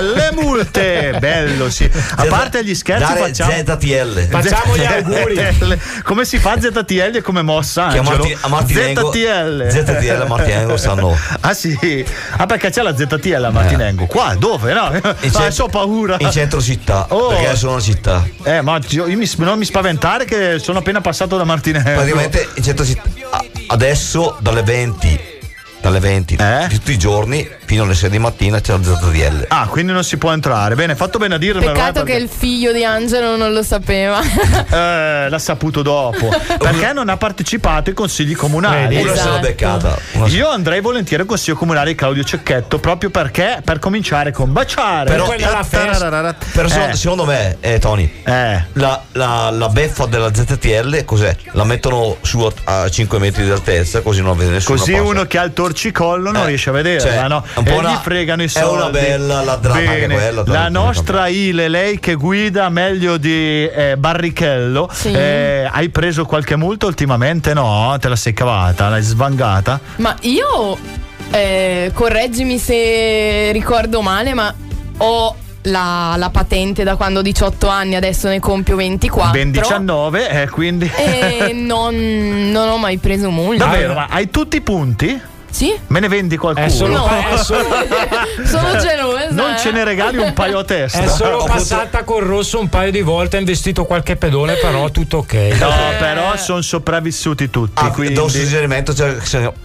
le 0.00 0.30
multe, 0.32 1.16
bello 1.18 1.70
sì. 1.70 1.90
A 2.16 2.24
parte 2.26 2.64
gli 2.64 2.74
scherzi, 2.74 3.12
Dare 3.12 3.20
facciamo. 3.20 3.52
ZTL. 3.52 4.28
Facciamo 4.28 4.76
gli 4.76 4.84
auguri. 4.84 5.40
Come 6.02 6.24
si 6.24 6.38
fa 6.38 6.60
ZTL 6.60 7.16
e 7.16 7.20
come 7.22 7.42
mossa? 7.42 7.90
ZTL. 7.90 9.68
ZTL 9.68 10.20
a 10.22 10.26
Martinengo 10.26 10.76
stanno. 10.76 11.16
Ah 11.40 11.52
sì? 11.52 12.04
Ah 12.36 12.46
perché 12.46 12.70
c'è 12.70 12.82
la 12.82 12.96
ZTL 12.96 13.44
a 13.44 13.50
Martinengo? 13.50 14.06
Qua? 14.06 14.34
Dove? 14.38 14.72
No? 14.72 14.90
In 15.20 15.32
Ah, 15.44 15.52
ho 15.58 15.68
paura. 15.68 16.16
In 16.20 16.30
centro 16.30 16.60
città. 16.60 17.06
Oh. 17.10 17.28
Perché 17.28 17.56
sono 17.56 17.72
una 17.72 17.80
città. 17.80 18.26
Eh, 18.44 18.62
ma 18.62 18.78
io, 18.88 19.06
io 19.06 19.16
mi, 19.16 19.28
non 19.38 19.58
mi 19.58 19.64
spaventare 19.64 20.24
che 20.24 20.58
sono 20.58 20.78
appena 20.78 21.00
passato 21.00 21.36
da 21.36 21.44
Martinengo. 21.44 21.90
Praticamente 21.90 22.48
in 22.54 22.62
centro 22.62 22.84
città. 22.84 23.02
Adesso 23.66 24.36
dalle 24.40 24.62
20. 24.62 25.33
Dalle 25.84 26.00
20 26.00 26.36
Eh? 26.36 26.66
tutti 26.70 26.92
i 26.92 26.98
giorni 26.98 27.46
fino 27.64 27.82
alle 27.84 27.94
6 27.94 28.10
di 28.10 28.18
mattina 28.18 28.60
c'è 28.60 28.72
la 28.72 28.82
ZTL. 28.82 29.46
Ah, 29.48 29.66
quindi 29.68 29.92
non 29.92 30.04
si 30.04 30.16
può 30.16 30.32
entrare. 30.32 30.74
Bene, 30.74 30.94
fatto 30.96 31.18
bene 31.18 31.34
a 31.34 31.38
dirmelo. 31.38 31.70
eh, 31.70 31.72
Peccato 31.72 31.92
perché- 32.02 32.12
che 32.12 32.22
il 32.22 32.28
figlio 32.28 32.72
di 32.72 32.84
Angelo 32.84 33.36
non 33.36 33.52
lo 33.52 33.62
sapeva. 33.62 34.20
Eh, 34.74 35.28
l'ha 35.28 35.38
saputo 35.38 35.82
dopo. 35.82 36.28
perché 36.58 36.92
non 36.92 37.08
ha 37.08 37.16
partecipato 37.16 37.90
ai 37.90 37.94
consigli 37.96 38.34
comunali. 38.34 38.96
Una 38.96 39.14
se 39.14 39.28
l'ha 39.28 39.38
beccata. 39.38 39.96
Una 40.12 40.26
Io 40.28 40.48
andrei 40.48 40.80
volentieri 40.80 41.22
al 41.22 41.28
consiglio 41.28 41.56
comunale 41.56 41.90
di 41.90 41.94
Claudio 41.94 42.24
Cecchetto 42.24 42.78
proprio 42.78 43.10
perché 43.10 43.60
per 43.64 43.78
cominciare 43.78 44.32
con 44.32 44.52
baciare. 44.52 45.10
Però-. 45.10 45.26
Però 45.26 46.68
secondo, 46.68 46.92
Eh, 46.92 46.96
secondo 46.96 47.24
me, 47.24 47.56
eh, 47.60 47.78
Tony, 47.78 48.10
eh. 48.24 48.64
la, 48.74 49.02
la- 49.12 49.50
la 49.50 49.68
beffa 49.68 50.06
della 50.06 50.32
ZTL 50.34 51.04
cos'è? 51.04 51.34
La 51.52 51.64
mettono 51.64 52.16
su 52.22 52.40
a, 52.40 52.82
a 52.82 52.88
5 52.90 53.18
metri 53.18 53.44
di 53.44 53.50
altezza 53.50 54.00
così 54.00 54.22
non 54.22 54.36
vede 54.36 54.50
nessuno. 54.52 54.78
Così 54.78 54.92
uno 54.92 55.24
che 55.26 55.38
ha 55.38 55.42
il 55.44 55.52
torcicollo 55.52 56.30
non 56.30 56.42
Eh, 56.42 56.46
riesce 56.46 56.70
a 56.70 56.72
vederla, 56.72 57.00
cioè, 57.10 57.28
no? 57.28 57.44
Un 57.70 57.76
po' 57.76 57.76
e 57.76 57.78
una- 57.78 57.90
gli 57.92 57.96
fregano 58.02 58.42
i 58.42 58.46
è 58.46 58.48
soldi. 58.48 58.74
una 58.76 58.90
bella 58.90 59.38
anche 59.40 59.84
Bene, 59.84 60.14
quella, 60.14 60.42
La 60.46 60.52
tra- 60.52 60.68
nostra 60.68 61.26
Ile, 61.28 61.68
lei 61.68 61.98
che 61.98 62.14
guida 62.14 62.68
meglio 62.68 63.16
di 63.16 63.66
eh, 63.66 63.96
Barrichello, 63.96 64.88
Sì. 64.92 65.12
eh, 65.12 65.68
hai 65.70 65.88
preso 65.90 66.24
qualche 66.24 66.56
multa 66.56 66.86
ultimamente? 66.86 67.54
No? 67.54 67.96
Te 68.00 68.08
la 68.08 68.16
sei 68.16 68.32
cavata? 68.32 68.88
L'hai 68.88 69.02
svangata? 69.02 69.80
Ma 69.96 70.14
io, 70.22 70.76
eh, 71.30 71.90
correggimi 71.94 72.58
se 72.58 73.50
ricordo 73.52 74.00
male, 74.02 74.34
ma 74.34 74.54
ho 74.98 75.36
la, 75.66 76.14
la 76.18 76.28
patente 76.28 76.84
da 76.84 76.94
quando 76.96 77.20
ho 77.20 77.22
18 77.22 77.68
anni, 77.68 77.94
adesso 77.96 78.28
ne 78.28 78.38
compio 78.38 78.76
24. 78.76 79.32
Ben 79.32 79.50
19, 79.50 80.42
eh, 80.42 80.48
quindi. 80.50 80.90
E 80.94 81.52
non, 81.54 82.50
non 82.52 82.68
ho 82.68 82.76
mai 82.76 82.98
preso 82.98 83.30
multa. 83.30 83.64
Davvero, 83.64 83.94
ma 83.94 84.06
hai 84.10 84.28
tutti 84.28 84.56
i 84.56 84.60
punti? 84.60 85.18
Sì. 85.54 85.72
Me 85.86 86.00
ne 86.00 86.08
vendi 86.08 86.36
qualcuno? 86.36 86.66
È 86.66 86.68
solo, 86.68 86.96
No. 86.96 87.08
è 87.08 87.36
solo- 87.36 87.62
Sono 88.44 88.76
gelosa. 88.76 89.28
Non 89.30 89.52
eh. 89.52 89.58
ce 89.58 89.70
ne 89.70 89.84
regali 89.84 90.16
un 90.18 90.32
paio 90.32 90.58
a 90.58 90.64
testa. 90.64 90.98
è 91.00 91.06
solo 91.06 91.44
passata 91.46 92.02
col 92.02 92.24
rosso 92.24 92.58
un 92.58 92.68
paio 92.68 92.90
di 92.90 93.02
volte, 93.02 93.36
ha 93.36 93.38
investito 93.38 93.84
qualche 93.84 94.16
pedone, 94.16 94.54
però 94.56 94.90
tutto 94.90 95.18
ok. 95.18 95.32
No, 95.60 95.68
però 95.96 96.36
sono 96.36 96.60
sopravvissuti 96.60 97.50
tutti. 97.50 97.84
Ah, 97.84 97.92
quindi... 97.92 98.14
do 98.14 98.24
un 98.24 98.30
suggerimento 98.30 98.92
cioè, 98.92 99.16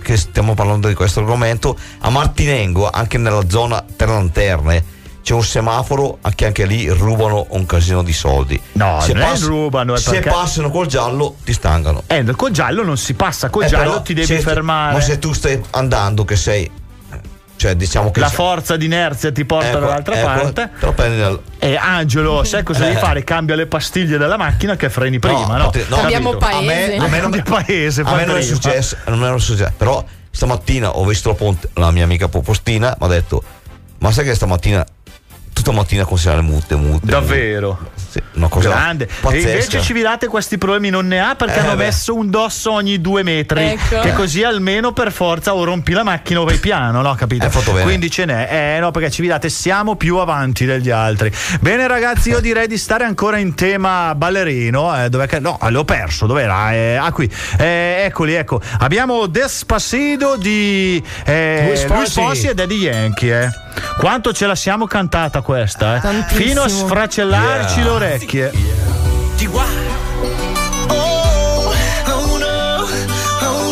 che 0.04 0.16
stiamo 0.16 0.54
parlando 0.54 0.88
di 0.88 0.94
questo 0.94 1.22
argomento. 1.22 1.76
A 2.02 2.12
Martinengo, 2.12 2.88
anche 2.88 3.18
nella 3.18 3.50
zona 3.50 3.84
tre 3.96 4.06
lanterne, 4.06 4.84
c'è 5.30 5.36
un 5.36 5.44
semaforo 5.44 6.18
che 6.34 6.48
anche 6.48 6.66
lì 6.66 6.90
rubano 6.90 7.46
un 7.50 7.64
casino 7.68 8.02
di 8.02 8.14
soldi. 8.14 8.60
No, 8.72 9.00
se 9.00 9.14
non 9.14 9.22
è 9.22 9.26
pass- 9.28 9.44
rubano, 9.46 9.94
è 9.94 10.00
se 10.00 10.10
perché- 10.10 10.30
passano 10.32 10.72
col 10.72 10.88
giallo 10.88 11.36
ti 11.44 11.54
stangano. 11.54 12.02
Eh, 12.08 12.26
col 12.36 12.50
giallo 12.50 12.84
non 12.84 12.98
si 12.98 13.14
passa, 13.14 13.48
col 13.52 13.66
Eh, 13.66 13.68
giallo 13.68 14.02
ti 14.02 14.16
devi 14.16 14.26
se- 14.26 14.40
fermare. 14.40 14.94
Ma 14.94 15.02
se 15.02 15.20
tu 15.20 15.32
stai 15.32 15.62
andando 15.70 16.26
che 16.26 16.36
sei 16.36 16.72
cioè 17.58 17.76
diciamo 17.76 18.10
che 18.10 18.22
La 18.22 18.30
forza 18.30 18.76
d'inerzia 18.76 19.32
ti 19.32 19.46
porta 19.46 19.68
ecco, 19.68 19.80
dall'altra 19.80 20.16
ecco, 20.16 20.26
parte. 20.26 20.72
te 20.80 20.86
lo 20.88 20.94
prendi 20.94 21.18
nel- 21.18 21.40
E 21.60 21.76
Angelo, 21.76 22.44
sai 22.44 22.64
cosa 22.64 22.86
devi 22.86 22.96
Eh. 22.96 23.00
fare? 23.00 23.24
Cambia 23.24 23.54
le 23.54 23.68
pastiglie 23.68 24.18
della 24.18 24.38
macchina 24.38 24.76
che 24.78 24.90
freni 24.90 25.20
prima, 25.20 25.58
no? 25.58 25.66
no, 25.66 25.96
Cambiamo 25.96 26.32
capito. 26.38 26.60
paese. 26.60 26.96
A 26.96 27.00
me, 27.02 27.06
a 27.06 27.08
me 27.08 27.20
non, 27.22 27.32
Cambia 27.32 27.44
paese, 27.44 28.02
a 28.04 28.16
me 28.16 28.26
non 28.26 28.38
è 28.38 28.42
successo, 28.42 28.98
non 29.06 29.36
è 29.36 29.40
successo. 29.40 29.74
Però 29.78 30.04
stamattina 30.32 30.96
ho 30.98 31.06
visto 31.06 31.30
appunto 31.30 31.68
la 31.74 31.92
mia 31.92 32.04
amica 32.06 32.28
Popostina, 32.28 32.98
mi 33.00 33.06
ha 33.06 33.10
detto 33.10 33.44
Ma 34.02 34.14
sai 34.14 34.24
che 34.24 34.34
stamattina, 34.34 34.86
tutta 35.64 35.72
mattina 35.72 36.06
consigliare 36.06 36.42
mute, 36.42 36.76
mute. 36.76 37.06
Davvero? 37.06 37.92
Sì, 38.10 38.20
una 38.34 38.48
cosa 38.48 38.70
Grande. 38.70 39.06
pazzesca. 39.22 39.48
E 39.48 39.52
invece 39.52 39.82
Civilate 39.82 40.28
questi 40.28 40.58
problemi 40.58 40.90
non 40.90 41.06
ne 41.08 41.20
ha 41.20 41.36
perché 41.36 41.58
Eh, 41.58 41.60
hanno 41.60 41.76
beh. 41.76 41.84
messo 41.86 42.16
un 42.16 42.30
dosso 42.30 42.72
ogni 42.72 43.00
due 43.02 43.22
metri. 43.24 43.64
Ecco. 43.68 44.00
Che 44.00 44.14
così 44.14 44.44
almeno 44.44 44.94
per 44.94 45.12
forza 45.12 45.54
o 45.54 45.64
rompi 45.64 45.92
la 45.94 46.04
macchina 46.04 46.40
o 46.42 46.44
vai 46.46 46.58
piano, 46.58 47.02
no? 47.02 47.14
Capito? 47.16 47.46
Hai 47.46 47.52
fatto 47.52 47.72
bene. 47.72 47.84
Quindi 47.84 48.10
ce 48.10 48.26
n'è. 48.26 48.76
Eh 48.76 48.80
no, 48.80 48.90
perché 48.92 49.12
Civilate 49.12 49.50
siamo 49.50 49.96
più 49.96 50.18
avanti 50.18 50.66
degli 50.66 50.90
altri. 50.90 51.32
Bene, 51.60 51.86
ragazzi, 51.88 52.30
io 52.30 52.40
direi 52.40 52.68
di 52.68 52.78
stare 52.78 53.04
ancora 53.04 53.38
in 53.38 53.54
tema 53.54 54.16
ballerino. 54.16 55.04
Eh, 55.04 55.10
dov'è 55.10 55.28
che- 55.28 55.40
No, 55.40 55.60
l'ho 55.70 55.86
perso, 55.86 56.26
dov'era? 56.26 56.74
Eh, 56.74 56.96
ah, 56.96 57.12
qui. 57.12 57.30
Eh, 57.58 58.04
eccoli, 58.06 58.34
ecco. 58.34 58.60
Abbiamo 58.80 59.28
Despacito 59.28 60.36
di 60.38 61.02
eh, 61.26 61.64
Luis 61.68 61.84
Fonsi. 61.84 61.94
Luis 61.96 62.14
Fonsi 62.14 62.48
e 62.48 62.54
Daddy 62.56 62.76
Yankee, 62.78 63.44
eh. 63.44 63.50
Quanto 63.98 64.34
ce 64.34 64.46
la 64.48 64.56
siamo 64.56 64.86
cantata 64.86 65.42
questa, 65.42 65.98
eh? 65.98 66.02
Tantissimo. 66.02 66.40
Fino 66.48 66.62
a 66.64 66.68
sfracellarci 66.70 67.76
Yeah. 67.80 67.84
le 67.84 67.90
orecchie. 67.90 68.52
Oh, 70.88 71.74
oh 72.08 72.38
no, 72.38 72.86
oh. 73.42 73.70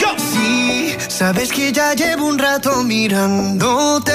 Go. 0.00 0.14
Sí, 0.16 0.94
sabes 1.08 1.50
que 1.52 1.72
ya 1.72 1.94
llevo 1.94 2.26
un 2.26 2.38
rato 2.38 2.82
mirándote. 2.82 4.12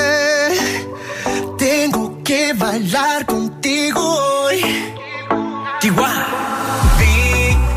Tengo 1.58 2.22
que 2.24 2.54
bailar 2.54 3.26
contigo 3.26 4.02
hoy. 4.02 4.62
Chihuahua. 5.80 6.47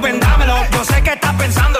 Vendámelo. 0.00 0.56
Yo 0.72 0.84
sé 0.84 1.02
que 1.02 1.12
estás 1.12 1.34
pensándolo. 1.34 1.79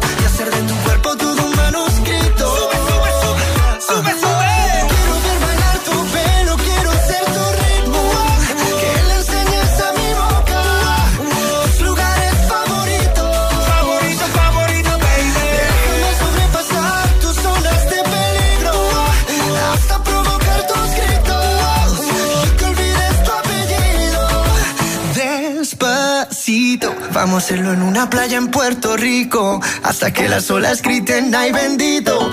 Y 0.00 0.24
hacer 0.24 0.51
Hacerlo 27.36 27.72
en 27.72 27.82
una 27.82 28.08
playa 28.08 28.36
en 28.36 28.48
Puerto 28.48 28.96
Rico. 28.96 29.60
Hasta 29.82 30.12
que 30.12 30.28
las 30.28 30.50
olas 30.50 30.82
griten, 30.82 31.34
ay 31.34 31.50
bendito. 31.52 32.30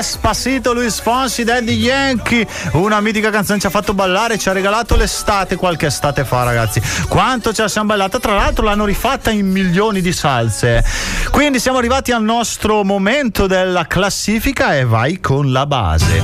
Despacito 0.00 0.72
Luis 0.72 0.98
Fonsi, 0.98 1.44
Daddy 1.44 1.74
Yankee, 1.74 2.46
una 2.72 3.02
mitica 3.02 3.28
canzone 3.28 3.58
ci 3.58 3.66
ha 3.66 3.70
fatto 3.70 3.92
ballare, 3.92 4.38
ci 4.38 4.48
ha 4.48 4.52
regalato 4.52 4.96
l'estate 4.96 5.56
qualche 5.56 5.84
estate 5.84 6.24
fa 6.24 6.42
ragazzi. 6.42 6.80
Quanto 7.06 7.52
ce 7.52 7.60
la 7.60 7.68
siamo 7.68 7.88
ballata, 7.88 8.18
tra 8.18 8.32
l'altro 8.32 8.64
l'hanno 8.64 8.86
rifatta 8.86 9.30
in 9.30 9.50
milioni 9.50 10.00
di 10.00 10.14
salse. 10.14 10.82
Quindi 11.30 11.60
siamo 11.60 11.76
arrivati 11.76 12.12
al 12.12 12.22
nostro 12.22 12.82
momento 12.82 13.46
della 13.46 13.86
classifica 13.86 14.74
e 14.74 14.86
vai 14.86 15.20
con 15.20 15.52
la 15.52 15.66
base. 15.66 16.22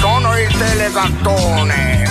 Sono 0.00 0.38
il 0.38 0.56
telegattone. 0.56 2.08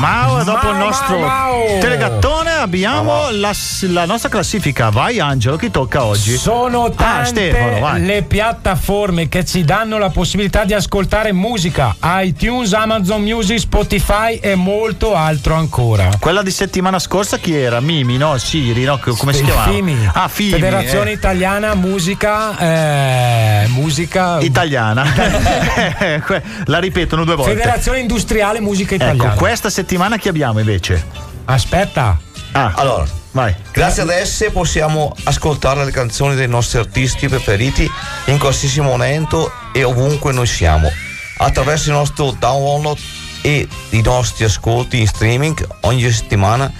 Mao 0.00 0.40
e 0.40 0.44
dopo 0.44 0.68
il 0.68 0.76
nostro 0.76 1.18
Mao, 1.18 1.26
Mao. 1.26 1.78
telegattone 1.78 2.51
abbiamo 2.62 3.30
la, 3.30 3.52
la 3.88 4.04
nostra 4.06 4.28
classifica. 4.28 4.90
Vai 4.90 5.20
Angelo, 5.20 5.56
chi 5.56 5.70
tocca 5.70 6.04
oggi? 6.04 6.36
Sono 6.36 6.84
Ah, 6.84 6.90
tante 6.90 7.50
Stefano, 7.50 7.80
vai. 7.80 8.02
le 8.04 8.22
piattaforme 8.22 9.28
che 9.28 9.44
ci 9.44 9.64
danno 9.64 9.98
la 9.98 10.10
possibilità 10.10 10.64
di 10.64 10.74
ascoltare 10.74 11.32
musica, 11.32 11.94
iTunes, 12.00 12.72
Amazon 12.72 13.22
Music, 13.22 13.58
Spotify 13.60 14.36
e 14.40 14.54
molto 14.54 15.14
altro 15.14 15.54
ancora. 15.54 16.08
Quella 16.18 16.42
di 16.42 16.50
settimana 16.50 16.98
scorsa 16.98 17.38
chi 17.38 17.54
era? 17.56 17.80
Mimi, 17.80 18.16
no? 18.16 18.36
Siri, 18.38 18.84
no? 18.84 18.98
Come 18.98 19.32
si 19.32 19.44
chiamava? 19.44 19.70
FIMI. 19.70 20.10
Ah, 20.12 20.28
Fimi. 20.28 20.50
Federazione 20.50 21.10
eh. 21.10 21.14
Italiana 21.14 21.74
Musica 21.74 22.56
eh, 22.58 23.66
Musica 23.68 24.38
Italiana. 24.40 25.04
La 26.66 26.78
ripetono 26.78 27.24
due 27.24 27.34
volte. 27.36 27.52
Federazione 27.56 27.98
Industriale 28.00 28.60
Musica 28.60 28.94
Italiana. 28.94 29.32
Ecco, 29.32 29.36
questa 29.36 29.70
settimana 29.70 30.16
chi 30.16 30.28
abbiamo 30.28 30.58
invece? 30.58 31.04
Aspetta. 31.44 32.18
Ah. 32.52 32.72
Allora, 32.76 33.06
Vai. 33.32 33.54
Grazie 33.72 34.02
ad 34.02 34.10
esse 34.10 34.50
possiamo 34.50 35.14
ascoltare 35.24 35.84
le 35.86 35.90
canzoni 35.90 36.34
dei 36.34 36.48
nostri 36.48 36.78
artisti 36.78 37.28
preferiti 37.28 37.90
in 38.26 38.38
qualsiasi 38.38 38.80
momento 38.82 39.50
e 39.72 39.84
ovunque 39.84 40.32
noi 40.32 40.46
siamo. 40.46 40.90
Attraverso 41.38 41.88
il 41.88 41.96
nostro 41.96 42.36
download 42.38 42.98
e 43.40 43.66
i 43.90 44.02
nostri 44.02 44.44
ascolti 44.44 45.00
in 45.00 45.06
streaming 45.06 45.66
ogni 45.80 46.08
settimana 46.10 46.70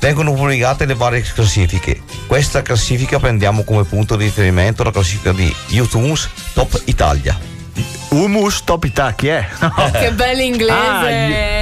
vengono 0.00 0.32
pubblicate 0.32 0.86
le 0.86 0.94
varie 0.94 1.20
classifiche. 1.20 2.00
Questa 2.26 2.62
classifica 2.62 3.18
prendiamo 3.18 3.62
come 3.64 3.84
punto 3.84 4.16
di 4.16 4.24
riferimento 4.24 4.82
la 4.82 4.90
classifica 4.90 5.32
di 5.32 5.54
YouTube 5.68 6.18
Top 6.54 6.80
Italia. 6.86 7.57
Humus 8.10 8.64
Top 8.64 8.84
Italia, 8.84 9.14
chi 9.14 9.28
è? 9.28 9.46
Che 9.92 10.12
bello 10.12 10.40
inglese. 10.42 10.72
Ah, 10.72 11.02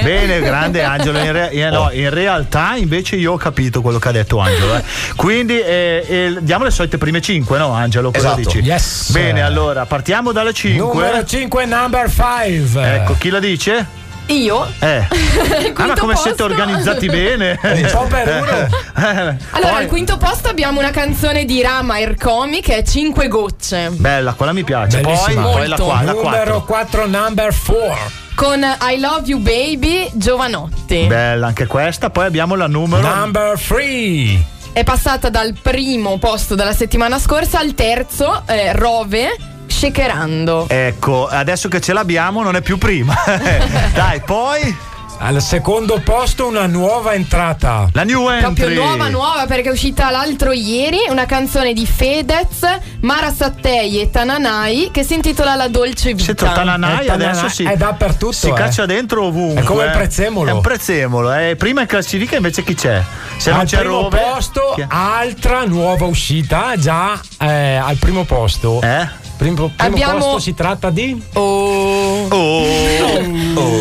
bene, 0.03 0.39
grande 0.39 0.83
Angelo. 0.83 1.19
In, 1.19 1.31
re- 1.31 1.49
eh, 1.51 1.69
no, 1.69 1.89
in 1.91 2.09
realtà 2.09 2.75
invece 2.75 3.15
io 3.17 3.33
ho 3.33 3.37
capito 3.37 3.81
quello 3.81 3.99
che 3.99 4.07
ha 4.07 4.11
detto 4.11 4.39
Angelo. 4.39 4.75
eh. 4.75 4.83
Quindi 5.15 5.59
eh, 5.59 6.05
eh, 6.07 6.35
diamo 6.39 6.63
le 6.63 6.71
solite 6.71 6.97
prime 6.97 7.21
5, 7.21 7.57
no 7.57 7.71
Angelo? 7.73 8.11
Cosa 8.11 8.27
Esatto. 8.27 8.41
dici? 8.41 8.59
Yes. 8.59 9.11
Bene, 9.11 9.41
allora 9.41 9.85
partiamo 9.85 10.31
dalle 10.31 10.53
5. 10.53 10.85
Numero 10.85 11.23
5, 11.25 11.65
number 11.65 12.09
5. 12.09 12.93
Ecco, 12.95 13.15
chi 13.17 13.29
la 13.29 13.39
dice? 13.39 13.85
Io? 14.27 14.67
Eh. 14.79 15.07
Ah, 15.77 15.85
ma 15.87 15.93
come 15.95 16.15
siete 16.15 16.43
posto. 16.43 16.43
organizzati 16.45 17.05
bene? 17.07 17.57
Un 17.61 17.89
po' 17.91 18.05
per 18.07 18.27
uno. 18.27 19.07
Eh, 19.07 19.37
Allora, 19.51 19.71
poi- 19.71 19.83
al 19.83 19.85
quinto 19.87 20.17
posto 20.17 20.49
abbiamo 20.49 20.79
una 20.79 20.89
canzone 20.91 21.45
di 21.45 21.61
Rama 21.61 21.99
Ercomi 21.99 22.61
che 22.61 22.77
è 22.77 22.83
5 22.83 23.27
gocce. 23.27 23.89
Bella, 23.91 24.33
quella 24.33 24.53
mi 24.53 24.63
piace. 24.63 24.99
Poi, 24.99 25.13
Bellissima. 25.13 25.41
poi 25.43 25.67
la, 25.67 25.75
qua, 25.75 26.01
la 26.01 26.11
Numero 26.13 26.63
4. 26.63 27.05
4, 27.05 27.07
number 27.07 27.55
4. 27.65 27.97
Con 28.35 28.63
I 28.81 28.99
Love 28.99 29.21
You 29.25 29.39
Baby 29.39 30.09
Giovanotti. 30.13 31.05
Bella 31.05 31.47
anche 31.47 31.67
questa. 31.67 32.09
Poi 32.09 32.25
abbiamo 32.25 32.55
la 32.55 32.67
numero. 32.67 33.07
Number 33.07 33.59
3. 33.59 34.55
È 34.73 34.83
passata 34.83 35.29
dal 35.29 35.55
primo 35.61 36.17
posto 36.17 36.55
della 36.55 36.73
settimana 36.73 37.17
scorsa 37.19 37.59
al 37.59 37.73
terzo, 37.73 38.43
eh, 38.47 38.73
Rove, 38.73 39.35
shakerando. 39.77 40.65
Ecco, 40.69 41.27
adesso 41.27 41.67
che 41.69 41.79
ce 41.79 41.93
l'abbiamo 41.93 42.41
non 42.43 42.55
è 42.55 42.61
più 42.61 42.77
prima. 42.77 43.15
Dai, 43.93 44.21
poi 44.25 44.75
Al 45.19 45.41
secondo 45.41 45.99
posto 46.03 46.45
una 46.45 46.67
nuova 46.67 47.13
entrata. 47.13 47.89
la 47.93 48.03
new 48.03 48.25
Proprio 48.39 48.67
entry. 48.67 48.75
nuova, 48.75 49.07
nuova 49.09 49.45
perché 49.47 49.69
è 49.69 49.71
uscita 49.71 50.11
l'altro 50.11 50.51
ieri 50.51 50.99
una 51.09 51.25
canzone 51.25 51.73
di 51.73 51.87
Fedez, 51.87 52.61
Mara 53.01 53.31
Sattei 53.33 53.99
e 53.99 54.11
Tananai 54.11 54.89
che 54.91 55.01
si 55.03 55.15
intitola 55.15 55.55
La 55.55 55.67
dolce 55.69 56.11
vita. 56.13 56.23
Sento 56.23 56.45
Tananai 56.45 57.07
Eh, 57.07 57.09
adesso 57.09 57.31
Tananai 57.31 57.49
si, 57.49 57.63
è 57.63 57.75
dappertutto, 57.75 58.31
si 58.31 58.49
eh. 58.49 58.53
caccia 58.53 58.85
dentro 58.85 59.23
ovunque. 59.23 59.61
È 59.61 59.65
come 59.65 59.83
il 59.85 59.89
eh. 59.89 59.93
prezzemolo. 59.93 60.49
È 60.49 60.53
un 60.53 60.61
prezzemolo. 60.61 61.33
eh. 61.33 61.55
Prima 61.55 61.81
in 61.81 61.87
classifica 61.87 62.35
invece 62.35 62.63
chi 62.63 62.75
c'è? 62.75 63.01
Se 63.37 63.49
non 63.49 63.61
al 63.61 63.65
c'è 63.65 63.79
primo 63.79 64.01
Rove. 64.01 64.19
posto, 64.19 64.75
altra 64.87 65.63
nuova 65.65 66.05
uscita, 66.05 66.73
già 66.77 67.19
eh, 67.39 67.75
al 67.75 67.97
primo 67.97 68.23
posto. 68.23 68.81
Eh? 68.83 69.25
Primo, 69.37 69.55
primo 69.55 69.73
Abbiamo- 69.77 70.17
posto 70.19 70.39
si 70.39 70.53
tratta 70.55 70.89
di 70.89 71.21
Oh. 71.33 72.27
Oh. 72.29 72.63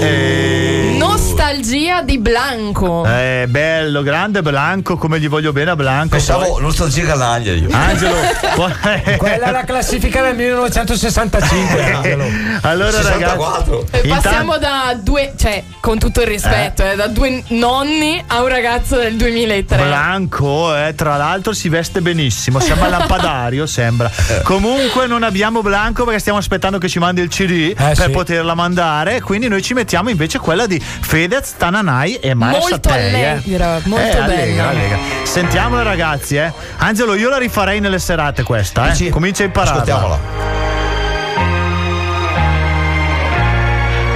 Eh. 0.03 0.95
Nostalgia 0.99 2.03
di 2.03 2.19
Blanco. 2.19 3.05
Eh, 3.07 3.47
bello, 3.49 4.03
grande 4.03 4.43
Blanco, 4.43 4.97
come 4.97 5.19
gli 5.19 5.29
voglio 5.29 5.53
bene 5.53 5.71
a 5.71 5.77
Blanco. 5.77 6.17
Pensavo 6.17 6.47
Poi- 6.53 6.63
nostalgia 6.63 7.05
canaglia 7.05 7.53
io. 7.53 7.69
Angelo, 7.71 8.15
quella 9.19 9.47
è 9.47 9.51
la 9.51 9.65
classifica 9.65 10.23
del 10.23 10.37
1965. 10.37 11.85
Angelo. 11.95 12.25
allora 12.63 12.91
64. 12.93 13.87
E 13.91 13.99
Intan- 14.05 14.23
passiamo 14.23 14.59
da 14.59 14.99
due, 15.01 15.33
cioè 15.39 15.63
con 15.81 15.99
tutto 15.99 16.21
il 16.21 16.27
rispetto, 16.27 16.83
eh, 16.83 16.97
da 16.97 17.07
due 17.07 17.43
nonni 17.49 18.23
a 18.27 18.43
un 18.43 18.49
ragazzo 18.49 18.97
del 18.97 19.17
2003. 19.17 19.83
Blanco, 19.85 20.75
eh, 20.77 20.95
tra 20.95 21.17
l'altro 21.17 21.53
si 21.53 21.69
veste 21.69 22.01
benissimo, 22.01 22.59
sembra 22.61 22.89
lampadario, 22.99 23.67
sembra. 23.67 24.11
Comunque 24.43 25.07
non 25.07 25.23
abbiamo 25.23 25.45
Blanco 25.51 26.05
perché 26.05 26.19
stiamo 26.19 26.39
aspettando 26.39 26.79
che 26.79 26.89
ci 26.89 26.99
mandi 26.99 27.21
il 27.21 27.29
CD 27.29 27.75
per 27.75 27.97
sì. 27.97 28.11
poterla 28.11 28.55
mandare, 28.55 29.21
quindi 29.21 29.49
noi 29.49 29.63
ci 29.63 29.75
mettiamo 29.75 30.11
invece 30.11 30.39
quella 30.39 30.67
di 30.67 30.79
Fedez, 30.81 31.55
Tananai 31.57 32.15
e 32.17 32.35
Mara 32.35 32.59
Molto 32.59 32.69
Sattei, 32.69 33.13
eh. 33.15 33.27
allegra, 33.29 33.81
molto 33.85 34.07
Eh, 34.07 34.19
allegra, 34.19 34.27
bella. 34.27 34.69
allegra. 34.69 34.99
Sentiamola 35.23 35.83
ragazzi, 35.83 36.37
eh. 36.37 36.53
Angelo, 36.79 37.15
io 37.15 37.29
la 37.29 37.39
rifarei 37.39 37.81
nelle 37.81 37.99
serate 37.99 38.43
questa, 38.43 38.93
eh. 38.93 39.09
Comincia 39.09 39.43
a 39.43 39.47
imparare. 39.47 39.71
Ascoltiamola. 39.79 40.19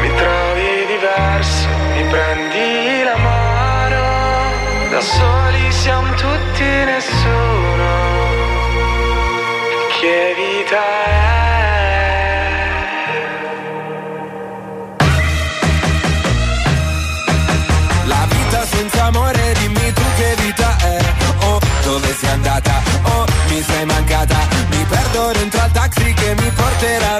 Mi 0.02 0.08
trovi 0.16 0.86
diverso, 0.86 1.68
mi 1.94 2.04
prendi 2.10 3.02
la 3.04 3.16
mano, 3.16 4.90
da 4.90 5.00
soli 5.00 5.70
siamo 5.72 6.14
tutti 6.14 6.62
nessuno. 6.84 8.08
Che 10.00 10.29
che 26.80 26.98
mi 26.98 27.19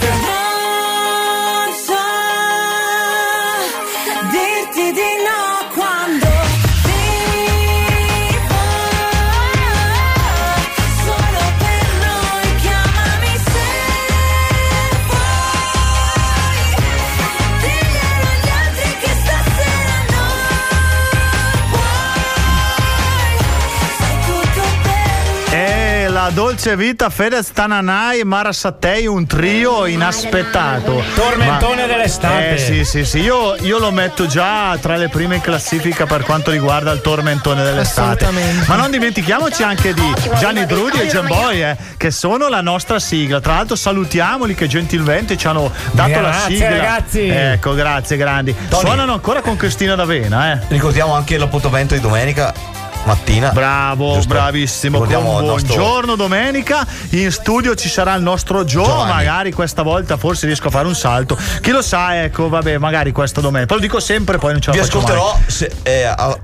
la 26.23 26.29
dolce 26.29 26.75
vita 26.75 27.09
Fedez 27.09 27.51
Tananai 27.51 28.19
e 28.19 28.23
Mara 28.25 28.51
Sattei, 28.51 29.07
un 29.07 29.25
trio 29.25 29.87
inaspettato. 29.87 31.01
Tormentone 31.15 31.87
dell'estate. 31.87 32.53
Eh 32.53 32.57
sì, 32.59 32.85
sì, 32.85 33.05
sì. 33.05 33.19
Io, 33.21 33.55
io 33.61 33.79
lo 33.79 33.89
metto 33.89 34.27
già 34.27 34.77
tra 34.79 34.97
le 34.97 35.09
prime 35.09 35.35
in 35.35 35.41
classifica 35.41 36.05
per 36.05 36.21
quanto 36.21 36.51
riguarda 36.51 36.91
il 36.91 37.01
tormentone 37.01 37.63
dell'estate. 37.63 38.27
Ma 38.67 38.75
non 38.75 38.91
dimentichiamoci 38.91 39.63
anche 39.63 39.95
di 39.95 40.13
Gianni 40.37 40.67
Drudi 40.67 40.99
e 40.99 41.07
Jamboy, 41.07 41.63
eh, 41.63 41.77
che 41.97 42.11
sono 42.11 42.49
la 42.49 42.61
nostra 42.61 42.99
sigla. 42.99 43.39
Tra 43.39 43.53
l'altro 43.55 43.75
salutiamoli 43.75 44.53
che 44.53 44.67
gentilmente 44.67 45.37
ci 45.37 45.47
hanno 45.47 45.71
dato 45.89 46.21
la 46.21 46.29
Grazie, 46.29 46.55
sigla. 46.55 46.69
ragazzi. 46.69 47.27
Ecco, 47.27 47.73
grazie 47.73 48.17
grandi. 48.17 48.55
Suonano 48.69 49.13
ancora 49.13 49.41
con 49.41 49.55
Cristina 49.57 49.95
D'Avena, 49.95 50.53
eh. 50.53 50.59
Ricordiamo 50.67 51.15
anche 51.15 51.39
l'appuntamento 51.39 51.95
di 51.95 51.99
domenica 51.99 52.80
mattina. 53.05 53.49
Bravo, 53.49 54.13
Giusto? 54.13 54.27
bravissimo. 54.29 55.03
Il 55.03 55.09
nostro- 55.09 55.41
buongiorno 55.43 56.15
domenica. 56.15 56.85
In 57.11 57.31
studio 57.31 57.75
ci 57.75 57.89
sarà 57.89 58.13
il 58.15 58.21
nostro 58.23 58.63
Gio. 58.63 58.83
Giovanni. 58.83 59.11
Magari 59.11 59.51
questa 59.51 59.81
volta 59.81 60.17
forse 60.17 60.45
riesco 60.45 60.67
a 60.67 60.71
fare 60.71 60.87
un 60.87 60.95
salto. 60.95 61.37
Chi 61.61 61.71
lo 61.71 61.81
sa, 61.81 62.23
ecco, 62.23 62.49
vabbè, 62.49 62.77
magari 62.77 63.11
questa 63.11 63.41
domenica. 63.41 63.67
Te 63.69 63.73
lo 63.75 63.79
dico 63.85 63.99
sempre, 63.99 64.37
poi 64.37 64.51
non 64.53 64.61
ce 64.61 64.71
la 64.71 64.75
Vi 64.77 64.81
faccio 64.83 64.97
ascolterò 64.99 65.37
se- 65.47 65.71
eh, 65.83 66.03
a- 66.03 66.37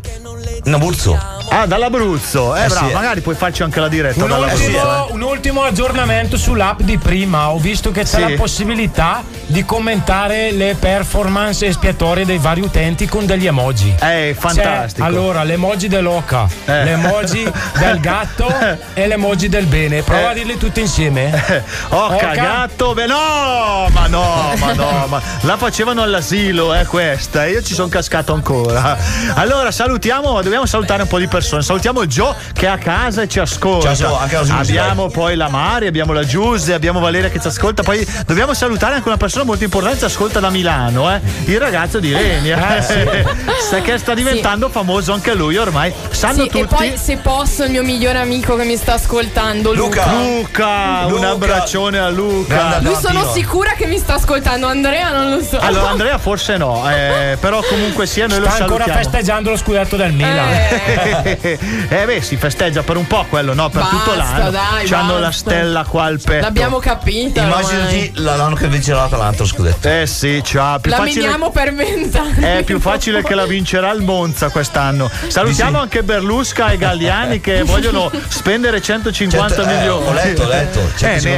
mai. 1.13 1.36
Ah, 1.49 1.65
dall'Abruzzo. 1.65 2.55
Eh, 2.55 2.65
Eh, 2.65 2.67
bravo, 2.67 2.87
sì. 2.87 2.93
magari 2.93 3.21
puoi 3.21 3.35
farci 3.35 3.63
anche 3.63 3.79
la 3.79 3.87
diretta 3.87 4.23
Un 4.23 4.31
ultimo, 4.31 5.07
eh. 5.07 5.11
un 5.11 5.21
ultimo 5.21 5.63
aggiornamento 5.63 6.37
sull'app 6.37 6.81
di 6.81 6.97
prima. 6.97 7.49
Ho 7.51 7.57
visto 7.57 7.89
che 7.91 8.01
c'è 8.01 8.07
Sì. 8.17 8.21
la 8.21 8.29
possibilità 8.35 9.23
di 9.45 9.63
commentare 9.63 10.51
le 10.51 10.75
performance 10.77 11.65
espiatorie 11.65 12.25
dei 12.25 12.37
vari 12.37 12.61
utenti 12.61 13.07
con 13.07 13.25
degli 13.25 13.47
emoji. 13.47 13.95
Eh, 14.01 14.35
fantastico. 14.37 15.01
C'è, 15.01 15.07
allora, 15.07 15.43
l'emoji 15.43 15.87
dell'oca, 15.87 16.47
Eh. 16.65 16.83
l'emoji 16.83 17.49
del 17.79 17.99
gatto 18.01 18.53
e 18.93 19.07
l'emoji 19.07 19.47
del 19.47 19.65
bene. 19.65 20.01
Prova 20.01 20.29
a 20.31 20.33
dirli 20.33 20.57
tutti 20.57 20.81
insieme. 20.81 21.63
Ho 21.89 21.97
Oca. 22.13 22.17
cagato. 22.17 22.93
Beh, 22.93 23.05
no, 23.07 23.87
ma 23.91 24.07
no, 24.07 24.53
ma 24.57 24.73
no, 24.73 25.05
ma 25.07 25.21
la 25.41 25.55
facevano 25.57 26.01
all'asilo, 26.01 26.73
eh, 26.73 26.85
questa. 26.85 27.45
Io 27.45 27.61
ci 27.63 27.73
sono 27.73 27.87
cascato 27.87 28.33
ancora. 28.33 28.97
Allora, 29.35 29.71
salutiamo, 29.71 30.41
dobbiamo 30.41 30.65
salutare 30.65 31.03
un 31.03 31.07
po' 31.07 31.17
di 31.17 31.23
persone. 31.23 31.35
Salutiamo 31.41 32.05
Gio 32.05 32.35
che 32.53 32.65
è 32.65 32.69
a 32.69 32.77
casa 32.77 33.21
e 33.23 33.27
ci 33.27 33.39
ascolta. 33.39 33.95
Ciao, 33.95 34.19
la 34.19 34.27
Giusy, 34.27 34.51
abbiamo 34.77 35.07
poi 35.09 35.35
la 35.35 35.47
Mari, 35.49 35.87
abbiamo 35.87 36.13
la 36.13 36.23
Giuse, 36.23 36.73
abbiamo 36.73 36.99
Valeria 36.99 37.29
che 37.29 37.39
ci 37.39 37.47
ascolta. 37.47 37.83
Poi 37.83 38.05
dobbiamo 38.25 38.53
salutare 38.53 38.95
anche 38.95 39.07
una 39.07 39.17
persona 39.17 39.43
molto 39.43 39.63
importante, 39.63 39.99
ci 39.99 40.05
ascolta 40.05 40.39
da 40.39 40.49
Milano, 40.49 41.13
eh, 41.13 41.21
il 41.45 41.59
ragazzo 41.59 41.99
di 41.99 42.13
Renia. 42.13 42.55
Eh, 42.77 42.81
sì. 42.81 43.81
Che 43.87 43.97
sta 43.97 44.13
diventando 44.13 44.69
famoso 44.69 45.13
anche 45.13 45.33
lui 45.33 45.55
ormai. 45.57 45.93
Sanno 46.09 46.43
Sì, 46.43 46.49
tutti. 46.49 46.59
e 46.59 46.65
poi 46.65 46.93
se 46.97 47.17
posso 47.17 47.63
il 47.63 47.71
mio 47.71 47.83
migliore 47.83 48.17
amico 48.19 48.55
che 48.55 48.63
mi 48.65 48.75
sta 48.75 48.93
ascoltando, 48.93 49.73
Luca. 49.73 50.05
Luca, 50.11 51.05
un 51.05 51.11
Luca. 51.11 51.29
abbraccione 51.29 51.97
a 51.99 52.09
Luca. 52.09 52.79
Lui 52.81 52.95
sono 52.95 53.31
sicura 53.31 53.71
che 53.77 53.85
mi 53.85 53.97
sta 53.97 54.15
ascoltando, 54.15 54.67
Andrea 54.67 55.11
non 55.11 55.29
lo 55.31 55.41
so. 55.43 55.57
Allora 55.59 55.89
Andrea 55.91 56.17
forse 56.17 56.57
no, 56.57 56.89
eh, 56.89 57.37
però 57.39 57.61
comunque 57.61 58.05
sia 58.07 58.27
noi 58.27 58.39
lo 58.39 58.49
Sta 58.49 58.63
ancora 58.63 58.85
salutiamo. 58.85 59.09
festeggiando 59.09 59.49
lo 59.51 59.57
scudetto 59.57 59.95
del 59.95 60.11
Milan. 60.13 60.49
Eh, 60.49 61.26
eh 61.41 62.05
beh 62.05 62.21
si 62.21 62.37
festeggia 62.37 62.83
per 62.83 62.97
un 62.97 63.07
po' 63.07 63.25
quello, 63.29 63.53
no? 63.53 63.69
Per 63.69 63.81
Basta, 63.81 63.95
tutto 63.97 64.15
l'anno. 64.15 64.49
dai, 64.51 64.87
C'hanno 64.87 65.19
la 65.19 65.31
stella 65.31 65.83
qua 65.83 66.03
al 66.05 66.19
petto. 66.23 66.41
l'abbiamo 66.43 66.77
capito. 66.79 67.39
Immaginati 67.41 68.11
l'anno 68.15 68.55
che 68.55 68.67
vincerà 68.67 69.07
lo 69.09 69.45
scudetto. 69.45 69.87
Eh 69.89 70.05
sì, 70.07 70.41
ciao. 70.43 70.79
Più 70.79 70.91
La 70.91 70.97
facile, 70.97 71.21
meniamo 71.21 71.49
per 71.51 71.73
vent'anni. 71.73 72.41
è 72.43 72.63
più 72.63 72.79
facile 72.81 73.23
che 73.23 73.35
la 73.35 73.45
vincerà 73.45 73.91
il 73.91 74.01
Monza 74.03 74.49
quest'anno. 74.49 75.09
Salutiamo 75.27 75.79
anche 75.79 76.03
Berlusca 76.03 76.69
e 76.69 76.77
Galliani 76.77 77.39
che 77.41 77.63
vogliono 77.67 78.09
spendere 78.27 78.81
150 78.81 79.55
Cento- 79.55 79.69
eh, 79.69 79.73
milioni. 79.75 80.05
ho 80.07 80.13
letto, 80.13 80.43
ho 80.43 80.47
letto, 80.47 80.79
Eh, 80.79 80.97
150 80.97 81.29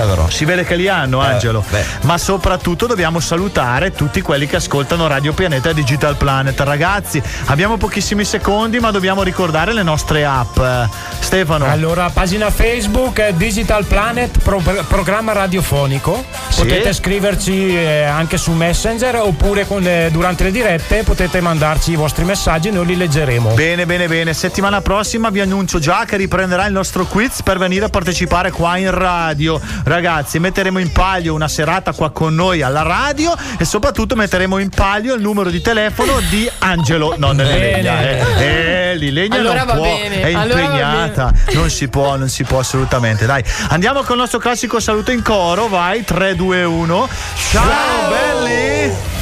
ne- 0.00 0.06
vero. 0.06 0.28
Si 0.30 0.44
vede 0.44 0.64
che 0.64 0.76
li 0.76 0.88
hanno, 0.88 1.22
Eh, 1.22 1.26
Angelo. 1.26 1.64
beh. 1.68 1.84
Ma 2.02 2.16
soprattutto 2.18 2.86
dobbiamo 2.86 3.20
salutare 3.20 3.92
tutti 3.92 4.20
quelli 4.22 4.46
che 4.46 4.56
ascoltano 4.56 5.06
Radio 5.06 5.32
Pianeta 5.32 5.70
e 5.70 5.74
Digital 5.74 6.16
Planet. 6.16 6.58
Ragazzi, 6.60 7.22
abbiamo 7.46 7.76
pochissimi 7.76 8.24
secondi, 8.24 8.78
ma 8.80 8.90
dobbiamo 8.90 9.22
ricordare 9.22 9.32
le 9.72 9.82
nostre 9.82 10.24
app. 10.24 10.56
Eh, 10.58 10.88
Stefano. 11.18 11.66
Allora, 11.66 12.10
pagina 12.10 12.50
Facebook 12.50 13.18
eh, 13.18 13.34
Digital 13.36 13.84
Planet, 13.84 14.38
pro- 14.38 14.62
programma 14.86 15.32
radiofonico. 15.32 16.24
Sì. 16.48 16.60
Potete 16.60 16.92
scriverci 16.92 17.76
eh, 17.76 18.04
anche 18.04 18.36
su 18.36 18.52
Messenger 18.52 19.16
oppure 19.16 19.66
le- 19.78 20.10
durante 20.12 20.44
le 20.44 20.50
dirette 20.50 21.02
potete 21.02 21.40
mandarci 21.40 21.92
i 21.92 21.96
vostri 21.96 22.24
messaggi 22.24 22.68
e 22.68 22.70
noi 22.70 22.86
li 22.86 22.96
leggeremo. 22.96 23.54
Bene, 23.54 23.86
bene, 23.86 24.06
bene. 24.06 24.32
Settimana 24.34 24.80
prossima 24.80 25.30
vi 25.30 25.40
annuncio 25.40 25.78
già 25.78 26.04
che 26.04 26.16
riprenderà 26.16 26.66
il 26.66 26.72
nostro 26.72 27.04
quiz 27.04 27.42
per 27.42 27.58
venire 27.58 27.86
a 27.86 27.88
partecipare 27.88 28.50
qua 28.50 28.76
in 28.76 28.90
radio. 28.90 29.60
Ragazzi, 29.84 30.38
metteremo 30.38 30.78
in 30.78 30.92
palio 30.92 31.34
una 31.34 31.48
serata 31.48 31.92
qua 31.92 32.10
con 32.10 32.34
noi 32.34 32.62
alla 32.62 32.82
radio 32.82 33.34
e 33.58 33.64
soprattutto 33.64 34.14
metteremo 34.14 34.58
in 34.58 34.68
palio 34.68 35.14
il 35.14 35.22
numero 35.22 35.50
di 35.50 35.60
telefono 35.60 36.20
di 36.30 36.48
Angelo, 36.58 37.14
non. 37.16 37.36
Lilegna. 37.36 38.02
Eh, 38.02 38.22
eh 38.38 38.96
Lilegna 39.28 39.50
Allora 39.50 39.64
non 39.64 39.76
può, 39.76 39.84
bene, 39.84 40.20
è 40.20 40.34
allora 40.34 40.60
impegnata. 40.60 41.32
Non 41.52 41.70
si 41.70 41.88
può, 41.88 42.16
non 42.16 42.28
si 42.28 42.44
può 42.44 42.58
assolutamente. 42.58 43.26
Dai, 43.26 43.42
andiamo 43.68 44.02
con 44.02 44.12
il 44.12 44.20
nostro 44.20 44.38
classico 44.38 44.80
saluto 44.80 45.10
in 45.10 45.22
coro. 45.22 45.68
Vai, 45.68 46.04
3, 46.04 46.34
2, 46.34 46.64
1. 46.64 47.08
Ciao, 47.50 48.08
belli! 48.08 49.13